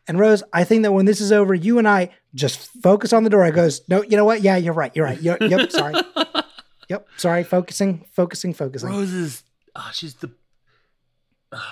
And 0.09 0.19
Rose, 0.19 0.43
I 0.53 0.65
think 0.65 0.83
that 0.83 0.93
when 0.93 1.07
this 1.07 1.21
is 1.21 1.33
over, 1.33 1.55
you 1.55 1.79
and 1.79 1.89
I 1.89 2.11
just 2.35 2.59
focus 2.83 3.13
on 3.13 3.25
the 3.25 3.31
door. 3.31 3.45
I 3.45 3.51
goes, 3.51 3.81
no, 3.89 4.03
you 4.03 4.17
know 4.17 4.25
what? 4.25 4.43
Yeah, 4.43 4.57
you're 4.57 4.75
right. 4.75 4.95
You're 4.95 5.07
right. 5.07 5.21
You're, 5.23 5.39
yep. 5.41 5.71
Sorry. 5.71 5.95
Yep. 6.89 7.09
Sorry. 7.17 7.43
Focusing, 7.43 8.05
focusing, 8.13 8.55
focusing. 8.55 8.89
Rose 8.91 9.13
is 9.13 9.43
oh, 9.75 9.91
she's 9.93 10.15
the 10.15 10.31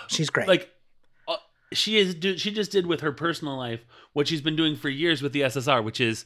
She's 0.08 0.28
great. 0.28 0.48
like 0.48 0.70
uh, 1.28 1.36
she 1.72 1.98
is 1.98 2.16
she 2.40 2.50
just 2.50 2.72
did 2.72 2.86
with 2.86 3.00
her 3.02 3.12
personal 3.12 3.56
life 3.56 3.84
what 4.12 4.26
she's 4.26 4.40
been 4.40 4.56
doing 4.56 4.74
for 4.74 4.88
years 4.88 5.22
with 5.22 5.32
the 5.32 5.42
SSR 5.42 5.84
which 5.84 6.00
is 6.00 6.24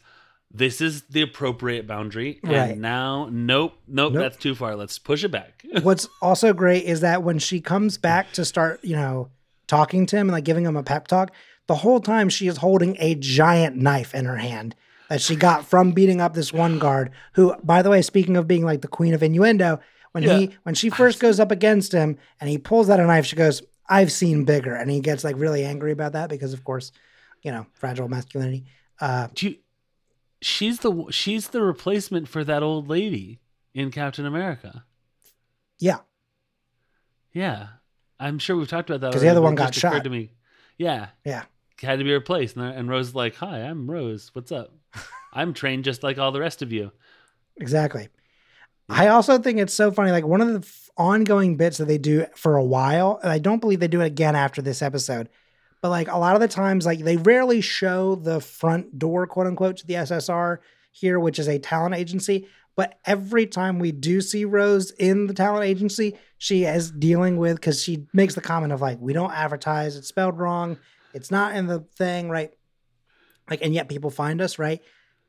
this 0.50 0.80
is 0.80 1.02
the 1.11 1.20
appropriate 1.22 1.87
boundary 1.87 2.40
and 2.42 2.52
Right. 2.52 2.78
now 2.78 3.28
nope, 3.30 3.74
nope 3.87 4.12
Nope. 4.14 4.22
that's 4.22 4.37
too 4.37 4.54
far 4.54 4.76
let's 4.76 4.98
push 4.98 5.22
it 5.24 5.28
back 5.30 5.62
What's 5.82 6.08
also 6.22 6.52
great 6.52 6.84
is 6.84 7.00
that 7.00 7.22
when 7.22 7.38
she 7.38 7.61
comes 7.61 7.98
back 7.98 8.32
to 8.32 8.44
start, 8.44 8.82
you 8.82 8.96
know, 8.96 9.28
talking 9.66 10.06
to 10.06 10.16
him 10.16 10.28
and 10.28 10.32
like 10.32 10.44
giving 10.44 10.64
him 10.64 10.76
a 10.76 10.82
pep 10.82 11.06
talk, 11.08 11.30
the 11.66 11.74
whole 11.74 12.00
time 12.00 12.30
she 12.30 12.46
is 12.48 12.56
holding 12.56 12.96
a 12.98 13.14
giant 13.16 13.76
knife 13.76 14.14
in 14.14 14.24
her 14.24 14.37
hand 14.38 14.74
that 15.11 15.20
she 15.20 15.37
got 15.37 15.66
from 15.66 15.92
beating 15.92 16.20
up 16.22 16.32
this 16.32 16.52
one 16.52 16.78
guard. 16.78 17.11
Who, 17.34 17.54
by 17.62 17.82
the 17.82 17.90
way, 17.90 18.00
speaking 18.00 18.37
of 18.38 18.46
being 18.48 18.64
like 18.64 18.80
the 18.80 18.88
queen 18.88 19.12
of 19.12 19.22
innuendo, 19.22 19.80
when 20.12 20.25
Yeah. 20.25 20.38
he 20.38 20.50
when 20.62 20.75
she 20.75 20.88
first 20.88 21.20
goes 21.20 21.38
up 21.38 21.50
against 21.50 21.92
him 21.92 22.16
and 22.40 22.48
he 22.48 22.56
pulls 22.56 22.88
out 22.88 22.98
a 23.00 23.06
knife, 23.06 23.27
she 23.27 23.37
goes, 23.37 23.60
"I've 23.90 24.10
seen 24.10 24.44
bigger," 24.44 24.75
and 24.75 24.90
he 24.90 25.00
gets 25.00 25.23
like 25.25 25.37
really 25.38 25.64
angry 25.64 25.92
about 25.92 26.12
that 26.12 26.31
because, 26.31 26.54
of 26.54 26.64
course, 26.64 26.90
you 27.42 27.52
know, 27.52 27.66
fragile 27.75 28.08
masculinity. 28.08 28.64
Uh, 29.00 29.29
Do 29.35 29.50
you, 29.50 29.56
she's 30.40 30.80
the 30.80 31.06
she's 31.10 31.48
the 31.48 31.62
replacement 31.62 32.28
for 32.28 32.44
that 32.44 32.62
old 32.62 32.88
lady 32.88 33.40
in 33.74 33.90
Captain 33.90 34.26
America. 34.26 34.84
Yeah, 35.78 35.98
yeah. 37.32 37.68
I'm 38.20 38.38
sure 38.38 38.56
we've 38.56 38.68
talked 38.68 38.90
about 38.90 39.00
that 39.02 39.12
'Cause 39.12 39.22
the 39.22 39.28
other 39.28 39.40
one 39.42 39.54
got 39.54 39.74
shot. 39.74 40.02
to 40.02 40.10
me. 40.10 40.32
Yeah. 40.76 41.08
Yeah. 41.24 41.44
had 41.80 41.98
to 41.98 42.04
be 42.04 42.12
replaced. 42.12 42.56
And, 42.56 42.64
and 42.64 42.88
Rose 42.88 43.08
is 43.08 43.14
like 43.14 43.36
hi 43.36 43.60
I'm 43.60 43.88
Rose. 43.90 44.30
What's 44.32 44.50
up? 44.50 44.72
I'm 45.32 45.54
trained 45.54 45.84
just 45.84 46.02
like 46.02 46.18
all 46.18 46.32
the 46.32 46.40
rest 46.40 46.62
of 46.62 46.72
you. 46.72 46.90
Exactly. 47.56 48.08
I 48.88 49.08
also 49.08 49.38
think 49.38 49.58
it's 49.58 49.74
so 49.74 49.90
funny. 49.92 50.10
Like 50.10 50.26
one 50.26 50.40
of 50.40 50.48
the 50.48 50.60
f- 50.60 50.88
ongoing 50.96 51.56
bits 51.56 51.76
that 51.78 51.84
they 51.84 51.98
do 51.98 52.24
for 52.34 52.56
a 52.56 52.64
while, 52.64 53.20
and 53.22 53.30
I 53.30 53.38
don't 53.38 53.60
believe 53.60 53.80
they 53.80 53.88
do 53.88 54.00
it 54.00 54.06
again 54.06 54.34
after 54.34 54.62
this 54.62 54.80
episode, 54.80 55.28
but 55.81 55.90
like 55.90 56.08
a 56.08 56.18
lot 56.18 56.35
of 56.35 56.40
the 56.40 56.48
times, 56.48 56.87
like 56.87 57.00
they 57.00 57.16
rarely 57.16 57.60
show 57.60 58.14
the 58.14 58.40
front 58.40 58.98
door, 58.98 59.26
quote 59.26 59.46
unquote, 59.46 59.76
to 59.79 59.87
the 59.87 59.94
SSR 59.94 60.58
here, 60.90 61.20
which 61.20 61.38
is 61.38 61.48
a 61.48 61.58
talent 61.58 61.94
agency. 61.94 62.48
But 62.76 62.98
every 63.04 63.46
time 63.46 63.79
we 63.79 63.90
do 63.90 64.20
see 64.20 64.44
Rose 64.44 64.92
in 64.92 65.26
the 65.26 65.35
talent 65.35 65.64
agency, 65.64 66.16
she 66.38 66.64
is 66.64 66.90
dealing 66.90 67.37
with 67.37 67.56
because 67.56 67.83
she 67.83 68.06
makes 68.12 68.35
the 68.35 68.40
comment 68.40 68.72
of 68.72 68.81
like, 68.81 68.98
we 69.00 69.12
don't 69.12 69.33
advertise, 69.33 69.96
it's 69.96 70.08
spelled 70.08 70.38
wrong, 70.38 70.79
it's 71.12 71.31
not 71.31 71.56
in 71.56 71.66
the 71.66 71.81
thing, 71.96 72.31
right? 72.31 72.52
Like, 73.50 73.62
and 73.62 73.74
yet 73.74 73.88
people 73.88 74.10
find 74.10 74.40
us, 74.40 74.58
right? 74.58 74.81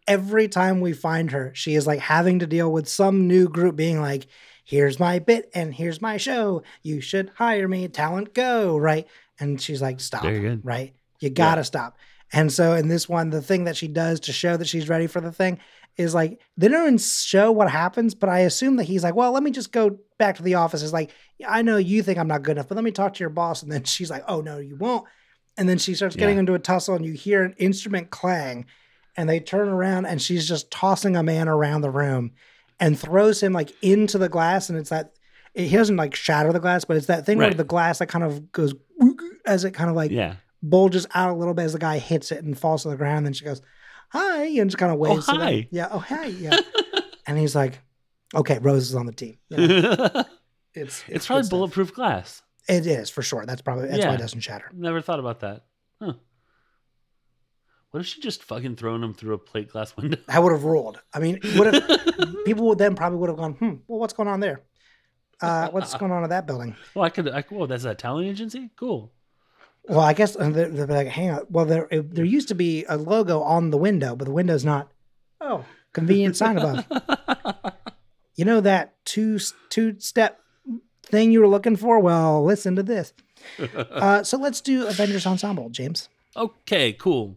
every 0.09 0.47
time 0.47 0.81
we 0.81 0.91
find 0.91 1.31
her, 1.31 1.51
she 1.53 1.75
is 1.75 1.85
like 1.85 1.99
having 1.99 2.39
to 2.39 2.47
deal 2.47 2.71
with 2.71 2.89
some 2.89 3.27
new 3.27 3.47
group 3.47 3.75
being 3.75 4.01
like, 4.01 4.27
here's 4.65 4.99
my 4.99 5.19
bit 5.19 5.49
and 5.53 5.73
here's 5.73 6.01
my 6.01 6.17
show. 6.17 6.63
You 6.81 6.99
should 6.99 7.31
hire 7.35 7.67
me. 7.67 7.87
Talent 7.87 8.33
go. 8.33 8.75
Right. 8.75 9.07
And 9.39 9.61
she's 9.61 9.81
like, 9.81 9.99
stop. 9.99 10.23
Right. 10.63 10.93
You 11.19 11.29
gotta 11.29 11.63
stop. 11.63 11.97
And 12.31 12.51
so 12.51 12.73
in 12.73 12.87
this 12.87 13.09
one, 13.09 13.29
the 13.29 13.41
thing 13.41 13.63
that 13.63 13.75
she 13.75 13.87
does 13.87 14.19
to 14.21 14.33
show 14.33 14.55
that 14.57 14.67
she's 14.67 14.87
ready 14.89 15.07
for 15.07 15.19
the 15.21 15.31
thing 15.31 15.59
is 15.97 16.13
like 16.13 16.39
they 16.57 16.67
don't 16.67 16.83
even 16.83 16.97
show 16.97 17.51
what 17.51 17.69
happens, 17.71 18.13
but 18.15 18.29
I 18.29 18.39
assume 18.39 18.75
that 18.77 18.83
he's 18.83 19.03
like, 19.03 19.15
well, 19.15 19.31
let 19.31 19.43
me 19.43 19.51
just 19.51 19.71
go 19.71 19.97
back 20.17 20.35
to 20.37 20.43
the 20.43 20.55
office. 20.55 20.83
It's 20.83 20.93
like, 20.93 21.11
I 21.47 21.61
know 21.61 21.77
you 21.77 22.03
think 22.03 22.17
I'm 22.19 22.27
not 22.27 22.43
good 22.43 22.53
enough, 22.53 22.67
but 22.67 22.75
let 22.75 22.83
me 22.83 22.91
talk 22.91 23.15
to 23.15 23.19
your 23.19 23.29
boss. 23.29 23.63
And 23.63 23.71
then 23.71 23.83
she's 23.83 24.09
like, 24.11 24.23
oh 24.27 24.41
no, 24.41 24.59
you 24.59 24.75
won't. 24.75 25.05
And 25.57 25.67
then 25.67 25.77
she 25.77 25.93
starts 25.95 26.15
getting 26.15 26.35
Yeah. 26.35 26.41
into 26.41 26.53
a 26.53 26.59
tussle, 26.59 26.95
and 26.95 27.05
you 27.05 27.11
hear 27.13 27.43
an 27.43 27.53
instrument 27.57 28.11
clang, 28.11 28.65
and 29.17 29.27
they 29.27 29.41
turn 29.41 29.67
around, 29.67 30.05
and 30.05 30.21
she's 30.21 30.47
just 30.47 30.71
tossing 30.71 31.17
a 31.17 31.23
man 31.23 31.49
around 31.49 31.81
the 31.81 31.89
room, 31.89 32.31
and 32.79 32.97
throws 32.97 33.41
him 33.43 33.51
like 33.51 33.73
into 33.81 34.17
the 34.17 34.29
glass, 34.29 34.69
and 34.69 34.77
it's 34.77 34.91
that. 34.91 35.13
He 35.55 35.67
doesn't 35.75 35.97
like 35.97 36.13
shatter 36.15 36.53
the 36.53 36.59
glass, 36.59 36.85
but 36.85 36.95
it's 36.95 37.07
that 37.07 37.25
thing 37.25 37.39
where 37.39 37.53
the 37.53 37.63
glass 37.63 37.97
that 37.99 38.05
kind 38.07 38.23
of 38.23 38.51
goes 38.51 38.73
as 39.49 39.65
it 39.65 39.71
kind 39.71 39.89
of 39.89 39.95
like 39.95 40.11
Yeah. 40.11 40.35
bulges 40.61 41.07
out 41.13 41.31
a 41.31 41.33
little 41.33 41.53
bit 41.53 41.63
as 41.63 41.73
the 41.73 41.79
guy 41.79 41.97
hits 41.97 42.31
it 42.31 42.43
and 42.43 42.57
falls 42.57 42.83
to 42.83 42.89
the 42.89 42.95
ground. 42.97 43.25
Then 43.25 43.33
she 43.33 43.45
goes, 43.45 43.61
"Hi," 44.09 44.45
and 44.45 44.69
just 44.69 44.77
kind 44.77 44.91
of 44.91 44.99
waves. 44.99 45.25
them. 45.25 45.37
hi. 45.37 45.67
Yeah. 45.71 45.87
Oh, 45.91 45.99
hi. 45.99 46.27
Yeah. 46.27 46.57
and 47.27 47.37
he's 47.37 47.55
like, 47.55 47.79
"Okay, 48.35 48.59
Rose 48.59 48.89
is 48.89 48.95
on 48.95 49.05
the 49.05 49.11
team." 49.13 49.37
You 49.49 49.57
know, 49.67 50.07
it's, 50.13 50.25
it's 50.73 51.03
it's, 51.07 51.27
probably 51.27 51.49
bulletproof 51.49 51.93
glass. 51.93 52.41
It 52.67 52.85
is 52.85 53.09
for 53.09 53.21
sure. 53.23 53.45
That's 53.45 53.61
probably 53.61 53.87
that's 53.87 54.05
why 54.05 54.13
it 54.13 54.19
doesn't 54.19 54.41
shatter. 54.41 54.69
Never 54.73 55.01
thought 55.01 55.19
about 55.19 55.39
that. 55.39 55.65
Huh. 56.01 56.13
What 57.91 58.01
if 58.01 58.05
she 58.05 58.21
just 58.21 58.43
fucking 58.43 58.75
thrown 58.75 59.03
him 59.03 59.15
through 59.15 59.33
a 59.33 59.39
plate 59.39 59.71
glass 59.71 59.97
window? 59.97 60.17
I 60.27 60.39
would 60.39 60.51
have 60.51 60.63
ruled. 60.63 61.01
I 61.13 61.19
mean, 61.19 61.39
would 61.57 61.73
have 61.73 62.35
people 62.45 62.67
would 62.67 62.77
then 62.77 62.95
probably 62.95 63.17
would 63.17 63.29
have 63.29 63.37
gone, 63.37 63.53
"Hmm, 63.53 63.75
well, 63.87 63.99
what's 63.99 64.13
going 64.13 64.29
on 64.29 64.39
there? 64.39 64.61
Uh, 65.41 65.69
what's 65.69 65.95
going 65.95 66.11
on 66.11 66.23
at 66.23 66.29
that 66.29 66.45
building?" 66.45 66.75
well, 66.93 67.05
I 67.05 67.09
could. 67.09 67.27
I, 67.27 67.41
whoa, 67.41 67.65
that's 67.65 67.85
a 67.85 67.95
talent 67.95 68.27
agency. 68.27 68.69
Cool. 68.75 69.11
Well, 69.89 69.99
I 70.01 70.13
guess 70.13 70.35
uh, 70.35 70.49
they're, 70.51 70.69
they're 70.69 70.85
like, 70.87 71.07
"Hang 71.07 71.31
on." 71.31 71.45
Well, 71.49 71.65
there 71.65 71.87
it- 71.91 72.13
there 72.13 72.23
used 72.25 72.47
to 72.49 72.55
be 72.55 72.85
a 72.87 72.95
logo 72.95 73.41
on 73.41 73.71
the 73.71 73.77
window, 73.77 74.15
but 74.15 74.25
the 74.25 74.31
window's 74.31 74.63
not. 74.63 74.91
Oh, 75.41 75.65
convenient 75.93 76.35
sign 76.37 76.57
above. 76.57 76.85
You 78.35 78.45
know 78.45 78.61
that 78.61 78.93
two 79.03 79.37
two 79.69 79.99
step 79.99 80.39
thing 81.03 81.31
you 81.33 81.41
were 81.41 81.47
looking 81.47 81.75
for? 81.75 81.99
Well, 81.99 82.41
listen 82.45 82.75
to 82.77 82.83
this. 82.83 83.11
Uh, 83.73 84.23
so 84.23 84.37
let's 84.37 84.61
do 84.61 84.85
Avengers 84.87 85.25
Ensemble, 85.25 85.69
James. 85.69 86.07
Okay, 86.37 86.93
cool. 86.93 87.35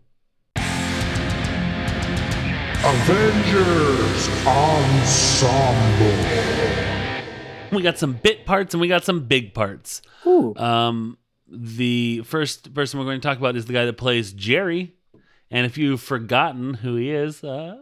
Avengers 2.84 4.28
Ensemble. 4.46 6.16
We 7.72 7.82
got 7.82 7.98
some 7.98 8.12
bit 8.14 8.44
parts 8.44 8.74
and 8.74 8.80
we 8.80 8.86
got 8.88 9.05
some 9.05 9.20
big 9.24 9.55
parts. 9.55 10.03
Ooh, 10.26 10.55
Um, 10.57 11.16
the 11.53 12.22
first 12.24 12.72
person 12.74 12.98
we're 12.98 13.07
going 13.07 13.20
to 13.20 13.26
talk 13.26 13.38
about 13.38 13.57
is 13.57 13.66
the 13.66 13.72
guy 13.72 13.84
that 13.84 13.98
plays 13.98 14.32
Jerry. 14.32 14.94
And 15.50 15.66
if 15.66 15.76
you've 15.76 16.00
forgotten 16.00 16.74
who 16.74 16.96
he 16.96 17.11
is, 17.11 17.44
uh, 17.44 17.76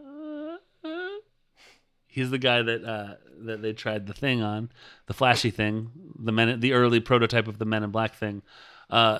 he's 2.05 2.29
the 2.29 2.37
guy 2.37 2.61
that 2.61 2.83
uh, 2.83 3.15
that 3.45 3.61
they 3.61 3.73
tried 3.73 4.07
the 4.07 4.13
thing 4.13 4.41
on, 4.41 4.69
the 5.07 5.13
flashy 5.13 5.49
thing, 5.51 5.89
the 6.19 6.33
men, 6.33 6.59
the 6.59 6.73
early 6.73 6.99
prototype 6.99 7.47
of 7.47 7.57
the 7.57 7.65
Men 7.65 7.83
in 7.83 7.91
Black 7.91 8.15
thing. 8.15 8.41
Uh, 8.89 9.19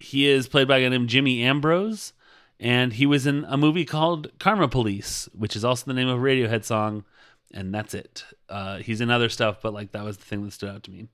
he 0.00 0.26
is 0.26 0.48
played 0.48 0.68
by 0.68 0.78
a 0.78 0.82
guy 0.82 0.88
named 0.88 1.08
Jimmy 1.08 1.42
Ambrose, 1.42 2.12
and 2.58 2.92
he 2.92 3.06
was 3.06 3.26
in 3.26 3.44
a 3.48 3.56
movie 3.56 3.84
called 3.84 4.30
Karma 4.40 4.68
Police, 4.68 5.28
which 5.32 5.54
is 5.54 5.64
also 5.64 5.86
the 5.86 5.94
name 5.94 6.08
of 6.08 6.18
a 6.18 6.22
Radiohead 6.22 6.64
song, 6.64 7.04
and 7.52 7.72
that's 7.72 7.94
it. 7.94 8.24
Uh, 8.48 8.78
he's 8.78 9.00
in 9.00 9.10
other 9.10 9.28
stuff, 9.28 9.58
but 9.62 9.72
like 9.72 9.92
that 9.92 10.04
was 10.04 10.18
the 10.18 10.24
thing 10.24 10.44
that 10.44 10.52
stood 10.52 10.70
out 10.70 10.82
to 10.82 10.90
me. 10.90 11.06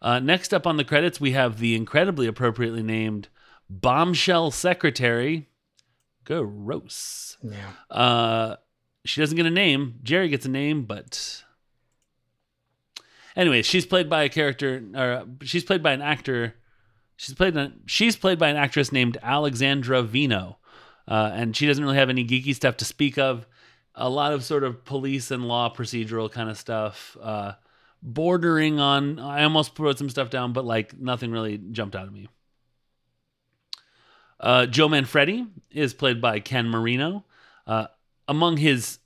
Uh, 0.00 0.20
next 0.20 0.54
up 0.54 0.66
on 0.66 0.76
the 0.76 0.84
credits, 0.84 1.20
we 1.20 1.32
have 1.32 1.58
the 1.58 1.74
incredibly 1.74 2.26
appropriately 2.26 2.82
named 2.82 3.28
Bombshell 3.68 4.50
Secretary, 4.50 5.48
Gross. 6.24 7.36
yeah. 7.42 7.72
Uh, 7.90 8.56
she 9.04 9.20
doesn't 9.20 9.36
get 9.36 9.46
a 9.46 9.50
name. 9.50 9.98
Jerry 10.02 10.28
gets 10.28 10.44
a 10.44 10.50
name, 10.50 10.84
but 10.84 11.42
anyway, 13.34 13.62
she's 13.62 13.86
played 13.86 14.10
by 14.10 14.24
a 14.24 14.28
character, 14.28 14.82
or 14.94 15.24
she's 15.42 15.64
played 15.64 15.82
by 15.82 15.92
an 15.92 16.02
actor. 16.02 16.54
She's 17.16 17.34
played. 17.34 17.56
An, 17.56 17.80
she's 17.86 18.16
played 18.16 18.38
by 18.38 18.48
an 18.48 18.56
actress 18.56 18.92
named 18.92 19.16
Alexandra 19.22 20.02
Vino, 20.02 20.58
uh, 21.08 21.30
and 21.32 21.56
she 21.56 21.66
doesn't 21.66 21.82
really 21.82 21.96
have 21.96 22.10
any 22.10 22.24
geeky 22.24 22.54
stuff 22.54 22.76
to 22.78 22.84
speak 22.84 23.18
of. 23.18 23.46
A 23.94 24.08
lot 24.08 24.32
of 24.32 24.44
sort 24.44 24.62
of 24.62 24.84
police 24.84 25.30
and 25.30 25.48
law 25.48 25.74
procedural 25.74 26.30
kind 26.30 26.48
of 26.50 26.58
stuff, 26.58 27.16
uh, 27.20 27.54
bordering 28.02 28.80
on. 28.80 29.18
I 29.18 29.44
almost 29.44 29.78
wrote 29.78 29.98
some 29.98 30.10
stuff 30.10 30.30
down, 30.30 30.52
but 30.52 30.64
like 30.64 30.98
nothing 30.98 31.30
really 31.30 31.58
jumped 31.58 31.96
out 31.96 32.06
at 32.06 32.12
me. 32.12 32.28
Uh, 34.40 34.66
Joe 34.66 34.88
Manfredi 34.88 35.46
is 35.70 35.94
played 35.94 36.20
by 36.20 36.40
Ken 36.40 36.68
Marino. 36.68 37.24
Uh, 37.66 37.86
among 38.28 38.56
his 38.56 38.98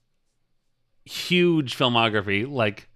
huge 1.04 1.76
filmography, 1.76 2.48
like 2.48 2.88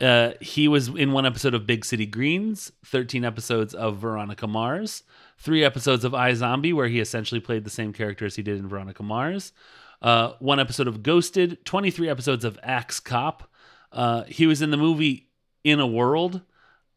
uh, 0.00 0.32
he 0.40 0.68
was 0.68 0.88
in 0.88 1.12
one 1.12 1.26
episode 1.26 1.54
of 1.54 1.66
Big 1.66 1.84
City 1.84 2.06
Greens, 2.06 2.70
13 2.86 3.24
episodes 3.24 3.74
of 3.74 3.98
Veronica 3.98 4.46
Mars, 4.46 5.02
three 5.38 5.64
episodes 5.64 6.04
of 6.04 6.14
I 6.14 6.32
Zombie, 6.34 6.72
where 6.72 6.88
he 6.88 7.00
essentially 7.00 7.40
played 7.40 7.64
the 7.64 7.70
same 7.70 7.92
character 7.92 8.24
as 8.24 8.36
he 8.36 8.42
did 8.42 8.58
in 8.58 8.68
Veronica 8.68 9.02
Mars, 9.02 9.52
uh, 10.00 10.32
one 10.38 10.60
episode 10.60 10.86
of 10.86 11.02
Ghosted, 11.02 11.64
23 11.64 12.08
episodes 12.08 12.44
of 12.44 12.58
Axe 12.62 13.00
Cop. 13.00 13.47
Uh, 13.92 14.24
he 14.24 14.46
was 14.46 14.62
in 14.62 14.70
the 14.70 14.76
movie 14.76 15.28
In 15.64 15.80
a 15.80 15.86
World, 15.86 16.42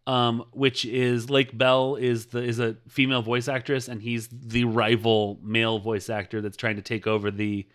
um, 0.07 0.45
which 0.51 0.83
is 0.85 1.29
Lake 1.29 1.57
Bell 1.57 1.95
is 1.95 2.27
the 2.27 2.39
is 2.43 2.59
a 2.59 2.75
female 2.89 3.21
voice 3.21 3.47
actress, 3.47 3.87
and 3.87 4.01
he's 4.01 4.27
the 4.31 4.65
rival 4.65 5.39
male 5.43 5.79
voice 5.79 6.09
actor 6.09 6.41
that's 6.41 6.57
trying 6.57 6.75
to 6.77 6.81
take 6.81 7.07
over 7.07 7.31
the 7.31 7.67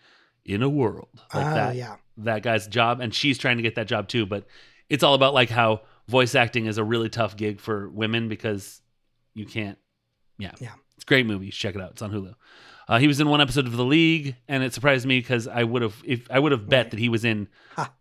In 0.45 0.61
a 0.63 0.69
World 0.69 1.09
like 1.33 1.45
Ah, 1.45 1.53
that 1.53 1.75
yeah. 1.75 1.95
that 2.17 2.43
guy's 2.43 2.67
job, 2.67 2.99
and 3.01 3.13
she's 3.13 3.37
trying 3.37 3.57
to 3.57 3.63
get 3.63 3.75
that 3.75 3.87
job 3.87 4.07
too. 4.07 4.25
But 4.25 4.45
it's 4.89 5.03
all 5.03 5.13
about 5.15 5.33
like 5.33 5.49
how 5.49 5.81
voice 6.07 6.35
acting 6.35 6.65
is 6.67 6.77
a 6.77 6.83
really 6.83 7.09
tough 7.09 7.35
gig 7.35 7.59
for 7.59 7.89
women 7.89 8.29
because 8.29 8.81
you 9.33 9.45
can't. 9.45 9.77
Yeah, 10.37 10.51
Yeah. 10.61 10.73
it's 10.95 11.03
a 11.03 11.07
great 11.07 11.25
movie. 11.25 11.49
Check 11.49 11.75
it 11.75 11.81
out. 11.81 11.91
It's 11.91 12.01
on 12.01 12.11
Hulu. 12.11 12.33
Uh, 12.87 12.99
he 12.99 13.07
was 13.07 13.19
in 13.19 13.27
one 13.27 13.41
episode 13.41 13.65
of 13.67 13.75
The 13.75 13.83
League, 13.83 14.35
and 14.47 14.63
it 14.63 14.73
surprised 14.73 15.05
me 15.05 15.19
because 15.19 15.47
I 15.47 15.63
would 15.63 15.81
have 15.81 15.95
if 16.05 16.29
I 16.31 16.39
would 16.39 16.51
have 16.51 16.69
bet 16.69 16.85
Right. 16.85 16.91
that 16.91 16.99
he 16.99 17.09
was 17.09 17.25
in 17.25 17.47
Ha. 17.75 17.91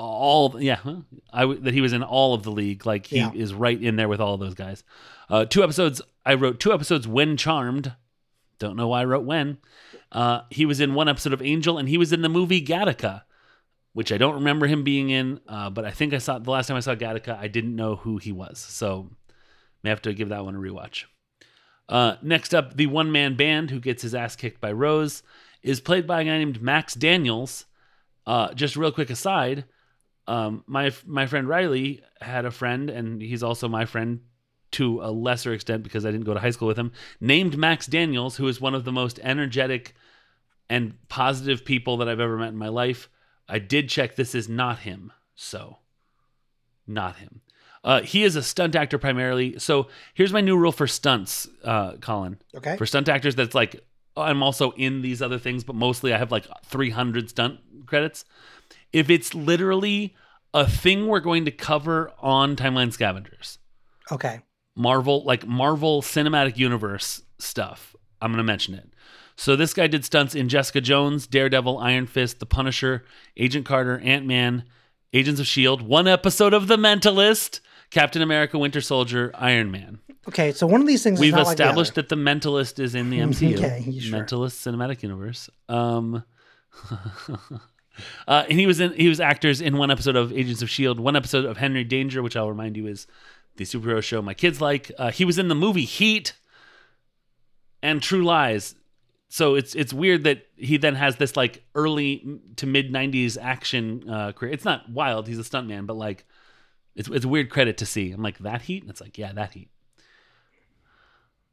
All. 0.00 0.60
Yeah? 0.62 0.78
I 1.32 1.40
w- 1.42 1.60
that 1.60 1.74
he 1.74 1.80
was 1.80 1.92
in 1.92 2.02
all 2.02 2.34
of 2.34 2.42
the 2.42 2.50
League. 2.52 2.86
Like 2.86 3.06
he 3.06 3.16
Yeah. 3.18 3.32
is 3.34 3.52
right 3.54 3.80
in 3.80 3.96
there 3.96 4.08
with 4.08 4.20
all 4.20 4.34
of 4.34 4.40
those 4.40 4.54
guys. 4.54 4.84
Uh, 5.28 5.44
two 5.44 5.62
episodes. 5.62 6.00
I 6.24 6.34
wrote 6.34 6.60
two 6.60 6.72
episodes 6.72 7.06
when 7.08 7.36
Charmed. 7.36 7.94
Don't 8.58 8.76
know 8.76 8.88
why 8.88 9.02
I 9.02 9.04
wrote 9.04 9.24
when. 9.24 9.58
Uh, 10.12 10.42
he 10.50 10.64
was 10.66 10.80
in 10.80 10.94
one 10.94 11.08
episode 11.08 11.32
of 11.32 11.42
Angel, 11.42 11.76
and 11.78 11.88
he 11.88 11.98
was 11.98 12.12
in 12.12 12.22
the 12.22 12.28
movie 12.28 12.64
Gattaca, 12.64 13.22
which 13.92 14.10
I 14.12 14.18
don't 14.18 14.34
remember 14.36 14.66
him 14.66 14.82
being 14.84 15.10
in. 15.10 15.40
Uh, 15.48 15.68
but 15.70 15.84
I 15.84 15.90
think 15.90 16.14
I 16.14 16.18
saw 16.18 16.38
the 16.38 16.50
last 16.50 16.68
time 16.68 16.76
I 16.76 16.80
saw 16.80 16.94
Gattaca, 16.94 17.38
I 17.38 17.48
didn't 17.48 17.76
know 17.76 17.96
who 17.96 18.16
he 18.18 18.32
was, 18.32 18.58
so 18.58 19.10
may 19.82 19.90
have 19.90 20.02
to 20.02 20.14
give 20.14 20.30
that 20.30 20.44
one 20.44 20.54
a 20.54 20.58
rewatch. 20.58 21.04
Uh, 21.88 22.16
next 22.22 22.54
up, 22.54 22.76
the 22.76 22.86
one 22.86 23.12
man 23.12 23.36
band 23.36 23.70
who 23.70 23.78
gets 23.78 24.02
his 24.02 24.14
ass 24.14 24.34
kicked 24.36 24.60
by 24.60 24.72
Rose 24.72 25.22
is 25.62 25.80
played 25.80 26.06
by 26.06 26.22
a 26.22 26.24
guy 26.24 26.38
named 26.38 26.62
Max 26.62 26.94
Daniels. 26.94 27.66
Uh, 28.26 28.52
just 28.54 28.76
real 28.76 28.90
quick 28.90 29.10
aside, 29.10 29.64
um, 30.26 30.64
my 30.66 30.92
my 31.06 31.26
friend 31.26 31.48
Riley 31.48 32.02
had 32.20 32.44
a 32.44 32.50
friend, 32.50 32.90
and 32.90 33.20
he's 33.20 33.42
also 33.42 33.68
my 33.68 33.84
friend 33.84 34.20
to 34.72 35.00
a 35.02 35.10
lesser 35.10 35.52
extent 35.52 35.82
because 35.82 36.04
I 36.04 36.10
didn't 36.10 36.26
go 36.26 36.34
to 36.34 36.40
high 36.40 36.50
school 36.50 36.68
with 36.68 36.78
him, 36.78 36.92
named 37.20 37.56
Max 37.56 37.86
Daniels, 37.86 38.36
who 38.36 38.48
is 38.48 38.60
one 38.60 38.74
of 38.74 38.84
the 38.84 38.92
most 38.92 39.20
energetic 39.22 39.94
and 40.68 40.94
positive 41.08 41.64
people 41.64 41.96
that 41.98 42.08
I've 42.08 42.20
ever 42.20 42.36
met 42.36 42.48
in 42.48 42.56
my 42.56 42.68
life. 42.68 43.08
I 43.48 43.60
did 43.60 43.88
check 43.88 44.16
this 44.16 44.34
is 44.34 44.48
not 44.48 44.80
him, 44.80 45.12
so 45.34 45.78
not 46.86 47.16
him. 47.16 47.42
Uh, 47.84 48.02
he 48.02 48.24
is 48.24 48.34
a 48.34 48.42
stunt 48.42 48.74
actor 48.74 48.98
primarily. 48.98 49.58
So 49.60 49.86
here's 50.12 50.32
my 50.32 50.40
new 50.40 50.56
rule 50.56 50.72
for 50.72 50.88
stunts, 50.88 51.48
uh, 51.62 51.92
Colin. 51.98 52.38
Okay. 52.56 52.76
For 52.76 52.84
stunt 52.84 53.08
actors, 53.08 53.36
that's 53.36 53.54
like 53.54 53.86
I'm 54.16 54.42
also 54.42 54.72
in 54.72 55.02
these 55.02 55.22
other 55.22 55.38
things, 55.38 55.62
but 55.62 55.76
mostly 55.76 56.12
I 56.12 56.18
have 56.18 56.32
like 56.32 56.46
300 56.64 57.30
stunt 57.30 57.60
credits. 57.86 58.24
If 58.92 59.10
it's 59.10 59.34
literally 59.34 60.14
a 60.54 60.68
thing 60.68 61.06
we're 61.06 61.20
going 61.20 61.44
to 61.44 61.50
cover 61.50 62.12
on 62.20 62.56
Timeline 62.56 62.92
Scavengers, 62.92 63.58
Okay. 64.10 64.40
Marvel, 64.76 65.24
like 65.24 65.46
Marvel 65.46 66.02
Cinematic 66.02 66.56
Universe 66.56 67.22
stuff. 67.38 67.96
I'm 68.22 68.30
going 68.30 68.38
to 68.38 68.44
mention 68.44 68.74
it. 68.74 68.88
So 69.36 69.56
this 69.56 69.74
guy 69.74 69.86
did 69.86 70.04
stunts 70.04 70.34
in 70.34 70.48
Jessica 70.48 70.80
Jones, 70.80 71.26
Daredevil, 71.26 71.78
Iron 71.78 72.06
Fist, 72.06 72.38
The 72.40 72.46
Punisher, 72.46 73.04
Agent 73.36 73.66
Carter, 73.66 73.98
Ant 73.98 74.24
Man, 74.26 74.64
Agents 75.12 75.40
of 75.40 75.44
S.H.I.E.L.D., 75.44 75.84
one 75.84 76.06
episode 76.08 76.54
of 76.54 76.68
The 76.68 76.76
Mentalist, 76.76 77.60
Captain 77.90 78.22
America, 78.22 78.58
Winter 78.58 78.80
Soldier, 78.80 79.30
Iron 79.34 79.70
Man. 79.70 79.98
Okay. 80.28 80.52
So 80.52 80.66
one 80.66 80.80
of 80.80 80.86
these 80.86 81.02
things 81.02 81.20
We've 81.20 81.28
is 81.28 81.34
not 81.36 81.46
like 81.46 81.56
the 81.58 81.64
established 81.64 81.94
that 81.96 82.08
The 82.08 82.16
Mentalist 82.16 82.78
is 82.78 82.94
in 82.94 83.10
the 83.10 83.18
MCU. 83.18 83.56
Okay, 83.58 83.98
sure? 84.00 84.18
Mentalist 84.20 84.56
Cinematic 84.66 85.02
Universe. 85.02 85.50
Um, 85.68 86.24
uh, 88.28 88.44
and 88.48 88.58
he 88.58 88.66
was 88.66 88.80
in 88.80 88.92
he 88.94 89.08
was 89.08 89.20
actors 89.20 89.60
in 89.60 89.76
one 89.76 89.90
episode 89.90 90.16
of 90.16 90.32
Agents 90.32 90.62
of 90.62 90.70
Shield, 90.70 90.98
one 91.00 91.16
episode 91.16 91.44
of 91.44 91.56
Henry 91.56 91.84
Danger, 91.84 92.22
which 92.22 92.36
I'll 92.36 92.48
remind 92.50 92.76
you 92.76 92.86
is 92.86 93.06
the 93.56 93.64
superhero 93.64 94.02
show 94.02 94.20
my 94.22 94.34
kids 94.34 94.60
like. 94.60 94.92
Uh, 94.98 95.10
he 95.10 95.24
was 95.24 95.38
in 95.38 95.48
the 95.48 95.54
movie 95.54 95.84
Heat, 95.84 96.34
and 97.82 98.02
True 98.02 98.24
Lies. 98.24 98.74
So 99.28 99.54
it's 99.54 99.74
it's 99.74 99.92
weird 99.92 100.24
that 100.24 100.46
he 100.56 100.76
then 100.76 100.94
has 100.94 101.16
this 101.16 101.36
like 101.36 101.64
early 101.74 102.40
to 102.56 102.66
mid 102.66 102.92
'90s 102.92 103.36
action 103.40 104.08
uh, 104.08 104.32
career. 104.32 104.52
It's 104.52 104.64
not 104.64 104.88
wild; 104.90 105.26
he's 105.26 105.38
a 105.38 105.42
stuntman, 105.42 105.86
but 105.86 105.96
like 105.96 106.24
it's 106.94 107.08
it's 107.08 107.24
a 107.24 107.28
weird 107.28 107.50
credit 107.50 107.78
to 107.78 107.86
see. 107.86 108.12
I'm 108.12 108.22
like 108.22 108.38
that 108.38 108.62
heat. 108.62 108.82
And 108.82 108.90
it's 108.90 109.00
like 109.00 109.18
yeah, 109.18 109.32
that 109.32 109.52
heat. 109.54 109.68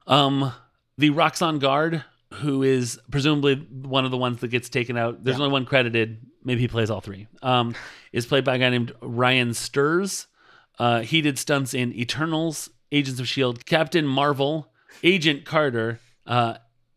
Um, 0.05 0.51
the 0.97 1.09
Roxxon 1.11 1.59
Guard, 1.59 2.03
who 2.33 2.63
is 2.63 2.99
presumably 3.09 3.55
one 3.55 4.05
of 4.05 4.11
the 4.11 4.17
ones 4.17 4.41
that 4.41 4.49
gets 4.49 4.69
taken 4.69 4.97
out. 4.97 5.23
There's 5.23 5.37
Yeah. 5.37 5.43
only 5.45 5.53
one 5.53 5.65
credited. 5.65 6.25
Maybe 6.43 6.61
he 6.61 6.67
plays 6.67 6.89
all 6.89 7.01
three. 7.01 7.27
Um, 7.41 7.75
is 8.11 8.25
played 8.25 8.43
by 8.43 8.55
a 8.55 8.59
guy 8.59 8.69
named 8.69 8.91
Ryan 9.01 9.53
Stirs. 9.53 10.27
Uh, 10.79 11.01
he 11.01 11.21
did 11.21 11.37
stunts 11.37 11.73
in 11.73 11.93
Eternals, 11.93 12.69
Agents 12.91 13.19
of 13.19 13.27
Shield, 13.27 13.65
Captain 13.65 14.05
Marvel, 14.05 14.71
Agent 15.03 15.45
Carter, 15.45 15.99
uh, 16.25 16.55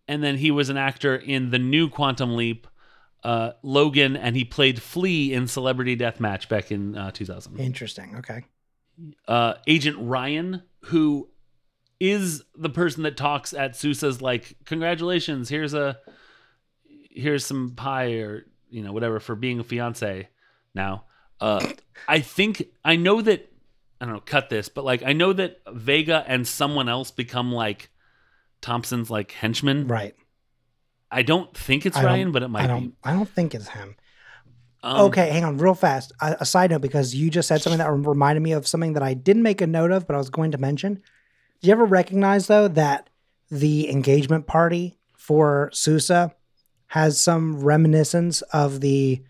and 0.09 0.23
then 0.23 0.37
he 0.39 0.51
was 0.51 0.69
an 0.69 0.77
actor 0.77 1.17
in 1.17 1.51
the 1.51 1.59
new 1.59 1.89
Quantum 1.89 2.37
Leap, 2.37 2.67
uh, 3.25 3.53
Logan, 3.63 4.17
and 4.17 4.37
he 4.37 4.45
played 4.45 4.81
Flea 4.81 5.33
in 5.33 5.47
Celebrity 5.47 5.97
Deathmatch 5.97 6.49
back 6.49 6.71
in 6.71 6.97
uh, 6.97 7.11
2000 7.11 7.59
Interesting. 7.59 8.17
Okay. 8.17 8.45
uh, 9.27 9.55
Agent 9.67 9.97
Ryan, 10.01 10.63
who 10.83 11.29
is 11.99 12.43
the 12.55 12.69
person 12.69 13.03
that 13.03 13.17
talks 13.17 13.53
at 13.53 13.75
Sousa's 13.77 14.21
like, 14.23 14.57
congratulations, 14.65 15.49
here's 15.49 15.75
a 15.75 15.99
here's 17.11 17.45
some 17.47 17.71
pie 17.71 18.13
or 18.13 18.47
you 18.77 18.83
know 18.83 18.93
whatever 18.93 19.19
for 19.21 19.35
being 19.35 19.59
a 19.59 19.65
fiance 19.65 20.29
now. 20.75 21.05
Uh, 21.41 21.67
I 22.07 22.21
think 22.21 22.69
I 22.85 22.97
know 22.97 23.23
that 23.23 23.51
I 23.99 24.05
don't 24.05 24.15
know, 24.15 24.21
cut 24.21 24.51
this, 24.51 24.69
but 24.69 24.85
like 24.85 25.03
I 25.03 25.15
know 25.15 25.33
that 25.33 25.61
Vega 25.67 26.23
and 26.29 26.47
someone 26.47 26.87
else 26.87 27.11
become 27.11 27.51
like 27.53 27.89
Thompson's 28.61 29.11
like 29.11 29.33
henchmen. 29.33 29.89
Right. 29.89 30.15
I 31.11 31.23
don't 31.23 31.57
think 31.57 31.87
it's 31.87 31.97
I 31.97 32.05
Ryan, 32.05 32.33
but 32.33 32.43
it 32.43 32.49
might 32.49 32.65
I 32.65 32.67
don't. 32.67 32.89
be. 32.89 32.93
I 33.03 33.13
don't 33.15 33.29
think 33.29 33.55
it's 33.55 33.69
him. 33.69 33.97
Um, 34.83 35.07
okay, 35.07 35.31
hang 35.31 35.45
on, 35.45 35.57
real 35.57 35.75
fast. 35.75 36.13
A, 36.21 36.37
a 36.41 36.47
side 36.47 36.71
note 36.71 36.83
because 36.83 37.15
you 37.15 37.31
just 37.31 37.49
said 37.49 37.63
something 37.63 37.79
that 37.79 37.91
reminded 37.91 38.43
me 38.43 38.53
of 38.53 38.69
something 38.69 38.93
that 38.93 39.03
I 39.03 39.15
didn't 39.15 39.43
make 39.43 39.63
a 39.63 39.67
note 39.67 39.91
of, 39.91 40.07
but 40.07 40.15
I 40.15 40.19
was 40.19 40.29
going 40.29 40.51
to 40.51 40.59
mention. 40.59 40.97
Do 41.63 41.69
you 41.69 41.73
ever 41.73 41.87
recognize 41.87 42.47
though 42.47 42.69
that 42.69 43.09
the 43.51 43.89
engagement 43.89 44.47
party 44.47 44.99
for 45.17 45.71
Sousa 45.73 46.36
has 46.97 47.21
some 47.21 47.61
reminiscence 47.61 48.41
of 48.41 48.81
the 48.81 49.23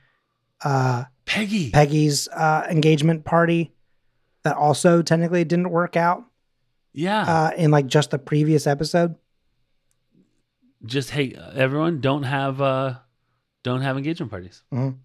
uh, 0.63 1.03
Peggy. 1.25 1.73
Peggy's 1.73 2.29
uh, 2.29 2.65
engagement 2.71 3.25
party 3.25 3.73
that 4.45 4.57
also 4.57 5.03
technically 5.03 5.43
didn't 5.43 5.71
work 5.71 5.97
out 5.97 6.25
yeah. 6.93 7.23
uh, 7.23 7.51
in 7.57 7.73
like 7.73 7.89
just 7.89 8.13
the 8.13 8.21
previous 8.21 8.69
episode? 8.69 9.17
Just 10.85 11.11
hey, 11.11 11.37
everyone, 11.55 12.01
don't 12.01 12.23
have 12.23 12.61
uh, 12.61 12.95
don't 13.65 13.81
have 13.81 13.97
engagement 13.97 14.31
parties. 14.31 14.63
Mhm. 14.73 14.99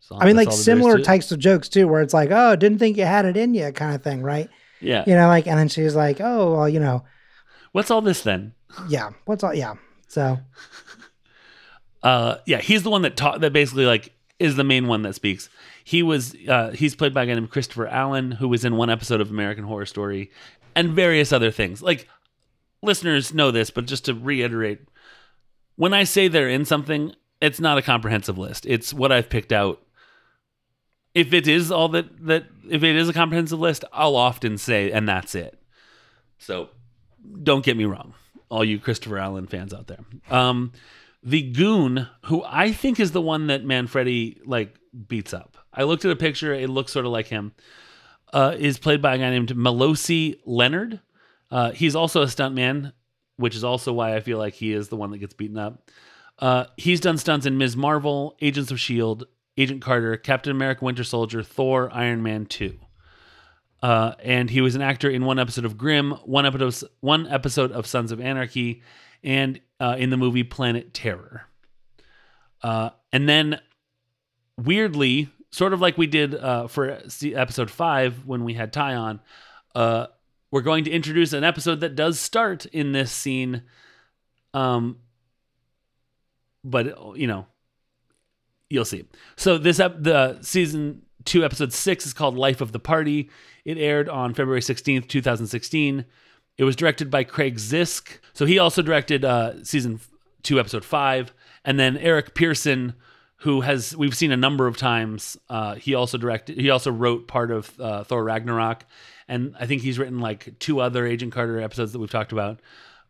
So 0.00 0.16
I 0.18 0.26
mean, 0.26 0.34
like 0.34 0.48
all 0.48 0.56
similar 0.56 0.98
types 0.98 1.30
of 1.30 1.38
jokes 1.38 1.68
too, 1.68 1.86
where 1.86 2.02
it's 2.02 2.12
like, 2.12 2.30
"Oh, 2.32 2.56
didn't 2.56 2.78
think 2.78 2.96
you 2.96 3.04
had 3.04 3.24
it 3.24 3.36
in 3.36 3.54
you," 3.54 3.70
kind 3.70 3.94
of 3.94 4.02
thing, 4.02 4.20
right? 4.22 4.50
Yeah. 4.80 5.04
You 5.06 5.14
know, 5.14 5.28
like, 5.28 5.46
and 5.46 5.56
then 5.56 5.68
she's 5.68 5.94
like, 5.94 6.20
"Oh, 6.20 6.54
well, 6.56 6.68
you 6.68 6.80
know, 6.80 7.04
What's 7.70 7.92
all 7.92 8.00
this 8.00 8.22
then? 8.22 8.54
yeah, 8.88 9.10
what's 9.26 9.44
all, 9.44 9.54
yeah." 9.54 9.74
So, 10.08 10.38
Uh, 12.04 12.36
yeah, 12.44 12.58
he's 12.60 12.82
the 12.82 12.90
one 12.90 13.00
that 13.00 13.16
taught 13.16 13.40
that 13.40 13.54
basically 13.54 13.86
like 13.86 14.12
is 14.38 14.56
the 14.56 14.62
main 14.64 14.86
one 14.86 15.00
that 15.02 15.14
speaks. 15.14 15.48
He 15.84 16.02
was 16.02 16.36
uh, 16.46 16.70
he's 16.72 16.94
played 16.94 17.14
by 17.14 17.22
a 17.22 17.26
guy 17.26 17.32
named 17.32 17.50
Christopher 17.50 17.86
Allen, 17.86 18.32
who 18.32 18.46
was 18.46 18.62
in 18.62 18.76
one 18.76 18.90
episode 18.90 19.22
of 19.22 19.30
American 19.30 19.64
Horror 19.64 19.86
Story, 19.86 20.30
and 20.76 20.90
various 20.90 21.32
other 21.32 21.50
things. 21.50 21.80
Like 21.82 22.06
listeners 22.82 23.32
know 23.32 23.50
this, 23.50 23.70
but 23.70 23.86
just 23.86 24.04
to 24.04 24.12
reiterate, 24.12 24.80
when 25.76 25.94
I 25.94 26.04
say 26.04 26.28
they're 26.28 26.48
in 26.48 26.66
something, 26.66 27.14
it's 27.40 27.58
not 27.58 27.78
a 27.78 27.82
comprehensive 27.82 28.36
list. 28.36 28.66
It's 28.66 28.92
what 28.92 29.10
I've 29.10 29.30
picked 29.30 29.52
out. 29.52 29.80
If 31.14 31.32
it 31.32 31.48
is 31.48 31.70
all 31.70 31.88
that 31.88 32.26
that 32.26 32.44
if 32.68 32.82
it 32.82 32.96
is 32.96 33.08
a 33.08 33.14
comprehensive 33.14 33.60
list, 33.60 33.82
I'll 33.94 34.16
often 34.16 34.58
say, 34.58 34.90
and 34.90 35.08
that's 35.08 35.34
it. 35.34 35.58
So 36.36 36.68
don't 37.42 37.64
get 37.64 37.78
me 37.78 37.86
wrong, 37.86 38.12
all 38.54 38.64
you 38.64 38.78
Christopher 38.78 39.18
Allen 39.18 39.48
fans 39.48 39.74
out 39.74 39.88
there. 39.88 39.98
Um, 40.30 40.72
the 41.24 41.42
goon, 41.42 42.06
who 42.26 42.44
I 42.46 42.70
think 42.70 43.00
is 43.00 43.10
the 43.10 43.20
one 43.20 43.48
that 43.48 43.64
Manfredi 43.64 44.40
like 44.44 44.76
beats 45.08 45.34
up. 45.34 45.56
I 45.72 45.82
looked 45.82 46.04
at 46.04 46.12
a 46.12 46.16
picture; 46.16 46.54
it 46.54 46.70
looks 46.70 46.92
sort 46.92 47.04
of 47.04 47.10
like 47.10 47.26
him. 47.26 47.52
Uh, 48.32 48.54
is 48.58 48.78
played 48.78 49.02
by 49.02 49.14
a 49.14 49.18
guy 49.18 49.30
named 49.30 49.50
Malosi 49.50 50.38
Leonard. 50.44 51.00
Uh, 51.50 51.72
he's 51.72 51.96
also 51.96 52.22
a 52.22 52.26
stuntman, 52.26 52.92
which 53.36 53.54
is 53.56 53.64
also 53.64 53.92
why 53.92 54.14
I 54.14 54.20
feel 54.20 54.38
like 54.38 54.54
he 54.54 54.72
is 54.72 54.88
the 54.88 54.96
one 54.96 55.10
that 55.10 55.18
gets 55.18 55.34
beaten 55.34 55.58
up. 55.58 55.90
Uh, 56.38 56.64
he's 56.76 57.00
done 57.00 57.16
stunts 57.16 57.46
in 57.46 57.58
Ms. 57.58 57.76
Marvel, 57.76 58.36
Agents 58.40 58.70
of 58.72 58.80
Shield, 58.80 59.26
Agent 59.56 59.82
Carter, 59.82 60.16
Captain 60.16 60.52
America: 60.52 60.84
Winter 60.84 61.04
Soldier, 61.04 61.42
Thor, 61.42 61.90
Iron 61.92 62.22
Man 62.22 62.46
Two. 62.46 62.78
Uh, 63.84 64.14
and 64.20 64.48
he 64.48 64.62
was 64.62 64.74
an 64.74 64.80
actor 64.80 65.10
in 65.10 65.26
one 65.26 65.38
episode 65.38 65.66
of 65.66 65.76
Grimm, 65.76 66.12
one 66.24 66.46
episode, 66.46 66.88
one 67.00 67.26
episode 67.26 67.70
of 67.70 67.86
Sons 67.86 68.12
of 68.12 68.18
Anarchy, 68.18 68.80
and 69.22 69.60
uh, 69.78 69.96
in 69.98 70.08
the 70.08 70.16
movie 70.16 70.42
Planet 70.42 70.94
Terror. 70.94 71.42
Uh, 72.62 72.88
and 73.12 73.28
then, 73.28 73.60
weirdly, 74.56 75.28
sort 75.50 75.74
of 75.74 75.82
like 75.82 75.98
we 75.98 76.06
did 76.06 76.34
uh, 76.34 76.66
for 76.66 76.98
episode 77.22 77.70
five 77.70 78.24
when 78.24 78.42
we 78.44 78.54
had 78.54 78.72
Ty 78.72 78.94
on, 78.94 79.20
uh, 79.74 80.06
we're 80.50 80.62
going 80.62 80.84
to 80.84 80.90
introduce 80.90 81.34
an 81.34 81.44
episode 81.44 81.80
that 81.80 81.94
does 81.94 82.18
start 82.18 82.64
in 82.64 82.92
this 82.92 83.12
scene. 83.12 83.64
Um, 84.54 84.96
but 86.64 87.18
you 87.18 87.26
know, 87.26 87.48
you'll 88.70 88.86
see. 88.86 89.04
So 89.36 89.58
this 89.58 89.78
ep- 89.78 90.02
the 90.02 90.38
season 90.40 91.03
two 91.24 91.44
episode 91.44 91.72
six 91.72 92.06
is 92.06 92.12
called 92.12 92.36
Life 92.36 92.60
of 92.60 92.72
the 92.72 92.78
Party. 92.78 93.30
It 93.64 93.78
aired 93.78 94.08
on 94.08 94.34
February 94.34 94.62
sixteenth, 94.62 95.08
two 95.08 95.22
thousand 95.22 95.46
sixteen. 95.46 96.04
It 96.56 96.64
was 96.64 96.76
directed 96.76 97.10
by 97.10 97.24
Craig 97.24 97.56
Zisk. 97.56 98.18
So 98.32 98.46
he 98.46 98.58
also 98.58 98.82
directed 98.82 99.24
uh, 99.24 99.64
season 99.64 100.00
two, 100.42 100.60
episode 100.60 100.84
five, 100.84 101.32
and 101.64 101.78
then 101.80 101.96
Eric 101.96 102.34
Pearson, 102.34 102.94
who 103.38 103.62
has 103.62 103.96
we've 103.96 104.16
seen 104.16 104.32
a 104.32 104.36
number 104.36 104.66
of 104.66 104.76
times. 104.76 105.36
Uh, 105.48 105.74
he 105.74 105.94
also 105.94 106.18
directed. 106.18 106.58
He 106.58 106.70
also 106.70 106.90
wrote 106.90 107.26
part 107.26 107.50
of 107.50 107.80
uh, 107.80 108.04
Thor 108.04 108.22
Ragnarok, 108.22 108.84
and 109.26 109.54
I 109.58 109.66
think 109.66 109.82
he's 109.82 109.98
written 109.98 110.20
like 110.20 110.58
two 110.58 110.80
other 110.80 111.06
Agent 111.06 111.32
Carter 111.32 111.60
episodes 111.60 111.92
that 111.92 111.98
we've 111.98 112.10
talked 112.10 112.32
about. 112.32 112.60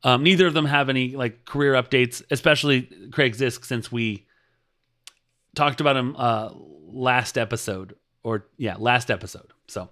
Um, 0.02 0.22
neither 0.22 0.46
of 0.46 0.54
them 0.54 0.66
have 0.66 0.88
any 0.88 1.16
like 1.16 1.44
career 1.44 1.72
updates, 1.72 2.22
especially 2.30 2.82
Craig 3.10 3.34
Zisk, 3.34 3.64
since 3.64 3.90
we 3.90 4.26
talked 5.54 5.80
about 5.80 5.96
him 5.96 6.14
uh, 6.18 6.50
last 6.52 7.38
episode, 7.38 7.94
or 8.24 8.46
yeah, 8.56 8.74
last 8.78 9.10
episode. 9.10 9.52
So 9.68 9.90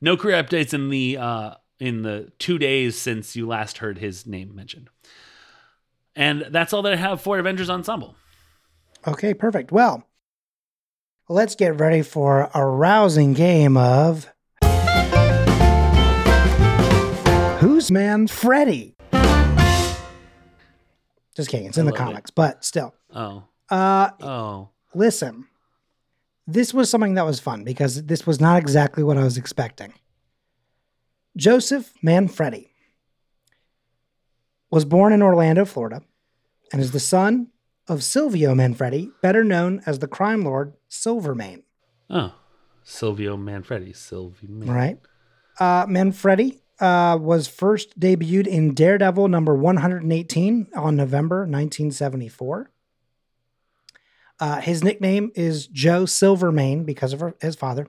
no 0.00 0.16
career 0.16 0.40
updates 0.40 0.72
in 0.72 0.88
the 0.90 1.16
uh, 1.16 1.54
in 1.80 2.02
the 2.02 2.30
two 2.38 2.58
days 2.58 2.96
since 2.96 3.34
you 3.34 3.46
last 3.48 3.78
heard 3.78 3.98
his 3.98 4.26
name 4.26 4.54
mentioned. 4.54 4.88
And 6.14 6.46
that's 6.50 6.72
all 6.72 6.82
that 6.82 6.92
I 6.92 6.96
have 6.96 7.20
for 7.20 7.38
Avengers 7.38 7.70
Ensemble. 7.70 8.14
okay, 9.06 9.32
perfect. 9.34 9.72
Well, 9.72 10.04
let's 11.28 11.54
get 11.54 11.78
ready 11.80 12.02
for 12.02 12.50
a 12.54 12.64
rousing 12.66 13.32
game 13.32 13.76
of 13.76 14.28
Who's 17.60 17.90
Manfredi? 17.90 18.94
Just 21.36 21.50
kidding. 21.50 21.66
It's 21.68 21.76
in 21.78 21.84
the 21.86 21.92
love 21.92 22.00
it. 22.00 22.04
comics, 22.04 22.30
but 22.30 22.64
still. 22.64 22.94
Oh, 23.14 23.44
Uh, 23.68 24.10
oh, 24.20 24.68
listen, 24.94 25.46
this 26.46 26.74
was 26.74 26.90
something 26.90 27.14
that 27.14 27.26
was 27.26 27.40
fun 27.40 27.64
because 27.64 28.04
this 28.04 28.26
was 28.26 28.40
not 28.40 28.58
exactly 28.58 29.02
what 29.02 29.16
I 29.16 29.24
was 29.24 29.36
expecting. 29.36 29.92
Joseph 31.36 31.92
Manfredi 32.02 32.72
was 34.70 34.84
born 34.84 35.12
in 35.12 35.22
Orlando, 35.22 35.64
Florida, 35.64 36.02
and 36.72 36.80
is 36.80 36.92
the 36.92 37.00
son 37.00 37.48
of 37.88 38.04
Silvio 38.04 38.54
Manfredi, 38.54 39.10
better 39.22 39.42
known 39.44 39.82
as 39.86 39.98
the 39.98 40.08
crime 40.08 40.42
lord 40.42 40.74
Silvermane. 40.88 41.62
oh, 42.08 42.34
Silvio 42.82 43.36
Manfredi, 43.36 43.92
Silvio. 43.92 44.48
Right? 44.66 44.98
Uh, 45.58 45.86
Manfredi 45.88 46.60
uh, 46.80 47.18
was 47.20 47.46
first 47.46 47.98
debuted 48.00 48.46
in 48.46 48.74
Daredevil 48.74 49.28
number 49.28 49.54
118 49.54 50.68
on 50.74 50.96
November 50.96 51.40
1974. 51.40 52.70
Uh, 54.40 54.60
his 54.60 54.82
nickname 54.82 55.30
is 55.34 55.66
Joe 55.66 56.06
Silvermane 56.06 56.84
because 56.84 57.12
of 57.12 57.20
her, 57.20 57.34
his 57.40 57.54
father. 57.56 57.86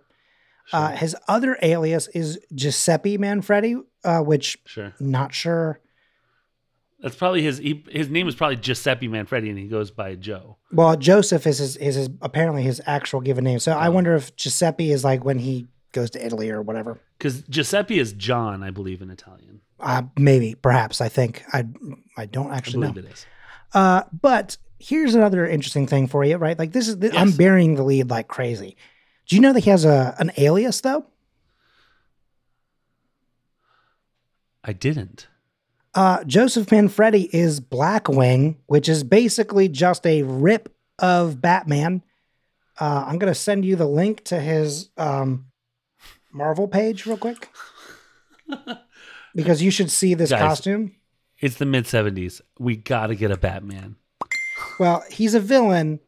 Uh, 0.74 0.89
his 0.91 1.16
other 1.28 1.58
alias 1.62 2.08
is 2.10 2.39
Giuseppe 2.54 3.18
Manfredi, 3.18 3.78
uh, 4.04 4.20
which 4.22 4.58
sure. 4.66 4.93
not 4.99 5.34
sure. 5.34 5.80
That's 7.02 7.16
probably 7.16 7.41
his. 7.41 7.58
He, 7.58 7.84
his 7.89 8.10
name 8.10 8.28
is 8.28 8.36
probably 8.36 8.58
Giuseppe 8.58 9.08
Manfredi, 9.08 9.49
and 9.49 9.58
he 9.58 9.68
goes 9.68 9.89
by 9.89 10.14
Joe. 10.16 10.58
Well, 10.72 10.95
Joseph 10.95 11.47
is 11.47 11.58
his, 11.58 11.76
is 11.78 11.95
his 11.95 12.10
apparently 12.22 12.62
his 12.62 12.80
actual 12.86 13.22
given 13.22 13.43
name. 13.43 13.58
So 13.60 13.72
I 13.74 13.88
Oh. 13.88 13.91
wonder 13.91 14.16
if 14.16 14.36
Giuseppe 14.36 14.91
is 14.91 15.04
like 15.04 15.26
when 15.26 15.39
he 15.39 15.68
goes 15.93 16.12
to 16.12 16.24
Italy 16.26 16.52
or 16.52 16.62
whatever. 16.62 16.99
Because 17.18 17.41
Giuseppe 17.43 17.97
is 17.97 18.14
John, 18.14 18.62
I 18.62 18.70
believe, 18.70 19.02
in 19.02 19.10
Italian. 19.10 19.62
Uh, 19.80 20.04
maybe, 20.18 20.54
perhaps. 20.54 21.02
I 21.02 21.10
think 21.10 21.43
I 21.52 21.66
I 22.18 22.28
don't 22.28 22.52
I 22.52 22.58
actually 22.58 22.82
know. 22.82 22.91
believe 22.93 23.06
it 23.10 23.14
is. 23.14 23.26
Uh, 23.74 24.04
but 24.22 24.58
here's 24.82 25.16
another 25.16 25.48
interesting 25.48 25.88
thing 25.88 26.08
for 26.08 26.24
you, 26.24 26.38
right? 26.38 26.58
Like 26.58 26.72
this 26.72 26.88
is 26.88 26.98
I'm 27.16 27.32
burying 27.32 27.76
the 27.76 27.84
lead 27.84 28.10
like 28.10 28.28
crazy. 28.28 28.76
Do 29.28 29.36
you 29.36 29.42
know 29.42 29.54
that 29.54 29.62
he 29.64 29.70
has 29.70 29.86
a 29.86 30.16
an 30.20 30.32
alias 30.38 30.82
though? 30.82 31.06
I 34.64 34.74
didn't. 34.74 35.28
Uh, 35.94 36.24
Joseph 36.24 36.68
Manfredi 36.72 37.30
is 37.34 37.60
Blackwing, 37.60 38.56
which 38.68 38.88
is 38.88 39.04
basically 39.04 39.68
just 39.68 40.06
a 40.06 40.24
rip 40.24 40.74
of 41.00 41.42
Batman. 41.42 42.04
Uh, 42.80 43.06
I'm 43.08 43.20
gonna 43.20 43.36
send 43.36 43.66
you 43.66 43.76
the 43.76 43.88
link 43.88 44.24
to 44.26 44.40
his 44.40 44.90
um, 44.98 45.48
Marvel 46.32 46.68
page 46.68 47.06
real 47.06 47.18
quick 47.18 47.50
because 49.36 49.62
you 49.62 49.72
should 49.72 49.92
see 49.92 50.14
this 50.14 50.30
Guys. 50.30 50.40
costume. 50.40 50.96
It's 51.40 51.56
the 51.56 51.66
mid 51.66 51.86
70s. 51.86 52.42
We 52.60 52.78
got 52.78 53.08
to 53.08 53.16
get 53.16 53.32
a 53.32 53.38
Batman. 53.38 53.96
Well, 54.82 55.04
he's 55.12 55.36
a 55.36 55.40
villain. 55.40 56.00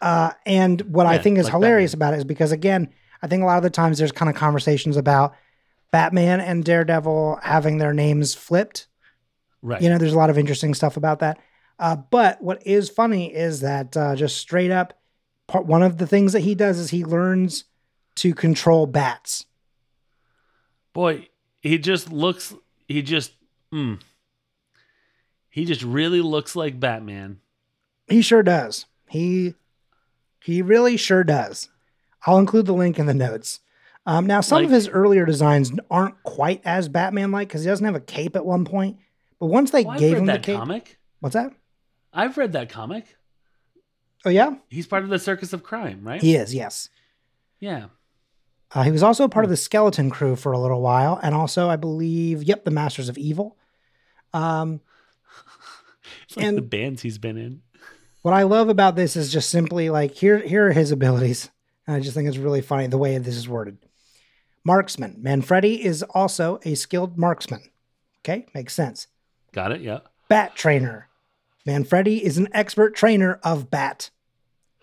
Uh, 0.00 0.30
and 0.46 0.80
what 0.82 1.06
I 1.06 1.18
think 1.18 1.38
is 1.38 1.46
like 1.46 1.54
hilarious 1.54 1.92
about 1.92 2.14
it 2.14 2.18
is 2.18 2.24
because, 2.24 2.52
again, 2.52 2.88
I 3.20 3.26
think 3.26 3.42
a 3.42 3.46
lot 3.46 3.56
of 3.56 3.64
the 3.64 3.70
times 3.70 3.98
there's 3.98 4.12
kind 4.12 4.28
of 4.28 4.36
conversations 4.36 4.96
about 4.96 5.34
Batman 5.90 6.40
and 6.40 6.64
Daredevil 6.64 7.40
having 7.42 7.78
their 7.78 7.92
names 7.92 8.32
flipped. 8.32 8.86
Right. 9.60 9.82
You 9.82 9.88
know, 9.88 9.98
there's 9.98 10.12
a 10.12 10.16
lot 10.16 10.30
of 10.30 10.38
interesting 10.38 10.72
stuff 10.72 10.96
about 10.96 11.18
that. 11.18 11.40
Uh, 11.80 11.96
but 11.96 12.40
what 12.40 12.64
is 12.64 12.88
funny 12.88 13.34
is 13.34 13.58
that 13.62 13.96
uh, 13.96 14.14
just 14.14 14.36
straight 14.36 14.70
up, 14.70 14.96
part, 15.48 15.66
one 15.66 15.82
of 15.82 15.98
the 15.98 16.06
things 16.06 16.32
that 16.32 16.42
he 16.42 16.54
does 16.54 16.78
is 16.78 16.90
he 16.90 17.04
learns 17.04 17.64
to 18.14 18.34
control 18.34 18.86
bats. 18.86 19.46
Boy, 20.92 21.26
he 21.60 21.76
just 21.76 22.12
looks, 22.12 22.54
he 22.86 23.02
just, 23.02 23.32
mm, 23.74 24.00
he 25.50 25.64
just 25.64 25.82
really 25.82 26.20
looks 26.20 26.54
like 26.54 26.78
Batman. 26.78 27.40
He 28.08 28.22
sure 28.22 28.42
does. 28.42 28.86
He 29.08 29.54
he 30.42 30.62
really 30.62 30.96
sure 30.96 31.24
does. 31.24 31.68
I'll 32.26 32.38
include 32.38 32.66
the 32.66 32.72
link 32.74 32.98
in 32.98 33.06
the 33.06 33.14
notes. 33.14 33.60
Um, 34.04 34.26
now, 34.26 34.40
some 34.40 34.64
of 34.64 34.70
his 34.70 34.88
earlier 34.88 35.24
designs 35.24 35.70
aren't 35.90 36.20
quite 36.24 36.60
as 36.64 36.88
Batman-like 36.88 37.48
because 37.48 37.62
he 37.62 37.68
doesn't 37.68 37.84
have 37.86 37.94
a 37.94 38.00
cape 38.00 38.34
at 38.34 38.44
one 38.44 38.64
point. 38.64 38.96
But 39.38 39.46
once 39.46 39.70
they 39.70 39.84
Oh, 39.84 39.90
I've 39.90 40.00
gave 40.00 40.12
read 40.14 40.18
him 40.20 40.26
the 40.26 40.32
that 40.32 40.42
cape, 40.42 40.58
comic. 40.58 40.98
what's 41.20 41.34
that? 41.34 41.52
I've 42.12 42.36
read 42.36 42.52
that 42.52 42.68
comic. 42.68 43.16
Oh 44.24 44.30
yeah, 44.30 44.54
He's 44.68 44.86
part 44.86 45.04
of 45.04 45.08
the 45.10 45.18
Circus 45.18 45.52
of 45.52 45.62
Crime, 45.62 46.00
right? 46.02 46.20
he 46.20 46.34
is. 46.36 46.52
Yes, 46.54 46.88
Yeah. 47.60 47.86
uh, 48.72 48.82
he 48.84 48.90
was 48.92 49.02
also 49.02 49.26
part 49.28 49.44
of 49.44 49.50
the 49.50 49.56
Skeleton 49.56 50.10
Crew 50.10 50.36
for 50.36 50.52
a 50.52 50.58
little 50.58 50.80
while, 50.80 51.18
and 51.22 51.34
also, 51.34 51.68
I 51.68 51.76
believe, 51.76 52.42
yep, 52.44 52.64
the 52.64 52.70
Masters 52.70 53.08
of 53.08 53.16
Evil. 53.18 53.56
Um, 54.32 54.80
It's 56.24 56.36
like 56.36 56.46
And- 56.46 56.56
the 56.58 56.62
bands 56.62 57.02
he's 57.02 57.18
been 57.18 57.36
in. 57.36 57.62
What 58.22 58.34
I 58.34 58.44
love 58.44 58.68
about 58.68 58.96
this 58.96 59.16
is 59.16 59.32
just 59.32 59.50
simply 59.50 59.90
like 59.90 60.14
here 60.14 60.38
here 60.38 60.68
are 60.68 60.72
his 60.72 60.90
abilities. 60.90 61.50
And 61.86 61.96
I 61.96 62.00
just 62.00 62.14
think 62.14 62.28
it's 62.28 62.38
really 62.38 62.60
funny 62.60 62.86
the 62.86 62.98
way 62.98 63.18
this 63.18 63.36
is 63.36 63.48
worded. 63.48 63.78
Marksman. 64.64 65.18
Manfredi 65.20 65.84
is 65.84 66.02
also 66.02 66.60
a 66.64 66.74
skilled 66.76 67.18
marksman. 67.18 67.62
Okay, 68.20 68.46
makes 68.54 68.74
sense. 68.74 69.08
Got 69.52 69.72
it? 69.72 69.80
Yeah. 69.80 70.00
Bat 70.28 70.54
trainer. 70.54 71.08
Manfredi 71.66 72.24
is 72.24 72.38
an 72.38 72.48
expert 72.52 72.94
trainer 72.94 73.40
of 73.42 73.70
bat. 73.70 74.10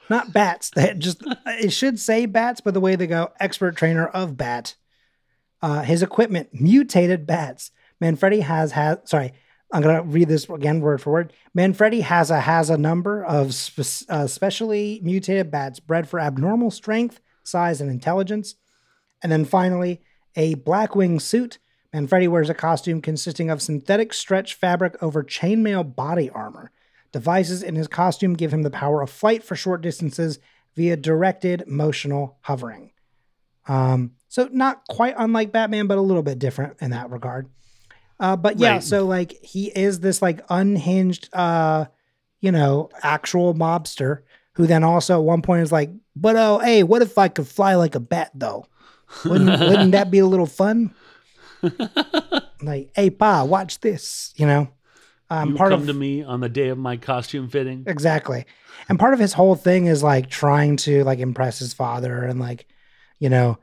Not 0.10 0.34
bats. 0.34 0.72
That 0.76 1.00
just 1.00 1.24
it 1.48 1.72
should 1.72 2.00
say 2.00 2.26
bats, 2.26 2.62
but 2.62 2.74
the 2.74 2.82
way 2.82 2.96
they 2.96 3.08
go, 3.08 3.32
expert 3.40 3.76
trainer 3.76 4.08
of 4.08 4.38
bat. 4.38 4.76
Uh, 5.62 5.82
his 5.84 6.04
equipment, 6.04 6.50
mutated 6.54 7.26
bats. 7.26 7.72
Manfredi 8.02 8.42
has 8.42 8.74
has 8.74 9.00
sorry, 9.06 9.34
I'm 9.72 9.82
gonna 9.82 10.03
read 10.03 10.28
this 10.28 10.49
again 10.49 10.82
word 10.82 11.01
for 11.01 11.11
word. 11.11 11.34
Manfredi 11.53 12.01
has 12.01 12.32
a 12.32 12.41
has 12.41 12.70
a 12.70 12.78
number 12.78 13.24
of 13.24 13.53
spe- 13.53 14.09
uh, 14.09 14.28
specially 14.28 14.99
mutated 15.03 15.51
bats 15.51 15.80
bred 15.80 16.09
for 16.09 16.20
abnormal 16.20 16.72
strength, 16.72 17.20
size, 17.43 17.80
and 17.80 17.89
intelligence. 17.89 18.55
And 19.22 19.32
then 19.32 19.45
finally, 19.45 20.01
a 20.36 20.55
Blackwing 20.55 21.22
suit. 21.22 21.59
Manfredi 21.93 22.28
wears 22.28 22.49
a 22.49 22.53
costume 22.53 23.01
consisting 23.01 23.49
of 23.49 23.61
synthetic 23.61 24.13
stretch 24.13 24.53
fabric 24.53 25.01
over 25.01 25.24
chainmail 25.24 25.95
body 25.95 26.30
armor. 26.30 26.72
Devices 27.11 27.63
in 27.63 27.76
his 27.76 27.88
costume 27.88 28.36
give 28.36 28.53
him 28.53 28.61
the 28.61 28.70
power 28.70 29.01
of 29.01 29.09
flight 29.09 29.43
for 29.43 29.55
short 29.55 29.82
distances 29.82 30.39
via 30.76 30.95
directed 30.95 31.63
motional 31.67 32.36
hovering. 32.41 32.91
Um, 33.67 34.11
so 34.28 34.47
not 34.51 34.88
quite 34.88 35.15
unlike 35.17 35.51
Batman, 35.51 35.88
but 35.88 35.97
a 35.97 36.01
little 36.01 36.24
bit 36.24 36.39
different 36.39 36.78
in 36.82 36.91
that 36.91 37.09
regard. 37.09 37.49
Uh, 38.20 38.36
but 38.36 38.59
yeah, 38.59 38.74
Right. 38.74 38.84
so 38.84 39.05
like 39.05 39.38
he 39.43 39.67
is 39.67 39.99
this 40.01 40.22
like 40.22 40.41
unhinged, 40.49 41.30
uh, 41.34 41.86
you 42.41 42.51
know, 42.51 42.89
actual 43.01 43.53
mobster 43.53 44.20
who 44.53 44.67
then 44.67 44.84
also 44.84 45.20
at 45.20 45.24
one 45.24 45.41
point 45.41 45.61
is 45.63 45.72
like, 45.72 45.89
but 46.15 46.36
oh, 46.36 46.59
hey, 46.59 46.84
what 46.84 47.01
if 47.01 47.17
I 47.17 47.30
could 47.30 47.47
fly 47.47 47.76
like 47.76 47.95
a 47.95 47.99
bat 47.99 48.32
though? 48.34 48.65
Wouldn't 49.26 49.59
wouldn't 49.70 49.91
that 49.93 50.11
be 50.11 50.20
a 50.20 50.26
little 50.26 50.45
fun? 50.45 50.93
like, 52.61 52.91
hey, 52.95 53.09
pa, 53.09 53.43
watch 53.43 53.80
this. 53.80 54.34
You 54.36 54.45
know, 54.47 54.70
um, 55.30 55.51
you 55.51 55.55
part 55.55 55.72
come 55.72 55.82
of 55.82 55.88
to 55.88 55.93
me 55.93 56.24
on 56.24 56.39
the 56.39 56.49
day 56.49 56.70
of 56.70 56.78
my 56.78 56.97
costume 56.97 57.49
fitting. 57.49 57.84
exactly, 57.88 58.45
and 58.88 58.99
part 58.99 59.13
of 59.13 59.20
his 59.20 59.34
whole 59.34 59.55
thing 59.55 59.86
is 59.88 60.03
like 60.03 60.30
trying 60.30 60.78
to 60.78 61.03
like 61.03 61.20
impress 61.20 61.59
his 61.59 61.74
father 61.74 62.24
and 62.24 62.39
like, 62.39 62.67
you 63.20 63.30
know, 63.30 63.57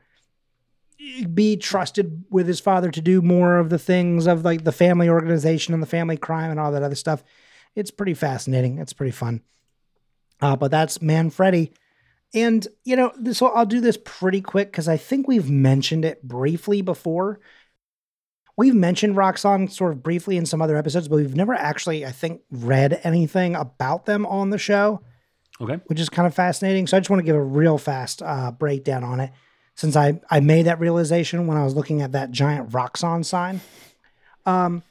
be 1.33 1.57
trusted 1.57 2.25
with 2.29 2.47
his 2.47 2.59
father 2.59 2.91
to 2.91 3.01
do 3.01 3.21
more 3.21 3.57
of 3.57 3.69
the 3.69 3.79
things 3.79 4.27
of 4.27 4.43
like 4.43 4.63
the 4.63 4.71
family 4.71 5.09
organization 5.09 5.73
and 5.73 5.81
the 5.81 5.87
family 5.87 6.17
crime 6.17 6.51
and 6.51 6.59
all 6.59 6.71
that 6.71 6.83
other 6.83 6.95
stuff. 6.95 7.23
It's 7.75 7.91
pretty 7.91 8.13
fascinating. 8.13 8.79
It's 8.79 8.93
pretty 8.93 9.11
fun. 9.11 9.41
Uh, 10.41 10.55
but 10.55 10.71
that's 10.71 11.01
Manfredi. 11.01 11.71
And, 12.33 12.67
you 12.83 12.95
know, 12.95 13.11
this, 13.17 13.37
so 13.37 13.47
I'll 13.47 13.65
do 13.65 13.79
this 13.79 13.97
pretty 14.03 14.41
quick 14.41 14.71
because 14.71 14.87
I 14.87 14.97
think 14.97 15.27
we've 15.27 15.49
mentioned 15.49 16.03
it 16.05 16.21
briefly 16.23 16.81
before. 16.81 17.39
We've 18.57 18.75
mentioned 18.75 19.15
Roxxon 19.15 19.71
sort 19.71 19.93
of 19.93 20.03
briefly 20.03 20.35
in 20.35 20.45
some 20.45 20.61
other 20.61 20.75
episodes, 20.77 21.07
but 21.07 21.17
we've 21.17 21.35
never 21.35 21.53
actually, 21.53 22.05
I 22.05 22.11
think, 22.11 22.41
read 22.51 22.99
anything 23.03 23.55
about 23.55 24.05
them 24.05 24.25
on 24.25 24.49
the 24.49 24.57
show 24.57 25.01
Okay. 25.61 25.79
which 25.87 25.99
is 25.99 26.09
kind 26.09 26.27
of 26.27 26.35
fascinating. 26.35 26.85
So 26.85 26.97
I 26.97 26.99
just 26.99 27.09
want 27.09 27.19
to 27.19 27.25
give 27.25 27.35
a 27.35 27.41
real 27.41 27.77
fast 27.77 28.21
uh, 28.21 28.51
breakdown 28.51 29.03
on 29.03 29.19
it, 29.19 29.31
since 29.77 29.95
I 29.95 30.19
I 30.29 30.41
made 30.41 30.65
that 30.65 30.79
realization 30.81 31.47
when 31.47 31.55
I 31.55 31.63
was 31.63 31.75
looking 31.75 32.01
at 32.01 32.11
that 32.11 32.31
giant 32.31 32.71
Roxxon 32.71 33.23
sign. 33.23 33.61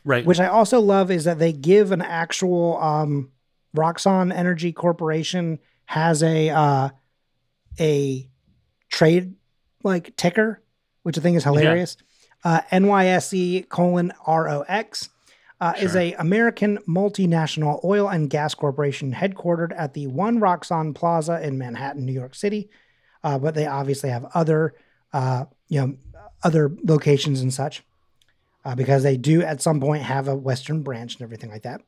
Right. 0.05 0.25
Which 0.25 0.41
I 0.41 0.47
also 0.47 0.81
love 0.81 1.11
is 1.11 1.25
that 1.25 1.39
they 1.39 1.53
give 1.53 1.93
an 1.93 2.03
actual 2.03 2.79
um, 2.79 3.33
Roxxon 3.77 4.33
Energy 4.33 4.73
Corporation 4.73 5.59
has 5.87 6.23
a 6.23 6.51
uh, 6.51 6.89
a 7.79 8.29
trade 8.89 9.35
like 9.83 10.17
ticker, 10.17 10.63
which 11.03 11.19
I 11.19 11.21
think 11.21 11.37
is 11.37 11.45
hilarious. 11.45 11.97
Uh, 12.45 12.61
NYSE 12.71 13.69
colon 13.69 14.13
ROX 14.27 15.09
uh, 15.61 15.73
is 15.79 15.97
a 15.97 16.13
American 16.13 16.79
multinational 16.89 17.83
oil 17.83 18.09
and 18.09 18.31
gas 18.31 18.55
corporation 18.55 19.13
headquartered 19.13 19.73
at 19.77 19.95
the 19.95 20.07
One 20.07 20.39
Roxxon 20.39 20.95
Plaza 20.95 21.45
in 21.45 21.59
Manhattan, 21.59 22.07
New 22.07 22.13
York 22.13 22.37
City. 22.37 22.71
Uh, 23.27 23.41
but 23.41 23.57
they 23.57 23.67
obviously 23.67 24.09
have 24.09 24.25
other, 24.35 24.73
uh, 25.13 25.47
you 25.69 25.81
know, 25.81 25.97
other 26.45 26.71
locations 26.85 27.41
and 27.41 27.53
such, 27.53 27.83
uh, 28.65 28.77
because 28.77 29.03
they 29.03 29.17
do 29.17 29.43
at 29.43 29.61
some 29.61 29.81
point 29.81 30.05
have 30.05 30.29
a 30.29 30.37
Western 30.37 30.85
branch 30.85 31.17
and 31.17 31.23
everything 31.23 31.51
like 31.51 31.65
that. 31.65 31.83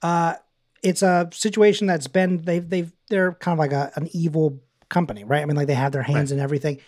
Uh, 0.00 0.34
it's 0.84 1.02
a 1.02 1.28
situation 1.32 1.88
that's 1.88 2.06
been 2.06 2.44
they've 2.44 2.70
they've 2.70 2.92
they're 3.10 3.32
kind 3.32 3.54
of 3.54 3.58
like 3.58 3.72
a, 3.72 3.90
an 3.96 4.08
evil 4.12 4.60
company, 4.88 5.24
right? 5.24 5.42
I 5.42 5.46
mean, 5.46 5.56
like 5.56 5.66
they 5.66 5.74
have 5.74 5.90
their 5.90 6.04
hands 6.04 6.30
in 6.30 6.38
everything. 6.38 6.78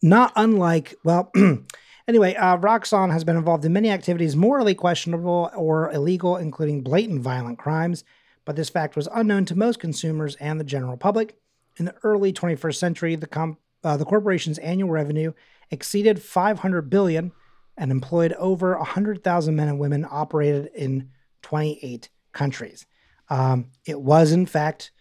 Not 0.00 0.32
unlike 0.36 0.94
well, 1.02 1.32
anyway, 2.06 2.36
uh, 2.36 2.58
Roxxon 2.58 3.10
has 3.10 3.24
been 3.24 3.36
involved 3.36 3.64
in 3.64 3.72
many 3.72 3.90
activities 3.90 4.36
morally 4.36 4.76
questionable 4.76 5.50
or 5.56 5.90
illegal, 5.90 6.36
including 6.36 6.82
blatant 6.82 7.22
violent 7.22 7.58
crimes. 7.58 8.04
But 8.44 8.54
this 8.54 8.68
fact 8.68 8.94
was 8.94 9.08
unknown 9.12 9.46
to 9.46 9.58
most 9.58 9.80
consumers 9.80 10.36
and 10.36 10.60
the 10.60 10.64
general 10.64 10.96
public. 10.96 11.41
In 11.76 11.86
the 11.86 11.94
early 12.02 12.32
21st 12.32 12.76
century, 12.76 13.16
the 13.16 13.26
com- 13.26 13.58
uh, 13.84 13.96
the 13.96 14.04
corporation's 14.04 14.58
annual 14.58 14.90
revenue 14.90 15.32
exceeded 15.70 16.22
500 16.22 16.90
billion 16.90 17.32
and 17.76 17.90
employed 17.90 18.32
over 18.34 18.76
100,000 18.76 19.56
men 19.56 19.68
and 19.68 19.78
women 19.78 20.06
operated 20.08 20.70
in 20.74 21.10
28 21.42 22.10
countries. 22.32 22.86
Um, 23.28 23.70
it 23.86 24.00
was, 24.00 24.32
in 24.32 24.46
fact, 24.46 24.92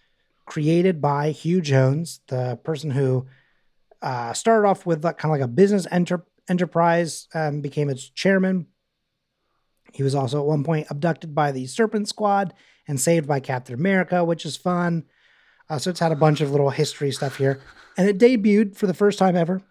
created 0.46 1.02
by 1.02 1.32
Hugh 1.32 1.62
Jones, 1.62 2.22
the 2.28 2.60
person 2.64 2.92
who 2.92 3.28
uh, 4.02 4.34
started 4.34 4.68
off 4.68 4.86
with 4.86 5.04
like, 5.04 5.18
kind 5.18 5.34
of 5.34 5.40
like 5.40 5.46
a 5.46 5.52
business 5.52 5.86
enter- 5.92 6.26
enterprise, 6.50 7.28
um, 7.34 7.62
became 7.62 7.90
its 7.90 8.10
chairman. 8.10 8.68
He 9.94 10.04
was 10.04 10.16
also 10.16 10.40
at 10.40 10.46
one 10.46 10.64
point 10.64 10.88
abducted 10.90 11.36
by 11.36 11.52
the 11.52 11.68
Serpent 11.68 12.08
Squad 12.08 12.54
and 12.88 13.00
saved 13.00 13.28
by 13.28 13.40
Captain 13.40 13.76
America, 13.76 14.24
which 14.24 14.46
is 14.46 14.56
fun. 14.56 15.06
Uh, 15.72 15.80
so 15.80 15.90
it's 15.90 16.02
had 16.02 16.12
a 16.12 16.18
bunch 16.18 16.42
of 16.42 16.52
little 16.52 16.70
history 16.70 17.12
stuff 17.12 17.38
here. 17.38 17.62
And 17.98 18.10
it 18.10 18.20
debuted 18.20 18.76
for 18.76 18.88
the 18.88 18.94
first 18.94 19.18
time 19.18 19.38
ever 19.38 19.62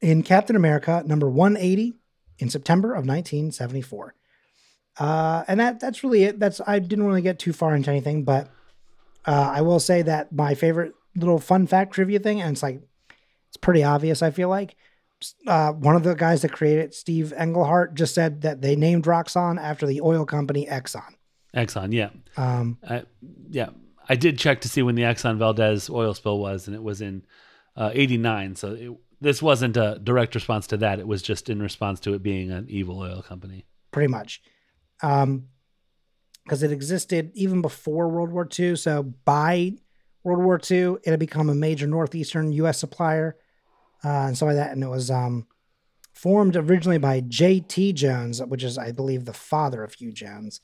in 0.00 0.22
Captain 0.22 0.54
America 0.54 1.02
number 1.04 1.28
180 1.28 1.94
in 2.38 2.48
September 2.48 2.90
of 2.90 3.04
1974. 3.04 4.14
Uh, 4.98 5.42
and 5.48 5.58
that 5.58 5.80
that's 5.80 6.04
really 6.04 6.22
it. 6.22 6.38
That's 6.38 6.60
I 6.64 6.78
didn't 6.78 7.06
really 7.06 7.22
get 7.22 7.40
too 7.40 7.52
far 7.52 7.74
into 7.74 7.90
anything, 7.90 8.22
but 8.22 8.50
uh, 9.26 9.50
I 9.52 9.62
will 9.62 9.80
say 9.80 10.02
that 10.02 10.32
my 10.32 10.54
favorite 10.54 10.92
little 11.16 11.40
fun 11.40 11.66
fact 11.66 11.94
trivia 11.94 12.20
thing, 12.20 12.40
and 12.40 12.52
it's 12.52 12.62
like 12.62 12.82
it's 13.48 13.56
pretty 13.56 13.82
obvious. 13.82 14.22
I 14.22 14.30
feel 14.30 14.48
like 14.48 14.76
uh, 15.48 15.72
one 15.72 15.96
of 15.96 16.04
the 16.04 16.14
guys 16.14 16.42
that 16.42 16.52
created 16.52 16.94
Steve 16.94 17.32
Englehart, 17.32 17.94
just 17.94 18.14
said 18.14 18.42
that 18.42 18.60
they 18.60 18.76
named 18.76 19.06
Roxxon 19.06 19.58
after 19.60 19.86
the 19.86 20.02
oil 20.02 20.24
company 20.24 20.66
Exxon. 20.66 21.14
Exxon, 21.56 21.92
yeah. 21.92 22.10
Um, 22.36 22.78
I, 22.88 23.04
yeah, 23.50 23.70
I 24.08 24.16
did 24.16 24.38
check 24.38 24.60
to 24.62 24.68
see 24.68 24.82
when 24.82 24.94
the 24.94 25.02
Exxon 25.02 25.38
Valdez 25.38 25.88
oil 25.88 26.14
spill 26.14 26.38
was, 26.38 26.66
and 26.66 26.74
it 26.74 26.82
was 26.82 27.00
in 27.00 27.24
uh, 27.76 27.90
'89. 27.92 28.56
So 28.56 28.72
it, 28.72 28.90
this 29.20 29.40
wasn't 29.40 29.76
a 29.76 30.00
direct 30.02 30.34
response 30.34 30.66
to 30.68 30.76
that. 30.78 30.98
It 30.98 31.06
was 31.06 31.22
just 31.22 31.48
in 31.48 31.62
response 31.62 32.00
to 32.00 32.14
it 32.14 32.22
being 32.22 32.50
an 32.50 32.66
evil 32.68 32.98
oil 32.98 33.22
company. 33.22 33.66
pretty 33.92 34.08
much. 34.08 34.42
Um, 35.02 35.48
because 36.44 36.62
it 36.62 36.72
existed 36.72 37.30
even 37.34 37.62
before 37.62 38.08
World 38.08 38.30
War 38.30 38.48
II. 38.58 38.76
So 38.76 39.02
by 39.02 39.74
World 40.24 40.42
War 40.42 40.60
II, 40.70 40.96
it 41.04 41.10
had 41.10 41.20
become 41.20 41.48
a 41.48 41.54
major 41.54 41.86
northeastern 41.86 42.52
U.S. 42.52 42.78
supplier 42.78 43.36
uh, 44.04 44.26
and 44.26 44.36
stuff 44.36 44.48
like 44.48 44.56
that. 44.56 44.72
And 44.72 44.82
it 44.82 44.88
was 44.88 45.10
um, 45.10 45.46
formed 46.12 46.56
originally 46.56 46.98
by 46.98 47.20
J.T. 47.20 47.92
Jones, 47.92 48.42
which 48.42 48.64
is, 48.64 48.76
I 48.76 48.92
believe, 48.92 49.24
the 49.24 49.32
father 49.32 49.84
of 49.84 49.94
Hugh 49.94 50.12
Jones, 50.12 50.60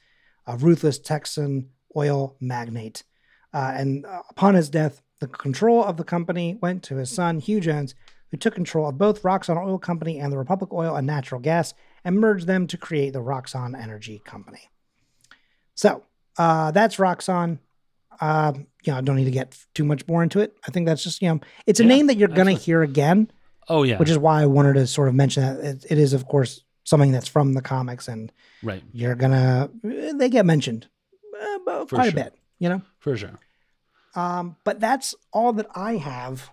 a 0.46 0.56
ruthless 0.56 0.98
Texan 0.98 1.70
oil 1.96 2.36
magnate. 2.40 3.04
Uh, 3.52 3.72
and 3.76 4.06
uh, 4.06 4.22
upon 4.30 4.54
his 4.54 4.68
death, 4.70 5.02
the 5.20 5.26
control 5.26 5.82
of 5.84 5.96
the 5.96 6.04
company 6.04 6.58
went 6.60 6.82
to 6.84 6.96
his 6.96 7.10
son, 7.10 7.40
Hugh 7.40 7.60
Jones, 7.60 7.94
who 8.30 8.36
took 8.36 8.54
control 8.54 8.88
of 8.88 8.98
both 8.98 9.22
Roxxon 9.22 9.56
Oil 9.56 9.78
Company 9.78 10.18
and 10.18 10.32
the 10.32 10.38
Republic 10.38 10.72
Oil 10.72 10.94
and 10.94 11.06
Natural 11.06 11.40
Gas 11.40 11.74
and 12.04 12.18
merged 12.20 12.46
them 12.46 12.66
to 12.66 12.76
create 12.76 13.12
the 13.12 13.22
Roxxon 13.22 13.80
Energy 13.80 14.20
Company. 14.24 14.68
So 15.74 16.04
uh, 16.36 16.70
that's 16.72 16.96
Roxxon. 16.96 17.58
Uh, 18.20 18.52
you 18.84 18.92
know, 18.92 18.98
I 18.98 19.00
don't 19.00 19.16
need 19.16 19.24
to 19.24 19.30
get 19.30 19.56
too 19.74 19.84
much 19.84 20.06
more 20.08 20.22
into 20.22 20.40
it. 20.40 20.56
I 20.66 20.70
think 20.70 20.86
that's 20.86 21.02
just, 21.02 21.22
you 21.22 21.28
know, 21.28 21.40
it's 21.66 21.80
a 21.80 21.84
Yeah, 21.84 21.88
name 21.88 22.06
that 22.08 22.16
you're 22.16 22.28
going 22.28 22.54
to 22.54 22.60
hear 22.62 22.82
again, 22.82 23.30
Oh 23.68 23.82
yeah, 23.82 23.98
which 23.98 24.10
is 24.10 24.18
why 24.18 24.42
I 24.42 24.46
wanted 24.46 24.74
to 24.74 24.86
sort 24.86 25.08
of 25.08 25.14
mention 25.14 25.42
that 25.42 25.64
it, 25.64 25.86
it 25.90 25.98
is, 25.98 26.12
of 26.12 26.26
course, 26.26 26.64
something 26.84 27.12
that's 27.12 27.28
from 27.28 27.52
the 27.52 27.60
comics 27.60 28.08
and 28.08 28.32
right 28.62 28.82
you're 28.92 29.14
going 29.14 29.32
to, 29.32 29.70
they 30.14 30.30
get 30.30 30.46
mentioned 30.46 30.88
uh, 31.68 31.84
quite 31.84 31.90
sure. 31.90 32.08
a 32.08 32.12
bit, 32.12 32.34
you 32.58 32.68
know? 32.68 32.82
for 32.98 33.16
sure. 33.16 33.38
Um, 34.14 34.56
but 34.64 34.80
that's 34.80 35.14
all 35.32 35.52
that 35.54 35.66
I 35.74 35.96
have. 35.96 36.50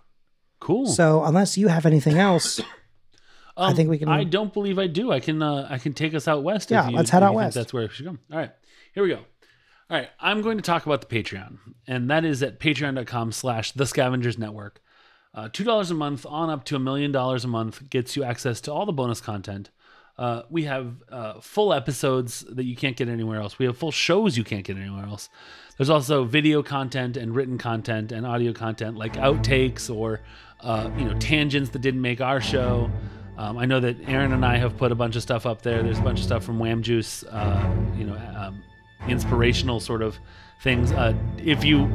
Cool. 0.59 0.87
So 0.87 1.23
unless 1.23 1.57
you 1.57 1.67
have 1.67 1.85
anything 1.85 2.17
else, 2.17 2.59
I 3.57 3.69
Um, 3.69 3.75
think 3.75 3.89
we 3.89 3.97
can- 3.97 4.09
I 4.09 4.23
don't 4.23 4.53
believe 4.53 4.77
I 4.79 4.87
do. 4.87 5.11
I 5.11 5.19
can. 5.19 5.41
Uh, 5.41 5.67
I 5.69 5.77
can 5.77 5.93
take 5.93 6.13
us 6.13 6.27
out 6.27 6.43
west. 6.43 6.69
Yeah, 6.71 6.85
if 6.85 6.91
you, 6.91 6.97
let's 6.97 7.09
head 7.09 7.23
out 7.23 7.33
west. 7.33 7.55
That's 7.55 7.73
where 7.73 7.83
we 7.83 7.89
should 7.89 8.05
go. 8.05 8.17
All 8.31 8.37
right, 8.37 8.51
here 8.93 9.03
we 9.03 9.09
go. 9.09 9.19
All 9.89 9.97
right, 9.97 10.09
I'm 10.19 10.41
going 10.41 10.57
to 10.57 10.63
talk 10.63 10.85
about 10.85 11.07
the 11.07 11.07
Patreon, 11.23 11.57
and 11.87 12.09
that 12.09 12.25
is 12.25 12.41
at 12.43 12.59
Patreon.com/slash 12.59 13.71
The 13.73 13.85
Scavengers 13.85 14.37
Network. 14.37 14.81
Uh, 15.33 15.47
Two 15.51 15.63
dollars 15.63 15.91
a 15.91 15.93
month, 15.93 16.25
on 16.25 16.49
up 16.49 16.63
to 16.65 16.75
a 16.75 16.79
million 16.79 17.11
dollars 17.11 17.45
a 17.45 17.47
month, 17.47 17.89
gets 17.89 18.15
you 18.15 18.23
access 18.23 18.59
to 18.61 18.73
all 18.73 18.85
the 18.85 18.91
bonus 18.93 19.21
content. 19.21 19.69
Uh, 20.17 20.43
we 20.49 20.63
have 20.63 20.95
uh, 21.09 21.41
full 21.41 21.73
episodes 21.73 22.45
that 22.49 22.63
you 22.63 22.75
can't 22.75 22.95
get 22.95 23.09
anywhere 23.09 23.41
else. 23.41 23.59
We 23.59 23.65
have 23.65 23.77
full 23.77 23.91
shows 23.91 24.37
you 24.37 24.45
can't 24.45 24.63
get 24.63 24.77
anywhere 24.77 25.05
else. 25.05 25.29
There's 25.77 25.89
also 25.89 26.23
video 26.23 26.63
content 26.63 27.17
and 27.17 27.35
written 27.35 27.57
content 27.57 28.13
and 28.13 28.25
audio 28.25 28.53
content 28.53 28.95
like 28.95 29.13
outtakes 29.13 29.93
or 29.93 30.21
uh, 30.61 30.89
you 30.97 31.03
know 31.03 31.13
tangents 31.19 31.71
that 31.71 31.79
didn't 31.79 32.01
make 32.01 32.21
our 32.21 32.39
show. 32.39 32.89
Um, 33.37 33.57
I 33.57 33.65
know 33.65 33.81
that 33.81 33.97
Aaron 34.07 34.31
and 34.31 34.45
I 34.45 34.55
have 34.55 34.77
put 34.77 34.93
a 34.93 34.95
bunch 34.95 35.17
of 35.17 35.21
stuff 35.21 35.45
up 35.45 35.61
there. 35.61 35.83
There's 35.83 35.99
a 35.99 36.03
bunch 36.03 36.19
of 36.19 36.25
stuff 36.25 36.45
from 36.45 36.59
Wham 36.59 36.81
Juice, 36.81 37.23
uh, 37.25 37.75
you 37.97 38.05
know, 38.05 38.15
um, 38.37 38.63
inspirational 39.09 39.81
sort 39.81 40.01
of 40.01 40.17
things. 40.61 40.93
Uh, 40.93 41.13
if 41.37 41.65
you 41.65 41.91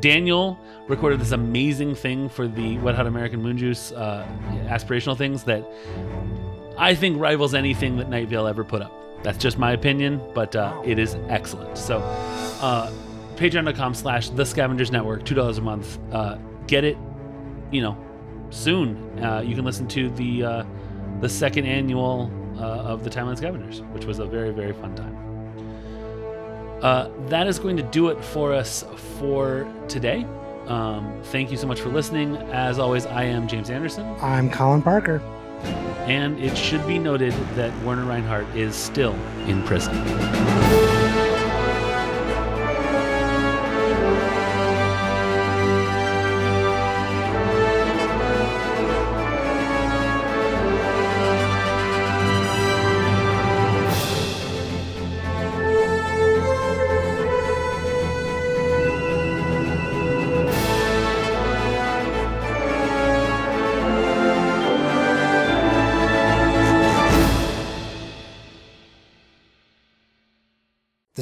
Daniel 0.00 0.58
recorded 0.88 1.20
this 1.20 1.30
amazing 1.30 1.94
thing 1.94 2.28
for 2.28 2.48
the 2.48 2.78
Wet 2.78 2.96
Hot 2.96 3.06
American 3.06 3.40
Moon 3.40 3.56
Juice 3.56 3.92
aspirational 3.92 5.16
things 5.16 5.44
that 5.44 5.64
I 6.78 6.94
think 6.94 7.18
rivals 7.18 7.54
anything 7.54 7.96
that 7.96 8.08
Night 8.08 8.28
Vale 8.28 8.46
ever 8.46 8.64
put 8.64 8.82
up. 8.82 8.92
That's 9.22 9.38
just 9.38 9.58
my 9.58 9.72
opinion, 9.72 10.20
but 10.34 10.54
uh, 10.54 10.80
it 10.84 10.98
is 10.98 11.16
excellent. 11.28 11.78
So, 11.78 11.98
uh, 12.60 12.92
patreon.com 13.36 13.94
slash 13.94 14.28
the 14.30 14.44
scavengers 14.44 14.90
network, 14.90 15.24
$2 15.24 15.58
a 15.58 15.60
month. 15.60 15.98
Uh, 16.12 16.36
get 16.66 16.84
it, 16.84 16.98
you 17.70 17.80
know, 17.80 17.96
soon. 18.50 19.24
Uh, 19.24 19.40
you 19.40 19.54
can 19.54 19.64
listen 19.64 19.88
to 19.88 20.10
the, 20.10 20.44
uh, 20.44 20.64
the 21.20 21.28
second 21.28 21.64
annual 21.64 22.30
uh, 22.58 22.60
of 22.60 23.04
the 23.04 23.10
Timeline 23.10 23.36
Scavengers, 23.36 23.80
which 23.92 24.04
was 24.04 24.18
a 24.18 24.26
very, 24.26 24.52
very 24.52 24.72
fun 24.74 24.94
time. 24.94 25.16
Uh, 26.82 27.08
that 27.28 27.46
is 27.46 27.58
going 27.58 27.76
to 27.78 27.82
do 27.84 28.08
it 28.08 28.22
for 28.22 28.52
us 28.52 28.84
for 29.18 29.66
today. 29.88 30.26
Um, 30.66 31.20
thank 31.24 31.50
you 31.50 31.56
so 31.56 31.66
much 31.66 31.80
for 31.80 31.88
listening. 31.88 32.36
As 32.36 32.78
always, 32.78 33.06
I 33.06 33.24
am 33.24 33.48
James 33.48 33.70
Anderson. 33.70 34.04
I'm 34.20 34.50
Colin 34.50 34.82
Parker. 34.82 35.22
And 36.06 36.38
it 36.38 36.56
should 36.56 36.86
be 36.86 36.98
noted 36.98 37.32
that 37.54 37.76
Werner 37.84 38.04
Reinhardt 38.04 38.46
is 38.54 38.74
still 38.74 39.14
in 39.46 39.62
prison. 39.64 39.94